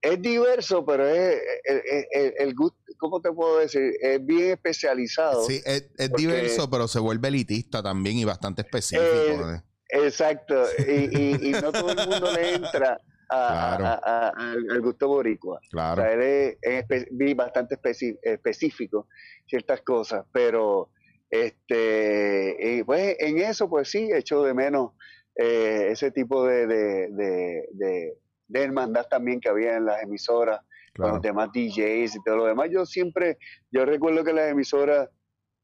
es 0.00 0.20
diverso, 0.20 0.84
pero 0.84 1.06
es 1.06 1.40
el, 1.64 1.76
el- 1.90 2.06
el- 2.12 2.34
el 2.38 2.54
gusto, 2.54 2.76
¿cómo 2.98 3.20
te 3.20 3.30
puedo 3.30 3.58
decir? 3.58 3.92
Es 4.00 4.24
bien 4.24 4.52
especializado. 4.52 5.44
Sí, 5.46 5.60
es, 5.64 5.90
es 5.96 6.08
Porque- 6.08 6.22
diverso, 6.22 6.68
pero 6.70 6.88
se 6.88 6.98
vuelve 6.98 7.28
elitista 7.28 7.82
también 7.82 8.16
y 8.16 8.24
bastante 8.24 8.62
específico. 8.62 9.04
Eh, 9.04 9.56
¿eh? 9.56 9.62
Exacto, 10.04 10.64
y, 10.78 10.92
y- 11.16 11.48
y 11.48 11.52
no 11.52 11.70
todo 11.70 11.90
el 11.90 12.08
mundo 12.08 12.32
le 12.32 12.54
entra 12.54 12.98
a- 13.32 13.76
Claro. 13.78 13.84
a- 14.04 14.28
al, 14.28 14.80
gusto 14.80 15.08
boricua. 15.08 15.56
O 15.58 15.70
Claro. 15.70 16.02
sea, 16.02 16.12
él 16.12 16.22
es, 16.22 16.84
es 16.88 17.36
bastante 17.36 17.78
específico 18.22 19.08
ciertas 19.46 19.80
cosas, 19.82 20.24
pero 20.32 20.90
este, 21.30 22.56
y 22.60 22.82
pues 22.84 23.16
en 23.18 23.38
eso 23.38 23.68
pues 23.68 23.90
sí, 23.90 24.10
echo 24.12 24.42
de 24.42 24.54
menos 24.54 24.92
eh, 25.36 25.88
ese 25.90 26.10
tipo 26.10 26.44
de, 26.46 26.66
de, 26.66 27.08
de, 27.10 27.68
de- 27.72 28.62
hermandad 28.62 29.06
también 29.08 29.40
que 29.40 29.48
había 29.48 29.76
en 29.78 29.86
las 29.86 30.02
emisoras 30.02 30.60
con 30.94 31.08
los 31.08 31.22
demás 31.22 31.48
DJs 31.54 32.16
y 32.16 32.22
todo 32.22 32.36
lo 32.36 32.44
demás. 32.44 32.68
Yo 32.70 32.84
siempre, 32.84 33.38
yo 33.70 33.86
recuerdo 33.86 34.22
que 34.24 34.34
las 34.34 34.50
emisoras 34.50 35.08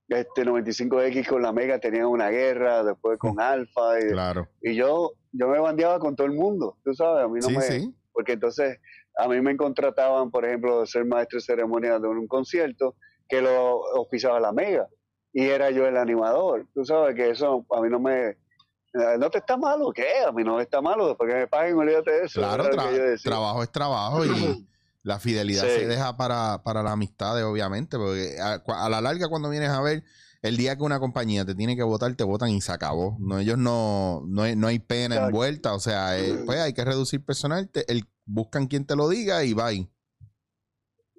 este 0.08 0.42
95X 0.44 1.26
con 1.28 1.42
la 1.42 1.52
Mega 1.52 1.78
tenían 1.78 2.06
una 2.06 2.30
guerra, 2.30 2.82
después 2.82 3.18
con 3.18 3.38
Alfa, 3.40 4.00
y, 4.00 4.08
Claro. 4.12 4.48
y 4.62 4.74
yo, 4.74 5.12
yo 5.32 5.48
me 5.48 5.58
bandeaba 5.58 5.98
con 5.98 6.16
todo 6.16 6.26
el 6.26 6.32
mundo, 6.34 6.76
tú 6.84 6.94
sabes, 6.94 7.24
a 7.24 7.28
mí 7.28 7.40
no 7.40 7.48
Sí, 7.48 7.56
me, 7.56 7.62
sí. 7.62 7.94
porque 8.12 8.32
entonces 8.32 8.78
a 9.18 9.28
mí 9.28 9.40
me 9.40 9.56
contrataban, 9.56 10.30
por 10.30 10.44
ejemplo, 10.44 10.80
de 10.80 10.86
ser 10.86 11.04
maestro 11.04 11.38
de 11.38 11.42
ceremonia 11.42 11.98
de 11.98 12.08
un 12.08 12.26
concierto 12.28 12.94
que 13.28 13.42
lo 13.42 13.78
oficiaba 14.00 14.40
la 14.40 14.52
Mega 14.52 14.88
y 15.32 15.44
era 15.44 15.70
yo 15.70 15.86
el 15.86 15.96
animador, 15.96 16.66
tú 16.72 16.84
sabes 16.84 17.14
que 17.14 17.30
eso 17.30 17.66
a 17.70 17.80
mí 17.82 17.90
no 17.90 18.00
me, 18.00 18.36
no 19.18 19.28
te 19.28 19.38
está 19.38 19.56
malo, 19.58 19.92
¿qué? 19.92 20.06
A 20.26 20.32
mí 20.32 20.42
no 20.42 20.56
me 20.56 20.62
está 20.62 20.80
malo, 20.80 21.08
después 21.08 21.30
que 21.30 21.38
me 21.40 21.46
paguen, 21.46 21.76
olvídate 21.76 22.10
de 22.10 22.24
eso. 22.24 22.40
Claro, 22.40 22.64
tra- 22.70 23.22
trabajo 23.22 23.62
es 23.62 23.70
trabajo 23.70 24.24
y 24.24 24.28
la 25.08 25.18
fidelidad 25.18 25.64
Sí. 25.64 25.70
se 25.70 25.86
deja 25.86 26.16
para, 26.18 26.62
para 26.62 26.82
las 26.82 26.92
amistades, 26.92 27.42
obviamente, 27.44 27.96
porque 27.96 28.36
a, 28.40 28.88
la 28.90 29.00
larga 29.00 29.28
cuando 29.28 29.48
vienes 29.48 29.70
a 29.70 29.80
ver, 29.80 30.04
el 30.42 30.56
día 30.58 30.76
que 30.76 30.82
una 30.82 31.00
compañía 31.00 31.44
te 31.46 31.54
tiene 31.54 31.76
que 31.76 31.82
votar, 31.82 32.14
te 32.14 32.24
votan 32.24 32.50
y 32.50 32.60
se 32.60 32.70
acabó. 32.72 33.16
No, 33.18 33.38
ellos 33.38 33.56
no, 33.58 34.22
no, 34.26 34.42
hay, 34.42 34.54
no 34.54 34.66
hay 34.66 34.78
pena 34.78 35.14
Exacto. 35.16 35.28
envuelta, 35.30 35.74
o 35.74 35.80
sea, 35.80 36.18
eh, 36.18 36.42
pues 36.44 36.60
hay 36.60 36.74
que 36.74 36.84
reducir 36.84 37.24
personal, 37.24 37.68
te- 37.70 37.90
el, 37.90 38.04
buscan 38.26 38.66
quien 38.66 38.84
te 38.84 38.94
lo 38.96 39.08
diga 39.08 39.42
y 39.44 39.54
bye. 39.54 39.90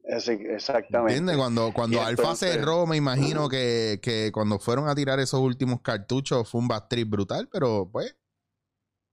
Exactamente. 0.04 1.14
¿Entiendes? 1.14 1.38
Cuando, 1.38 1.74
cuando 1.74 2.02
Alfa 2.02 2.36
cerró, 2.36 2.86
me 2.88 2.98
imagino 2.98 3.50
que, 3.50 4.00
que 4.02 4.32
cuando 4.32 4.58
fueron 4.60 4.88
a 4.88 4.96
tirar 4.96 5.20
esos 5.20 5.40
últimos 5.40 5.82
cartuchos 5.82 6.50
fue 6.50 6.62
un 6.62 6.68
backtrip 6.68 7.10
brutal, 7.10 7.48
pero 7.52 7.90
pues, 7.92 8.16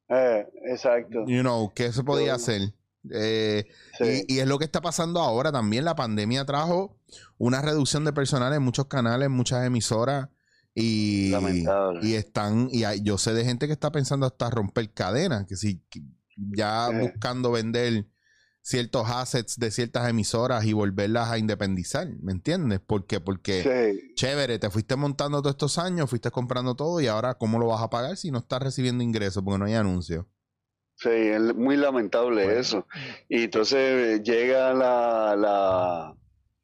Eh, 0.09 0.47
exacto. 0.67 1.25
you 1.27 1.41
know, 1.41 1.73
¿qué 1.75 1.93
se 1.93 2.03
podía 2.05 2.35
hacer? 2.35 2.73
Eh, 3.12 3.64
sí. 3.99 4.25
Y, 4.29 4.35
y 4.37 4.38
es 4.40 4.47
lo 4.47 4.59
que 4.59 4.64
está 4.64 4.81
pasando 4.81 5.21
ahora 5.21 5.53
también. 5.53 5.85
La 5.85 5.95
pandemia 5.97 6.45
trajo 6.45 6.99
una 7.38 7.62
reducción 7.62 8.05
de 8.05 8.12
personal 8.12 8.53
en 8.53 8.62
muchos 8.62 8.87
canales, 8.87 9.31
muchas 9.31 9.64
emisoras. 9.66 10.29
Y, 10.75 11.31
Lamentable. 11.31 12.07
y 12.07 12.14
están, 12.14 12.69
y 12.71 12.85
hay- 12.85 13.01
yo 13.03 13.16
sé 13.16 13.33
de 13.33 13.45
gente 13.45 13.66
que 13.66 13.73
está 13.73 13.90
pensando 13.90 14.27
hasta 14.27 14.51
romper 14.51 14.92
cadenas, 14.92 15.47
que 15.47 15.57
si 15.57 15.81
que 15.88 16.03
ya 16.37 16.90
buscando 16.90 17.51
vender 17.51 18.07
ciertos 18.61 19.09
assets 19.09 19.59
de 19.59 19.71
ciertas 19.71 20.07
emisoras 20.11 20.64
y 20.66 20.73
volverlas 20.75 21.31
a 21.31 21.38
independizar, 21.38 22.09
¿me 22.21 22.33
entiendes? 22.33 22.81
¿Por 22.81 23.07
qué? 23.07 23.21
Porque 23.21 23.62
Sí. 23.95 24.12
chévere, 24.16 24.59
te 24.59 24.69
fuiste 24.69 24.97
montando 24.97 25.40
todos 25.40 25.55
estos 25.55 25.79
años, 25.79 26.11
fuiste 26.11 26.31
comprando 26.31 26.75
todo 26.75 27.01
y 27.01 27.07
ahora 27.07 27.35
¿cómo 27.38 27.59
lo 27.59 27.69
vas 27.69 27.81
a 27.81 27.88
pagar 27.88 28.16
si 28.19 28.31
no 28.31 28.40
estás 28.40 28.61
recibiendo 28.61 29.03
ingresos 29.03 29.42
porque 29.45 29.59
no 29.59 29.64
hay 29.66 29.75
anuncios? 29.75 30.27
Sí, 30.97 31.11
es 31.11 31.55
muy 31.55 31.77
lamentable 31.77 32.45
Bueno. 32.45 32.59
eso. 32.61 32.87
Y 33.29 33.45
entonces 33.45 34.23
llega 34.23 34.73
la, 34.73 35.37
la, 35.37 36.15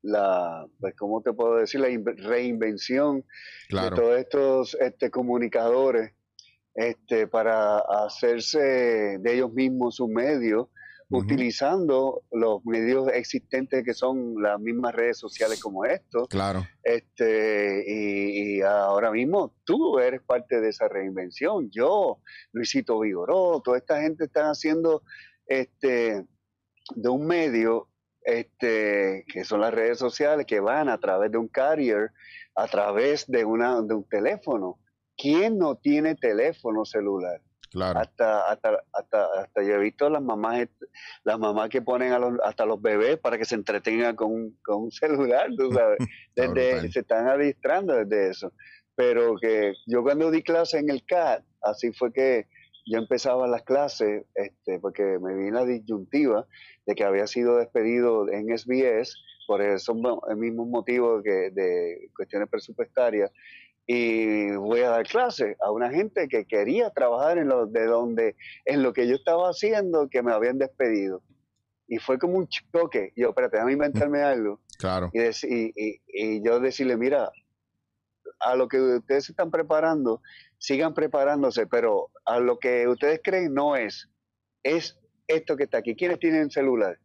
la, 0.02 0.66
pues, 0.80 0.94
¿cómo 0.96 1.20
te 1.22 1.32
puedo 1.32 1.56
decir? 1.56 1.80
La 1.80 1.90
inve- 1.90 2.16
reinvención 2.16 3.24
Claro, 3.68 3.90
de 3.90 4.02
todos 4.02 4.18
estos 4.18 4.76
este, 4.80 5.10
comunicadores 5.10 6.12
este, 6.74 7.26
para 7.26 7.78
hacerse 7.78 9.18
de 9.20 9.34
ellos 9.34 9.52
mismos 9.52 10.00
un 10.00 10.14
medio, 10.14 10.70
Utilizando 11.12 12.22
los 12.30 12.64
medios 12.64 13.08
existentes 13.12 13.84
que 13.84 13.94
son 13.94 14.42
las 14.42 14.58
mismas 14.58 14.94
redes 14.94 15.18
sociales 15.18 15.60
como 15.60 15.84
estos. 15.84 16.28
claro, 16.28 16.66
Este, 16.82 17.84
y, 17.86 18.58
y 18.58 18.60
ahora 18.62 19.10
mismo 19.10 19.54
tú 19.64 19.98
eres 19.98 20.22
parte 20.22 20.60
de 20.60 20.70
esa 20.70 20.88
reinvención. 20.88 21.70
Yo, 21.70 22.20
Luisito 22.52 23.00
Vigoró, 23.00 23.60
toda 23.62 23.78
esta 23.78 24.00
gente 24.00 24.24
están 24.24 24.46
haciendo 24.46 25.02
este, 25.46 26.24
de 26.94 27.08
un 27.08 27.26
medio 27.26 27.88
este, 28.24 29.24
que 29.32 29.44
son 29.44 29.60
las 29.60 29.74
redes 29.74 29.98
sociales 29.98 30.46
que 30.46 30.60
van 30.60 30.88
a 30.88 30.98
través 30.98 31.30
de 31.30 31.38
un 31.38 31.48
carrier, 31.48 32.12
a 32.54 32.66
través 32.66 33.26
de, 33.26 33.44
una, 33.44 33.82
de 33.82 33.94
un 33.94 34.08
teléfono. 34.08 34.78
¿Quién 35.16 35.58
no 35.58 35.76
tiene 35.76 36.14
teléfono 36.14 36.84
celular? 36.84 37.40
Claro. 37.72 37.98
Hasta, 38.00 38.42
hasta, 38.50 38.82
hasta, 38.92 39.24
hasta 39.40 39.62
yo 39.62 39.74
he 39.74 39.78
visto 39.78 40.08
las 40.10 40.22
mamás, 40.22 40.68
las 41.24 41.38
mamás 41.38 41.68
que 41.68 41.82
ponen 41.82 42.12
a 42.12 42.18
los, 42.18 42.38
hasta 42.44 42.64
los 42.66 42.80
bebés 42.80 43.18
para 43.18 43.38
que 43.38 43.44
se 43.44 43.54
entretengan 43.54 44.14
con, 44.16 44.30
un- 44.32 44.58
con 44.64 44.82
un 44.84 44.90
celular, 44.92 45.48
tú 45.56 45.72
sabes. 45.72 45.98
Desde, 46.36 46.90
se 46.92 47.00
están 47.00 47.28
adiestrando 47.28 47.94
desde 47.94 48.30
eso. 48.30 48.52
Pero 48.94 49.36
que 49.40 49.72
yo 49.86 50.02
cuando 50.02 50.30
di 50.30 50.42
clase 50.42 50.78
en 50.78 50.90
el 50.90 51.04
CAT, 51.04 51.42
así 51.62 51.92
fue 51.92 52.12
que 52.12 52.46
yo 52.86 52.98
empezaba 52.98 53.46
las 53.46 53.62
clases, 53.62 54.24
este, 54.34 54.78
porque 54.80 55.18
me 55.20 55.34
vi 55.34 55.48
en 55.48 55.54
la 55.54 55.64
disyuntiva 55.64 56.46
de 56.84 56.94
que 56.94 57.04
había 57.04 57.26
sido 57.26 57.56
despedido 57.58 58.28
en 58.30 58.48
SBS 58.56 59.14
por 59.46 59.62
esos 59.62 59.94
mo- 59.96 60.22
el 60.28 60.36
mismo 60.36 60.64
motivo 60.66 61.22
que 61.22 61.50
de 61.50 62.08
cuestiones 62.16 62.48
presupuestarias 62.48 63.30
y 63.86 64.52
voy 64.52 64.80
a 64.80 64.90
dar 64.90 65.06
clases 65.06 65.56
a 65.60 65.70
una 65.70 65.90
gente 65.90 66.28
que 66.28 66.44
quería 66.46 66.90
trabajar 66.90 67.38
en 67.38 67.48
lo 67.48 67.66
de 67.66 67.84
donde 67.86 68.36
en 68.64 68.82
lo 68.82 68.92
que 68.92 69.08
yo 69.08 69.14
estaba 69.16 69.48
haciendo 69.48 70.08
que 70.08 70.22
me 70.22 70.32
habían 70.32 70.58
despedido 70.58 71.22
y 71.88 71.98
fue 71.98 72.18
como 72.18 72.38
un 72.38 72.46
choque 72.48 73.12
yo 73.16 73.30
espérate 73.30 73.56
déjame 73.56 73.72
inventarme 73.72 74.22
algo 74.22 74.60
Claro, 74.78 75.10
y, 75.12 75.20
y, 75.20 75.72
y- 75.76 76.00
y 76.08 76.42
yo 76.44 76.58
decirle, 76.60 76.96
mira, 76.96 77.30
a 78.40 78.56
lo 78.56 78.66
que 78.66 78.80
ustedes 78.80 79.28
están 79.30 79.50
preparando, 79.50 80.20
sigan 80.58 80.92
preparándose, 80.94 81.66
pero 81.68 82.10
a 82.24 82.40
lo 82.40 82.58
que 82.58 82.88
ustedes 82.88 83.20
creen 83.22 83.54
no 83.54 83.76
es, 83.76 84.08
es 84.64 84.98
esto 85.28 85.56
que 85.56 85.64
está 85.64 85.78
aquí. 85.78 85.94
¿Quiénes 85.94 86.18
tienen 86.18 86.50
celular? 86.50 86.98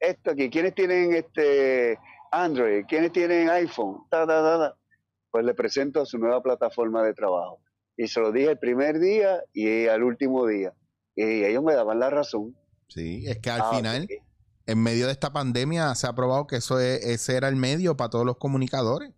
Esto 0.00 0.30
aquí. 0.30 0.48
¿Quiénes 0.48 0.74
tienen 0.74 1.12
este 1.14 1.98
Android? 2.32 2.84
¿Quiénes 2.88 3.12
tienen 3.12 3.50
iPhone? 3.50 3.98
Ta, 4.10 4.26
ta, 4.26 4.42
ta, 4.42 4.58
ta. 4.58 4.76
Pues 5.36 5.44
le 5.44 5.52
presento 5.52 6.06
su 6.06 6.16
nueva 6.16 6.42
plataforma 6.42 7.02
de 7.02 7.12
trabajo. 7.12 7.60
Y 7.94 8.08
se 8.08 8.20
lo 8.20 8.32
dije 8.32 8.52
el 8.52 8.58
primer 8.58 8.98
día 8.98 9.42
y 9.52 9.86
al 9.86 10.02
último 10.02 10.46
día. 10.46 10.72
Y 11.14 11.44
ellos 11.44 11.62
me 11.62 11.74
daban 11.74 11.98
la 11.98 12.08
razón. 12.08 12.56
Sí, 12.88 13.24
es 13.26 13.36
que 13.40 13.50
al 13.50 13.60
Ah, 13.60 13.70
final, 13.76 14.08
en 14.64 14.82
medio 14.82 15.04
de 15.04 15.12
esta 15.12 15.34
pandemia, 15.34 15.94
se 15.94 16.06
ha 16.06 16.14
probado 16.14 16.46
que 16.46 16.56
eso 16.56 16.80
es- 16.80 17.04
ese 17.04 17.36
era 17.36 17.48
el 17.48 17.56
medio 17.56 17.98
para 17.98 18.08
todos 18.08 18.24
los 18.24 18.38
comunicadores. 18.38 19.10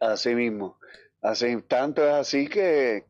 Así 0.00 0.34
mismo. 0.34 0.78
Así, 1.20 1.60
tanto 1.68 2.02
es 2.08 2.14
así 2.14 2.48
que, 2.48 3.04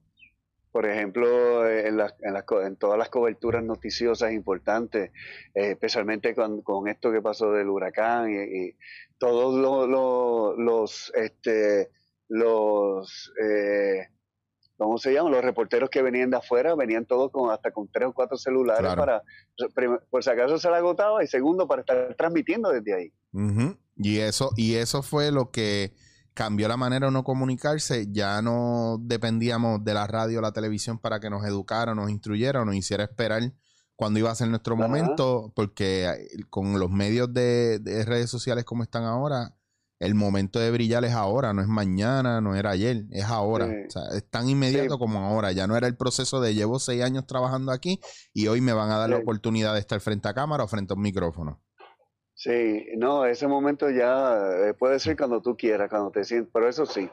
por 0.72 0.86
ejemplo, 0.86 1.70
en, 1.70 1.98
las- 1.98 2.16
en, 2.20 2.34
co- 2.44 2.62
en 2.62 2.74
todas 2.74 2.98
las 2.98 3.10
coberturas 3.10 3.62
noticiosas 3.62 4.32
importantes, 4.32 5.12
eh, 5.54 5.70
especialmente 5.70 6.34
con, 6.34 6.62
con 6.62 6.88
esto 6.88 7.12
que 7.12 7.22
pasó 7.22 7.52
del 7.52 7.68
huracán 7.68 8.28
y, 8.28 8.38
y 8.70 8.76
todos 9.18 9.54
lo- 9.54 9.86
lo- 9.86 10.56
los, 10.56 11.12
este, 11.14 11.90
los, 12.28 13.32
eh, 13.42 14.08
¿cómo 14.76 14.98
se 14.98 15.12
llaman? 15.12 15.32
Los 15.32 15.44
reporteros 15.44 15.90
que 15.90 16.02
venían 16.02 16.30
de 16.30 16.36
afuera 16.36 16.74
venían 16.74 17.04
todos 17.06 17.30
con 17.32 17.50
hasta 17.50 17.70
con 17.72 17.88
tres 17.90 18.08
o 18.08 18.12
cuatro 18.12 18.36
celulares 18.36 18.82
Claro. 18.92 19.00
para, 19.00 19.22
por 20.10 20.22
si 20.22 20.30
acaso 20.30 20.58
se 20.58 20.68
le 20.70 20.76
agotaba 20.76 21.22
y 21.24 21.26
segundo 21.26 21.66
para 21.66 21.80
estar 21.80 22.14
transmitiendo 22.16 22.70
desde 22.70 22.94
ahí. 22.94 23.12
Ujú. 23.32 23.76
Y 23.96 24.18
eso, 24.18 24.50
y 24.56 24.74
eso 24.76 25.02
fue 25.02 25.32
lo 25.32 25.50
que 25.50 25.92
cambió 26.34 26.68
la 26.68 26.76
manera 26.76 27.06
de 27.06 27.10
uno 27.10 27.24
comunicarse. 27.24 28.06
Ya 28.12 28.40
no 28.42 28.98
dependíamos 29.00 29.82
de 29.84 29.94
la 29.94 30.06
radio 30.06 30.38
o 30.38 30.42
la 30.42 30.52
televisión 30.52 30.98
para 30.98 31.18
que 31.18 31.30
nos 31.30 31.44
educara, 31.44 31.94
nos 31.96 32.10
instruyera, 32.10 32.64
nos 32.64 32.76
hiciera 32.76 33.02
esperar 33.04 33.42
cuando 33.96 34.20
iba 34.20 34.30
a 34.30 34.34
ser 34.36 34.46
nuestro 34.46 34.76
Ajá. 34.76 34.86
momento, 34.86 35.52
porque 35.56 36.04
eh, 36.06 36.28
con 36.48 36.78
los 36.78 36.88
medios 36.92 37.34
de, 37.34 37.80
de 37.80 38.04
redes 38.04 38.30
sociales 38.30 38.62
como 38.64 38.84
están 38.84 39.02
ahora, 39.02 39.56
el 40.00 40.14
momento 40.14 40.58
de 40.60 40.70
brillar 40.70 41.04
es 41.04 41.12
ahora, 41.12 41.52
no 41.52 41.60
es 41.60 41.68
mañana, 41.68 42.40
no 42.40 42.54
era 42.54 42.70
ayer, 42.70 43.04
es 43.10 43.24
ahora. 43.24 43.66
Sí. 43.66 43.74
O 43.88 43.90
sea, 43.90 44.02
es 44.16 44.24
tan 44.30 44.48
inmediato 44.48 44.94
Sí. 44.94 44.98
como 44.98 45.18
ahora. 45.20 45.52
Ya 45.52 45.66
no 45.66 45.76
era 45.76 45.86
el 45.88 45.96
proceso 45.96 46.40
de 46.40 46.54
llevo 46.54 46.78
seis 46.78 47.02
años 47.02 47.26
trabajando 47.26 47.72
aquí 47.72 48.00
y 48.32 48.46
hoy 48.46 48.60
me 48.60 48.72
van 48.72 48.90
a 48.90 48.98
dar 48.98 49.10
la 49.10 49.16
oportunidad 49.18 49.74
de 49.74 49.80
estar 49.80 50.00
frente 50.00 50.28
a 50.28 50.34
cámara 50.34 50.64
o 50.64 50.68
frente 50.68 50.92
a 50.92 50.96
un 50.96 51.02
micrófono. 51.02 51.60
Sí, 52.34 52.86
no, 52.96 53.24
ese 53.26 53.48
momento 53.48 53.90
ya 53.90 54.38
eh, 54.68 54.74
puede 54.74 55.00
ser 55.00 55.16
cuando 55.16 55.42
tú 55.42 55.56
quieras, 55.56 55.90
cuando 55.90 56.12
te 56.12 56.22
sientes, 56.22 56.48
pero 56.54 56.68
eso 56.68 56.86
sí, 56.86 57.10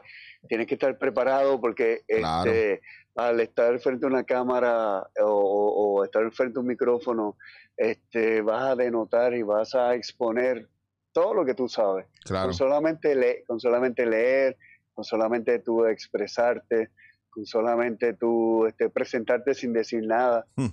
tienes 0.48 0.68
que 0.68 0.74
estar 0.74 0.96
preparado 0.98 1.60
porque 1.60 2.02
Claro. 2.06 2.48
este, 2.48 2.80
al 3.16 3.40
estar 3.40 3.76
frente 3.80 4.06
a 4.06 4.08
una 4.08 4.22
cámara 4.22 5.00
o, 5.20 5.24
o- 5.26 5.96
o 5.98 6.04
estar 6.04 6.30
frente 6.30 6.58
a 6.58 6.60
un 6.60 6.68
micrófono, 6.68 7.36
este, 7.76 8.40
vas 8.42 8.62
a 8.70 8.76
denotar 8.76 9.34
y 9.34 9.42
vas 9.42 9.74
a 9.74 9.96
exponer 9.96 10.68
todo 11.16 11.32
lo 11.32 11.46
que 11.46 11.54
tú 11.54 11.66
sabes. 11.66 12.04
Claro. 12.24 12.48
Con 12.48 12.54
solamente, 12.54 13.14
le- 13.14 13.42
con 13.46 13.58
solamente 13.58 14.04
leer, 14.04 14.58
con 14.92 15.02
solamente 15.02 15.58
tú 15.60 15.86
expresarte, 15.86 16.90
con 17.30 17.46
solamente 17.46 18.12
tú 18.12 18.66
este, 18.66 18.90
presentarte 18.90 19.54
sin 19.54 19.72
decir 19.72 20.06
nada. 20.06 20.44
Hmm. 20.56 20.66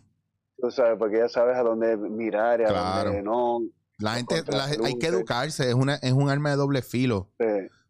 Tú 0.58 0.70
sabes, 0.70 0.98
porque 1.00 1.18
ya 1.20 1.30
sabes 1.30 1.56
a 1.58 1.64
dónde 1.64 1.96
mirar 1.96 2.60
y 2.60 2.64
a 2.64 2.68
Claro. 2.68 3.10
dónde 3.12 3.24
no. 3.24 3.60
La 4.00 4.16
gente, 4.16 4.44
la- 4.50 4.66
hay 4.66 4.98
que 5.00 5.08
educarse, 5.08 5.70
es 5.70 5.76
una, 5.76 5.96
es 5.96 6.12
un 6.12 6.30
arma 6.30 6.50
de 6.50 6.58
doble 6.58 6.82
filo. 6.82 7.30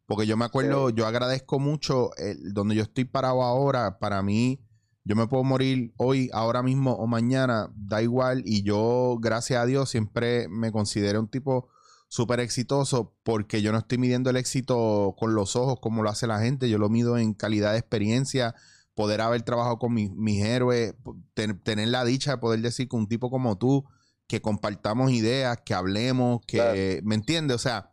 Porque 0.06 0.28
yo 0.28 0.38
me 0.38 0.46
acuerdo, 0.46 0.90
Sí. 0.90 0.96
yo 0.98 1.08
agradezco 1.08 1.58
mucho 1.60 2.12
el- 2.18 2.54
donde 2.54 2.76
yo 2.76 2.84
estoy 2.84 3.06
parado 3.06 3.42
ahora. 3.42 3.98
Para 3.98 4.22
mí, 4.22 4.60
yo 5.06 5.16
me 5.16 5.26
puedo 5.28 5.44
morir 5.44 5.92
hoy, 5.98 6.30
ahora 6.34 6.62
mismo 6.62 6.94
o 6.94 7.08
mañana, 7.08 7.72
da 7.76 8.04
igual. 8.04 8.44
Y 8.46 8.62
yo, 8.64 9.18
gracias 9.20 9.60
a 9.60 9.66
Dios, 9.66 9.90
siempre 9.90 10.48
me 10.50 10.72
considero 10.72 11.20
un 11.20 11.28
tipo 11.30 11.68
súper 12.14 12.40
exitoso 12.42 13.16
porque 13.24 13.64
yo 13.64 13.72
no 13.72 13.80
estoy 13.80 13.98
midiendo 13.98 14.30
el 14.30 14.36
éxito 14.38 15.16
con 15.18 15.34
los 15.34 15.56
ojos 15.56 15.80
como 15.82 16.04
lo 16.04 16.12
hace 16.12 16.28
la 16.28 16.40
gente. 16.40 16.70
Yo 16.70 16.78
lo 16.78 16.88
mido 16.88 17.18
en 17.18 17.34
calidad 17.34 17.72
de 17.72 17.80
experiencia, 17.80 18.54
poder 18.94 19.20
haber 19.20 19.42
trabajado 19.42 19.80
con 19.80 19.96
mis, 19.96 20.12
mis 20.12 20.44
héroes, 20.46 20.94
ten- 21.34 21.60
tener 21.64 21.88
la 21.88 22.06
dicha 22.06 22.34
de 22.34 22.38
poder 22.38 22.62
decir 22.62 22.88
que 22.88 22.96
un 22.98 23.08
tipo 23.08 23.32
como 23.32 23.58
tú, 23.58 23.86
que 24.28 24.42
compartamos 24.44 25.12
ideas, 25.12 25.58
que 25.66 25.74
hablemos, 25.74 26.42
que, 26.46 26.58
Claro. 26.58 26.78
¿me 27.08 27.16
entiendes? 27.16 27.56
O 27.56 27.60
sea, 27.60 27.90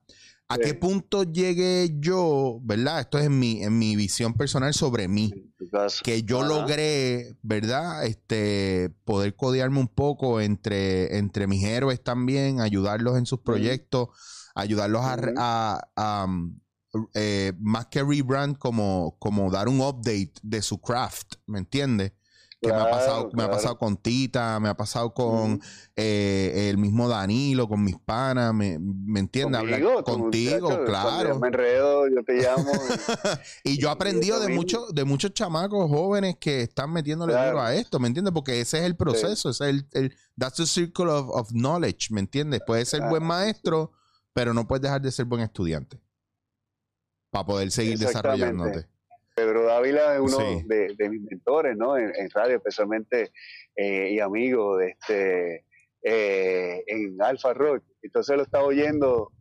¿a 0.50 0.56
Sí. 0.56 0.60
qué 0.64 0.74
punto 0.74 1.22
llegué 1.22 1.96
yo, 2.00 2.58
verdad? 2.62 3.00
Esto 3.00 3.18
es 3.18 3.26
en 3.26 3.38
mi, 3.38 3.62
en 3.62 3.78
mi 3.78 3.96
visión 3.96 4.34
personal 4.34 4.74
sobre 4.74 5.08
mí. 5.08 5.32
Que 6.02 6.22
yo 6.24 6.40
Ajá. 6.40 6.48
logré, 6.48 7.36
¿verdad? 7.42 8.04
Este, 8.04 8.90
poder 9.04 9.36
codearme 9.36 9.78
un 9.78 9.88
poco 9.88 10.40
entre, 10.40 11.16
entre 11.18 11.46
mis 11.46 11.64
héroes 11.64 12.02
también, 12.02 12.60
ayudarlos 12.60 13.16
en 13.16 13.26
sus 13.26 13.40
proyectos, 13.40 14.08
ayudarlos 14.54 15.02
a, 15.04 15.16
a- 15.38 15.80
a, 15.96 16.24
um, 16.24 16.58
eh, 17.14 17.52
más 17.60 17.86
que 17.86 18.02
rebrand, 18.02 18.58
como, 18.58 19.16
como 19.20 19.50
dar 19.50 19.68
un 19.68 19.80
update 19.80 20.32
de 20.42 20.60
su 20.62 20.80
craft, 20.80 21.34
¿me 21.46 21.58
entiendes? 21.60 22.12
Que 22.62 22.68
me, 22.68 22.74
ha 22.74 22.78
Claro, 22.80 22.90
pasado, 22.90 23.30
me 23.32 23.42
ha 23.42 23.50
pasado 23.50 23.78
con 23.78 23.96
Tita, 23.96 24.60
me 24.60 24.68
ha 24.68 24.76
pasado 24.76 25.14
con 25.14 25.62
eh, 25.96 26.68
el 26.68 26.76
mismo 26.76 27.08
Danilo, 27.08 27.66
con 27.66 27.82
mis 27.82 27.96
panas, 27.96 28.52
¿me, 28.52 28.78
me 28.78 29.20
entiendes? 29.20 29.62
Tú, 30.04 30.04
contigo, 30.04 30.68
muchacho, 30.68 30.84
claro. 30.84 31.28
yo 31.30 31.38
me 31.40 31.48
enredo, 31.48 32.06
yo 32.08 32.22
te 32.22 32.34
llamo. 32.34 32.70
y- 33.64 33.70
Y 33.72 33.78
yo 33.78 33.88
he 33.88 33.92
aprendido 33.92 34.38
de 34.40 34.48
muchos, 34.54 34.94
de 34.94 35.04
muchos 35.06 35.32
chamacos 35.32 35.88
jóvenes 35.88 36.36
que 36.38 36.60
están 36.60 36.92
metiéndole 36.92 37.32
Claro. 37.32 37.50
duro 37.52 37.62
a 37.62 37.74
esto, 37.74 37.98
¿me 37.98 38.08
entiendes? 38.08 38.34
Porque 38.34 38.60
ese 38.60 38.78
es 38.80 38.84
el 38.84 38.94
proceso, 38.94 39.48
ese 39.48 39.64
es 39.64 39.70
el, 39.70 39.86
el 39.92 40.14
that's 40.38 40.56
the 40.58 40.66
circle 40.66 41.06
of, 41.10 41.30
of 41.30 41.48
knowledge, 41.52 42.08
¿me 42.12 42.20
entiendes? 42.20 42.60
Puedes 42.66 42.90
ser 42.90 43.00
buen 43.08 43.24
maestro, 43.24 43.92
pero 44.34 44.52
no 44.52 44.68
puedes 44.68 44.82
dejar 44.82 45.00
de 45.00 45.10
ser 45.10 45.24
buen 45.24 45.40
estudiante 45.40 45.98
para 47.30 47.46
poder 47.46 47.70
seguir 47.70 47.98
desarrollándote. 47.98 48.86
Pedro 49.40 49.64
Dávila 49.64 50.14
es 50.14 50.20
uno 50.20 50.38
Sí. 50.38 50.62
de, 50.66 50.94
de 50.96 51.08
mis 51.08 51.22
mentores, 51.22 51.76
¿no? 51.76 51.96
En, 51.96 52.12
en 52.14 52.30
radio, 52.30 52.56
especialmente, 52.56 53.32
eh, 53.76 54.10
y 54.12 54.20
amigo 54.20 54.76
de 54.76 54.90
este, 54.90 55.64
eh, 56.02 56.82
en 56.86 57.20
Alfa 57.22 57.54
Rock. 57.54 57.82
Entonces 58.02 58.36
lo 58.36 58.42
estaba 58.42 58.64
oyendo, 58.64 59.32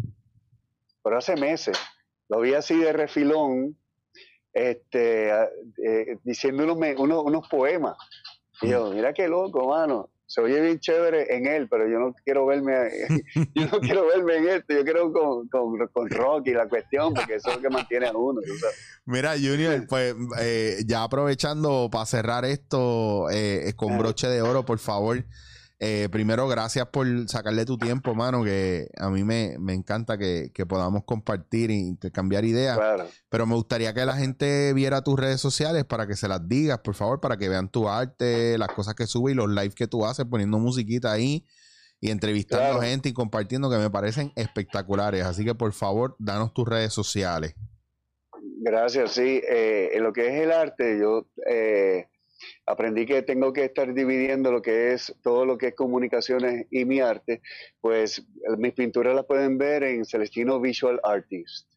pero 1.04 1.18
hace 1.18 1.36
meses. 1.36 1.78
Lo 2.30 2.40
vi 2.42 2.54
así 2.54 2.78
de 2.80 2.94
refilón, 2.94 3.78
este, 4.54 5.30
eh, 5.32 6.18
diciendo 6.24 6.64
unos, 6.74 7.24
unos 7.26 7.48
poemas. 7.50 7.98
Y 8.62 8.70
yo, 8.70 8.92
mira 8.92 9.14
qué 9.14 9.28
loco, 9.28 9.68
mano. 9.70 10.10
Se 10.30 10.42
oye 10.42 10.62
bien 10.62 10.80
chévere 10.80 11.36
en 11.36 11.48
él, 11.48 11.68
pero 11.68 11.90
yo 11.90 11.98
no 11.98 12.14
quiero 12.24 12.46
verme, 12.46 12.72
yo 13.56 13.66
no 13.66 13.80
quiero 13.82 14.06
verme 14.06 14.38
en 14.38 14.50
esto, 14.50 14.76
yo 14.76 14.84
quiero 14.84 15.12
con, 15.12 15.48
con, 15.48 15.88
con 15.88 16.08
Rocky 16.08 16.52
la 16.52 16.70
cuestión, 16.70 17.16
porque 17.16 17.36
eso 17.36 17.50
es 17.50 17.56
lo 17.56 17.62
que 17.64 17.70
mantiene 17.70 18.08
a 18.10 18.12
uno. 18.12 18.40
sabes. 18.60 19.02
Mira, 19.06 19.32
Junior, 19.32 19.88
pues 19.88 20.16
eh, 20.40 20.84
ya 20.86 21.02
aprovechando 21.02 21.90
para 21.92 22.06
cerrar 22.06 22.46
esto 22.46 23.28
eh, 23.32 23.74
con 23.76 23.98
broche 23.98 24.28
de 24.28 24.44
oro, 24.44 24.64
por 24.64 24.78
favor. 24.78 25.26
Eh, 25.80 26.10
primero, 26.12 26.48
gracias 26.50 26.88
por 26.88 27.08
sacarle 27.30 27.64
tu 27.66 27.78
tiempo, 27.78 28.14
mano, 28.14 28.44
que 28.44 28.90
a 28.98 29.10
mí 29.10 29.24
me, 29.24 29.56
me 29.60 29.74
encanta 29.74 30.18
que, 30.18 30.52
que 30.54 30.66
podamos 30.66 31.06
compartir 31.06 31.72
e 31.72 31.76
intercambiar 31.76 32.44
ideas. 32.44 32.78
Claro. 32.78 33.08
Pero 33.30 33.46
me 33.46 33.56
gustaría 33.56 33.94
que 33.94 34.06
la 34.06 34.18
gente 34.18 34.74
viera 34.74 35.02
tus 35.04 35.18
redes 35.18 35.40
sociales 35.40 35.86
para 35.86 36.06
que 36.06 36.16
se 36.18 36.28
las 36.28 36.48
digas, 36.50 36.80
por 36.80 36.96
favor, 36.96 37.22
para 37.22 37.38
que 37.38 37.48
vean 37.48 37.70
tu 37.70 37.88
arte, 37.88 38.58
las 38.58 38.70
cosas 38.70 38.94
que 38.94 39.08
subes 39.08 39.34
y 39.34 39.38
los 39.38 39.50
lives 39.50 39.74
que 39.76 39.88
tú 39.88 40.06
haces, 40.06 40.26
poniendo 40.26 40.60
musiquita 40.60 41.14
ahí 41.14 41.46
y 42.02 42.12
entrevistando 42.12 42.66
Claro. 42.66 42.82
gente 42.82 43.10
y 43.10 43.14
compartiendo 43.14 43.70
que 43.70 43.78
me 43.78 43.90
parecen 43.90 44.34
espectaculares. 44.36 45.24
Así 45.26 45.46
que, 45.46 45.56
por 45.56 45.72
favor, 45.72 46.16
danos 46.20 46.54
tus 46.54 46.68
redes 46.68 46.92
sociales. 46.94 47.56
Gracias, 48.62 49.12
sí. 49.14 49.42
Eh, 49.50 49.92
en 49.94 50.04
lo 50.04 50.12
que 50.12 50.28
es 50.28 50.42
el 50.44 50.52
arte, 50.52 51.00
yo 51.00 51.28
eh, 51.50 52.08
aprendí 52.66 53.06
que 53.06 53.22
tengo 53.22 53.54
que 53.54 53.66
estar 53.66 53.94
dividiendo 53.94 54.52
lo 54.52 54.62
que 54.62 54.94
es 54.94 55.16
todo 55.22 55.46
lo 55.46 55.58
que 55.58 55.68
es 55.68 55.76
comunicaciones 55.76 56.68
y 56.72 56.86
mi 56.86 57.00
arte. 57.00 57.42
Pues 57.82 58.26
mis 58.58 58.74
pinturas 58.74 59.16
las 59.16 59.26
pueden 59.26 59.58
ver 59.58 59.84
en 59.84 60.06
Celestino 60.06 60.60
Visual 60.60 61.00
Artist. 61.04 61.68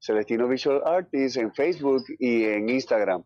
Celestino 0.00 0.48
Visual 0.48 0.82
Artist 0.84 1.36
en 1.36 1.52
Facebook 1.52 2.04
y 2.18 2.44
en 2.44 2.68
Instagram. 2.68 3.22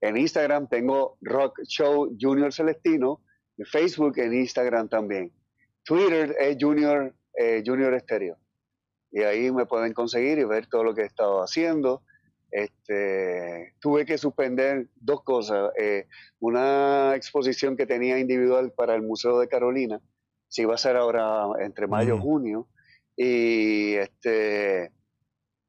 En 0.00 0.16
Instagram 0.16 0.68
tengo 0.68 1.18
Rock 1.20 1.60
Show 1.64 2.16
Junior 2.18 2.52
Celestino, 2.52 3.20
Facebook, 3.70 4.18
en 4.18 4.34
Instagram 4.34 4.88
también. 4.88 5.32
Twitter 5.84 6.34
es 6.38 6.56
Junior, 6.58 7.14
eh, 7.36 7.62
Junior 7.64 7.94
Estéreo. 7.94 8.38
Y 9.10 9.22
ahí 9.22 9.50
me 9.50 9.66
pueden 9.66 9.92
conseguir 9.92 10.38
y 10.38 10.44
ver 10.44 10.66
todo 10.66 10.84
lo 10.84 10.94
que 10.94 11.02
he 11.02 11.06
estado 11.06 11.42
haciendo. 11.42 12.02
Este, 12.50 13.74
tuve 13.80 14.04
que 14.04 14.18
suspender 14.18 14.88
dos 14.96 15.22
cosas. 15.22 15.70
eh, 15.78 16.06
una 16.40 17.14
exposición 17.14 17.76
que 17.76 17.86
tenía 17.86 18.18
individual 18.18 18.72
para 18.72 18.94
el 18.94 19.02
Museo 19.02 19.38
de 19.38 19.48
Carolina, 19.48 20.00
se 20.48 20.62
iba 20.62 20.72
a 20.72 20.74
hacer 20.74 20.96
ahora 20.96 21.44
entre 21.60 21.86
mayo 21.86 22.14
y 22.14 22.18
Ujú. 22.18 22.22
junio, 22.22 22.68
y 23.16 23.94
este, 23.94 24.90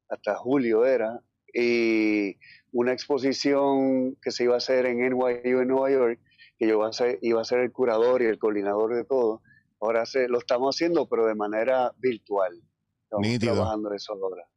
hasta 0.09 0.35
julio 0.35 0.85
era, 0.85 1.21
y 1.53 2.37
una 2.71 2.93
exposición 2.93 4.15
que 4.21 4.31
se 4.31 4.45
iba 4.45 4.55
a 4.55 4.57
hacer 4.57 4.85
en 4.85 4.99
NYU 5.01 5.59
en 5.59 5.67
Nueva 5.67 5.91
York, 5.91 6.19
que 6.57 6.67
yo 6.67 6.75
iba 6.75 6.87
a 6.87 6.93
ser, 6.93 7.19
iba 7.21 7.41
a 7.41 7.45
ser 7.45 7.59
el 7.59 7.71
curador 7.71 8.21
y 8.21 8.25
el 8.25 8.39
coordinador 8.39 8.95
de 8.95 9.03
todo. 9.03 9.41
Ahora 9.79 10.05
se, 10.05 10.27
lo 10.27 10.37
estamos 10.37 10.75
haciendo, 10.75 11.07
pero 11.09 11.25
de 11.25 11.35
manera 11.35 11.91
virtual. 11.97 12.61
Estamos 13.03 13.27
Nítido. 13.27 13.53
trabajando 13.53 13.93
eso 13.93 14.13
ahora. 14.13 14.47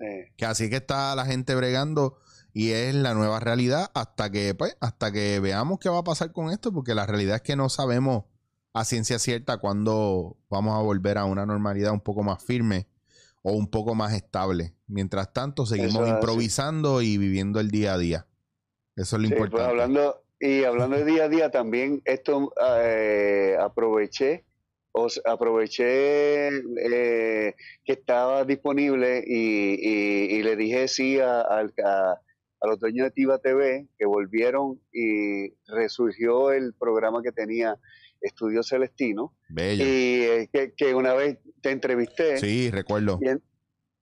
Sí. 0.00 0.32
Que 0.36 0.46
así 0.46 0.70
que 0.70 0.76
está 0.76 1.14
la 1.14 1.26
gente 1.26 1.54
bregando 1.54 2.16
y 2.52 2.70
es 2.72 2.94
la 2.94 3.14
nueva 3.14 3.38
realidad 3.38 3.90
hasta 3.94 4.30
que, 4.30 4.54
pues, 4.54 4.76
hasta 4.80 5.12
que 5.12 5.38
veamos 5.40 5.78
qué 5.78 5.88
va 5.88 5.98
a 5.98 6.04
pasar 6.04 6.32
con 6.32 6.50
esto, 6.50 6.72
porque 6.72 6.94
la 6.94 7.06
realidad 7.06 7.36
es 7.36 7.42
que 7.42 7.54
no 7.54 7.68
sabemos 7.68 8.24
a 8.72 8.84
ciencia 8.84 9.18
cierta 9.18 9.58
cuándo 9.58 10.36
vamos 10.48 10.76
a 10.78 10.82
volver 10.82 11.18
a 11.18 11.24
una 11.26 11.44
normalidad 11.46 11.92
un 11.92 12.00
poco 12.00 12.22
más 12.22 12.42
firme 12.42 12.88
o 13.42 13.52
un 13.52 13.68
poco 13.70 13.94
más 13.94 14.12
estable. 14.14 14.74
Mientras 14.86 15.32
tanto, 15.32 15.66
seguimos 15.66 16.02
así. 16.02 16.10
improvisando 16.10 17.02
y 17.02 17.18
viviendo 17.18 17.60
el 17.60 17.70
día 17.70 17.94
a 17.94 17.98
día. 17.98 18.26
Eso 18.96 19.16
es 19.16 19.22
lo 19.22 19.28
Sí, 19.28 19.34
pues, 19.34 19.46
importante. 19.48 19.70
hablando, 19.70 20.24
y 20.40 20.64
hablando 20.64 20.96
de 20.96 21.04
día 21.04 21.24
a 21.24 21.28
día 21.28 21.50
también, 21.50 22.02
esto 22.04 22.52
eh, 22.82 23.56
aproveché, 23.60 24.44
os 24.92 25.20
aproveché 25.24 26.48
eh, 26.48 27.54
que 27.84 27.92
estaba 27.92 28.44
disponible 28.44 29.22
y, 29.26 29.74
y- 29.80 30.36
y 30.36 30.42
le 30.42 30.56
dije 30.56 30.88
sí 30.88 31.18
a, 31.20 31.40
al- 31.42 31.72
a- 31.84 32.20
a 32.62 32.66
los 32.66 32.78
dueños 32.78 33.06
de 33.06 33.10
Tiva 33.12 33.38
TV 33.38 33.86
que 33.98 34.04
volvieron 34.06 34.80
y 34.92 35.54
resurgió 35.66 36.52
el 36.52 36.74
programa 36.74 37.22
que 37.22 37.32
tenía 37.32 37.78
Estudio 38.20 38.62
Celestino 38.62 39.34
Bello. 39.48 39.82
y 39.82 40.22
eh, 40.24 40.50
que, 40.52 40.74
que 40.76 40.94
una 40.94 41.14
vez 41.14 41.38
te 41.62 41.70
entrevisté. 41.70 42.36
Sí, 42.38 42.70
recuerdo. 42.70 43.18
En- 43.22 43.42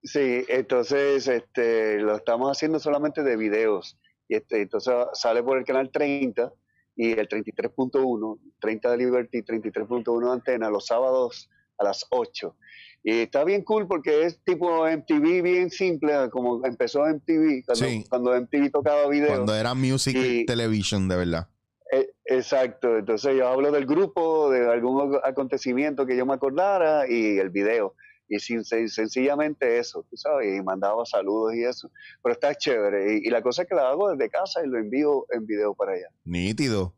sí, 0.03 0.45
entonces 0.49 1.29
este, 1.29 2.01
lo 2.01 2.17
estamos 2.17 2.51
haciendo 2.51 2.81
solamente 2.81 3.23
de 3.23 3.37
videos. 3.37 3.97
Y 4.27 4.35
este, 4.37 4.61
entonces 4.63 4.93
sale 5.13 5.43
por 5.43 5.57
el 5.59 5.65
canal 5.65 5.91
30 5.93 6.53
y 6.99 7.13
el 7.13 7.27
33.1, 7.29 8.39
30 8.61 8.91
de 8.91 8.97
Liberty, 8.99 9.43
33.1 9.43 10.27
de 10.27 10.33
Antena, 10.33 10.69
los 10.69 10.85
sábados 10.87 11.49
a 11.79 11.85
las 11.85 12.05
8. 12.11 12.57
Y 13.05 13.21
está 13.21 13.45
bien 13.45 13.63
cool 13.63 13.87
porque 13.87 14.25
es 14.25 14.43
tipo 14.45 14.85
MTV 14.87 15.41
bien 15.43 15.71
simple, 15.71 16.13
como 16.31 16.67
empezó 16.67 17.07
MTV, 17.07 17.63
cuando, 17.65 17.87
Sí. 17.87 18.05
cuando 18.11 18.35
MTV 18.35 18.71
tocaba 18.71 19.09
videos. 19.09 19.31
Cuando 19.37 19.55
era 19.55 19.73
Music 19.75 20.17
Y- 20.19 20.45
Television, 20.45 21.07
de 21.09 21.17
verdad. 21.17 21.49
Eh, 21.93 22.11
exacto, 22.27 22.99
entonces 22.99 23.37
yo 23.37 23.47
hablo 23.49 23.71
del 23.71 23.87
grupo, 23.87 24.51
de 24.51 24.71
algún 24.71 24.99
ac- 25.13 25.21
acontecimiento 25.25 26.05
que 26.05 26.17
yo 26.17 26.27
me 26.27 26.35
acordara 26.35 27.09
y 27.09 27.39
el 27.39 27.51
video. 27.51 27.95
Y 28.29 28.39
sin, 28.41 28.61
sen- 28.61 28.89
sencillamente 28.89 29.79
eso, 29.79 30.05
tú 30.09 30.17
sabes, 30.17 30.59
y 30.59 30.63
mandaba 30.63 31.05
saludos 31.07 31.55
y 31.55 31.65
eso. 31.65 31.91
Pero 32.23 32.35
está 32.35 32.55
chévere. 32.55 33.21
Y, 33.25 33.31
la 33.31 33.43
cosa 33.43 33.63
es 33.63 33.69
que 33.69 33.75
la 33.75 33.89
hago 33.89 34.11
desde 34.11 34.29
casa 34.31 34.61
y 34.65 34.69
lo 34.69 34.79
envío 34.79 35.27
en 35.31 35.47
video 35.47 35.75
para 35.75 35.93
allá. 35.93 36.09
Nítido. 36.25 36.95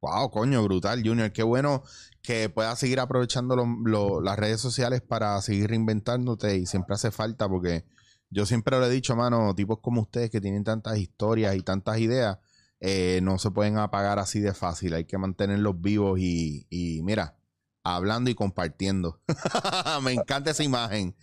Wow, 0.00 0.30
coño, 0.30 0.62
brutal, 0.64 1.02
Junior. 1.04 1.30
Qué 1.32 1.42
bueno 1.42 1.82
que 2.22 2.48
puedas 2.48 2.78
seguir 2.78 3.00
aprovechando 3.00 3.54
lo- 3.56 4.20
las 4.22 4.38
redes 4.38 4.60
sociales 4.60 5.02
para 5.02 5.40
seguir 5.42 5.68
reinventándote 5.68 6.56
y 6.56 6.64
siempre 6.66 6.94
hace 6.94 7.10
falta 7.10 7.46
porque 7.48 7.84
yo 8.30 8.46
siempre 8.46 8.78
lo 8.78 8.86
he 8.86 8.90
dicho, 8.90 9.14
mano, 9.16 9.54
tipos 9.54 9.80
como 9.80 10.00
ustedes 10.00 10.30
que 10.30 10.40
tienen 10.40 10.64
tantas 10.64 10.96
historias 10.98 11.54
y 11.56 11.60
tantas 11.62 11.98
ideas, 11.98 12.38
eh, 12.80 13.20
no 13.22 13.38
se 13.38 13.50
pueden 13.50 13.76
apagar 13.76 14.18
así 14.18 14.40
de 14.40 14.54
fácil. 14.54 14.94
Hay 14.94 15.04
que 15.04 15.18
mantenerlos 15.18 15.78
vivos 15.80 16.18
y, 16.18 16.66
y 16.70 17.02
mira, 17.02 17.36
hablando 17.84 18.30
y 18.30 18.34
compartiendo. 18.34 19.20
Me 20.02 20.12
encanta 20.12 20.50
esa 20.50 20.62
imagen. 20.62 21.14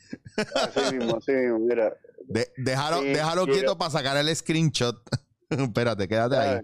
Así 0.56 0.96
mismo, 0.96 1.18
así 1.18 1.32
mismo, 1.32 1.60
mira. 1.60 1.94
De- 2.28 2.52
déjalo 2.58 3.02
Sí, 3.02 3.08
déjalo 3.08 3.44
quiero- 3.46 3.58
quieto 3.60 3.78
para 3.78 3.92
sacar 3.92 4.18
el 4.18 4.36
screenshot. 4.36 5.02
Espérate, 5.50 6.08
quédate 6.08 6.36
ahí. 6.38 6.60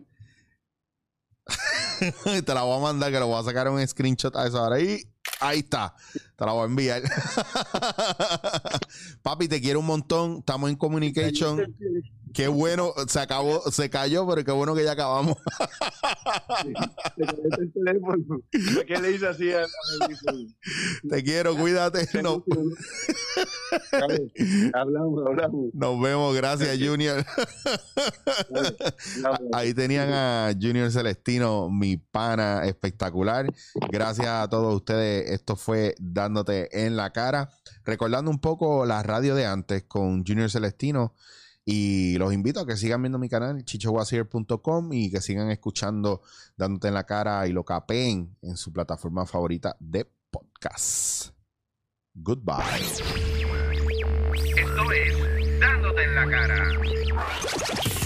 te 2.46 2.54
la 2.54 2.64
voy 2.64 2.78
a 2.78 2.82
mandar, 2.82 3.12
que 3.12 3.20
lo 3.20 3.28
voy 3.28 3.40
a 3.40 3.44
sacar 3.44 3.68
un 3.70 3.86
screenshot 3.88 4.36
a 4.36 4.48
esa 4.48 4.62
hora. 4.62 4.80
Y 4.80 5.02
ahí 5.40 5.60
está. 5.60 5.94
Te 6.36 6.46
la 6.46 6.52
voy 6.54 6.64
a 6.64 6.66
enviar. 6.66 7.02
Papi, 9.22 9.48
te 9.48 9.62
quiero 9.62 9.80
un 9.80 9.86
montón. 9.86 10.38
Estamos 10.40 10.70
en 10.70 10.76
communication. 10.76 11.74
Qué 12.34 12.48
bueno. 12.48 12.94
Se 13.08 13.20
acabó, 13.20 13.62
se 13.72 13.90
cayó, 13.90 14.28
pero 14.28 14.44
qué 14.44 14.52
bueno 14.52 14.74
que 14.76 14.84
ya 14.84 14.94
acabamos. 14.94 15.38
¿Qué 18.88 18.98
le 19.00 19.12
hice 19.12 19.28
así 19.28 19.52
al 19.52 19.68
Te 21.10 21.24
quiero, 21.24 21.56
cuídate. 21.56 22.08
No- 22.22 22.44
Hablamos, 24.74 25.24
hablamos. 25.28 25.66
nos 25.74 26.02
vemos. 26.02 26.36
Gracias, 26.36 26.78
Junior. 26.80 27.26
Ahí 29.54 29.74
tenían 29.74 30.12
a 30.12 30.54
Junior 30.60 30.92
Celestino, 30.92 31.70
mi 31.70 31.98
pana 31.98 32.66
espectacular. 32.66 33.46
Gracias 33.92 34.28
a 34.28 34.48
todos 34.50 34.74
ustedes. 34.76 35.30
Esto 35.32 35.56
fue 35.56 35.96
dándote 36.00 36.86
en 36.86 36.96
la 36.96 37.12
cara. 37.12 37.50
Recordando 37.86 38.32
un 38.32 38.40
poco 38.40 38.86
la 38.86 39.04
radio 39.04 39.36
de 39.36 39.46
antes 39.46 39.84
con 39.84 40.26
Junior 40.26 40.50
Celestino. 40.50 41.14
Y 41.66 42.18
los 42.18 42.34
invito 42.34 42.60
a 42.60 42.66
que 42.66 42.76
sigan 42.76 43.02
viendo 43.02 43.18
mi 43.20 43.30
canal, 43.30 43.64
chichowasier.com, 43.64 44.94
y 44.94 45.10
que 45.10 45.22
sigan 45.22 45.50
escuchando 45.50 46.22
Dándote 46.58 46.90
en 46.90 46.94
la 46.94 47.06
cara 47.06 47.48
y 47.48 47.52
lo 47.52 47.64
capeen 47.64 48.36
en 48.42 48.58
su 48.58 48.74
plataforma 48.74 49.26
favorita 49.26 49.76
de 49.80 50.10
podcast. 50.30 51.30
Goodbye. 52.14 52.64
Esto 54.56 54.92
es 54.92 55.60
Dándote 55.60 56.04
en 56.04 56.16
la 56.16 56.30
cara. 56.30 58.03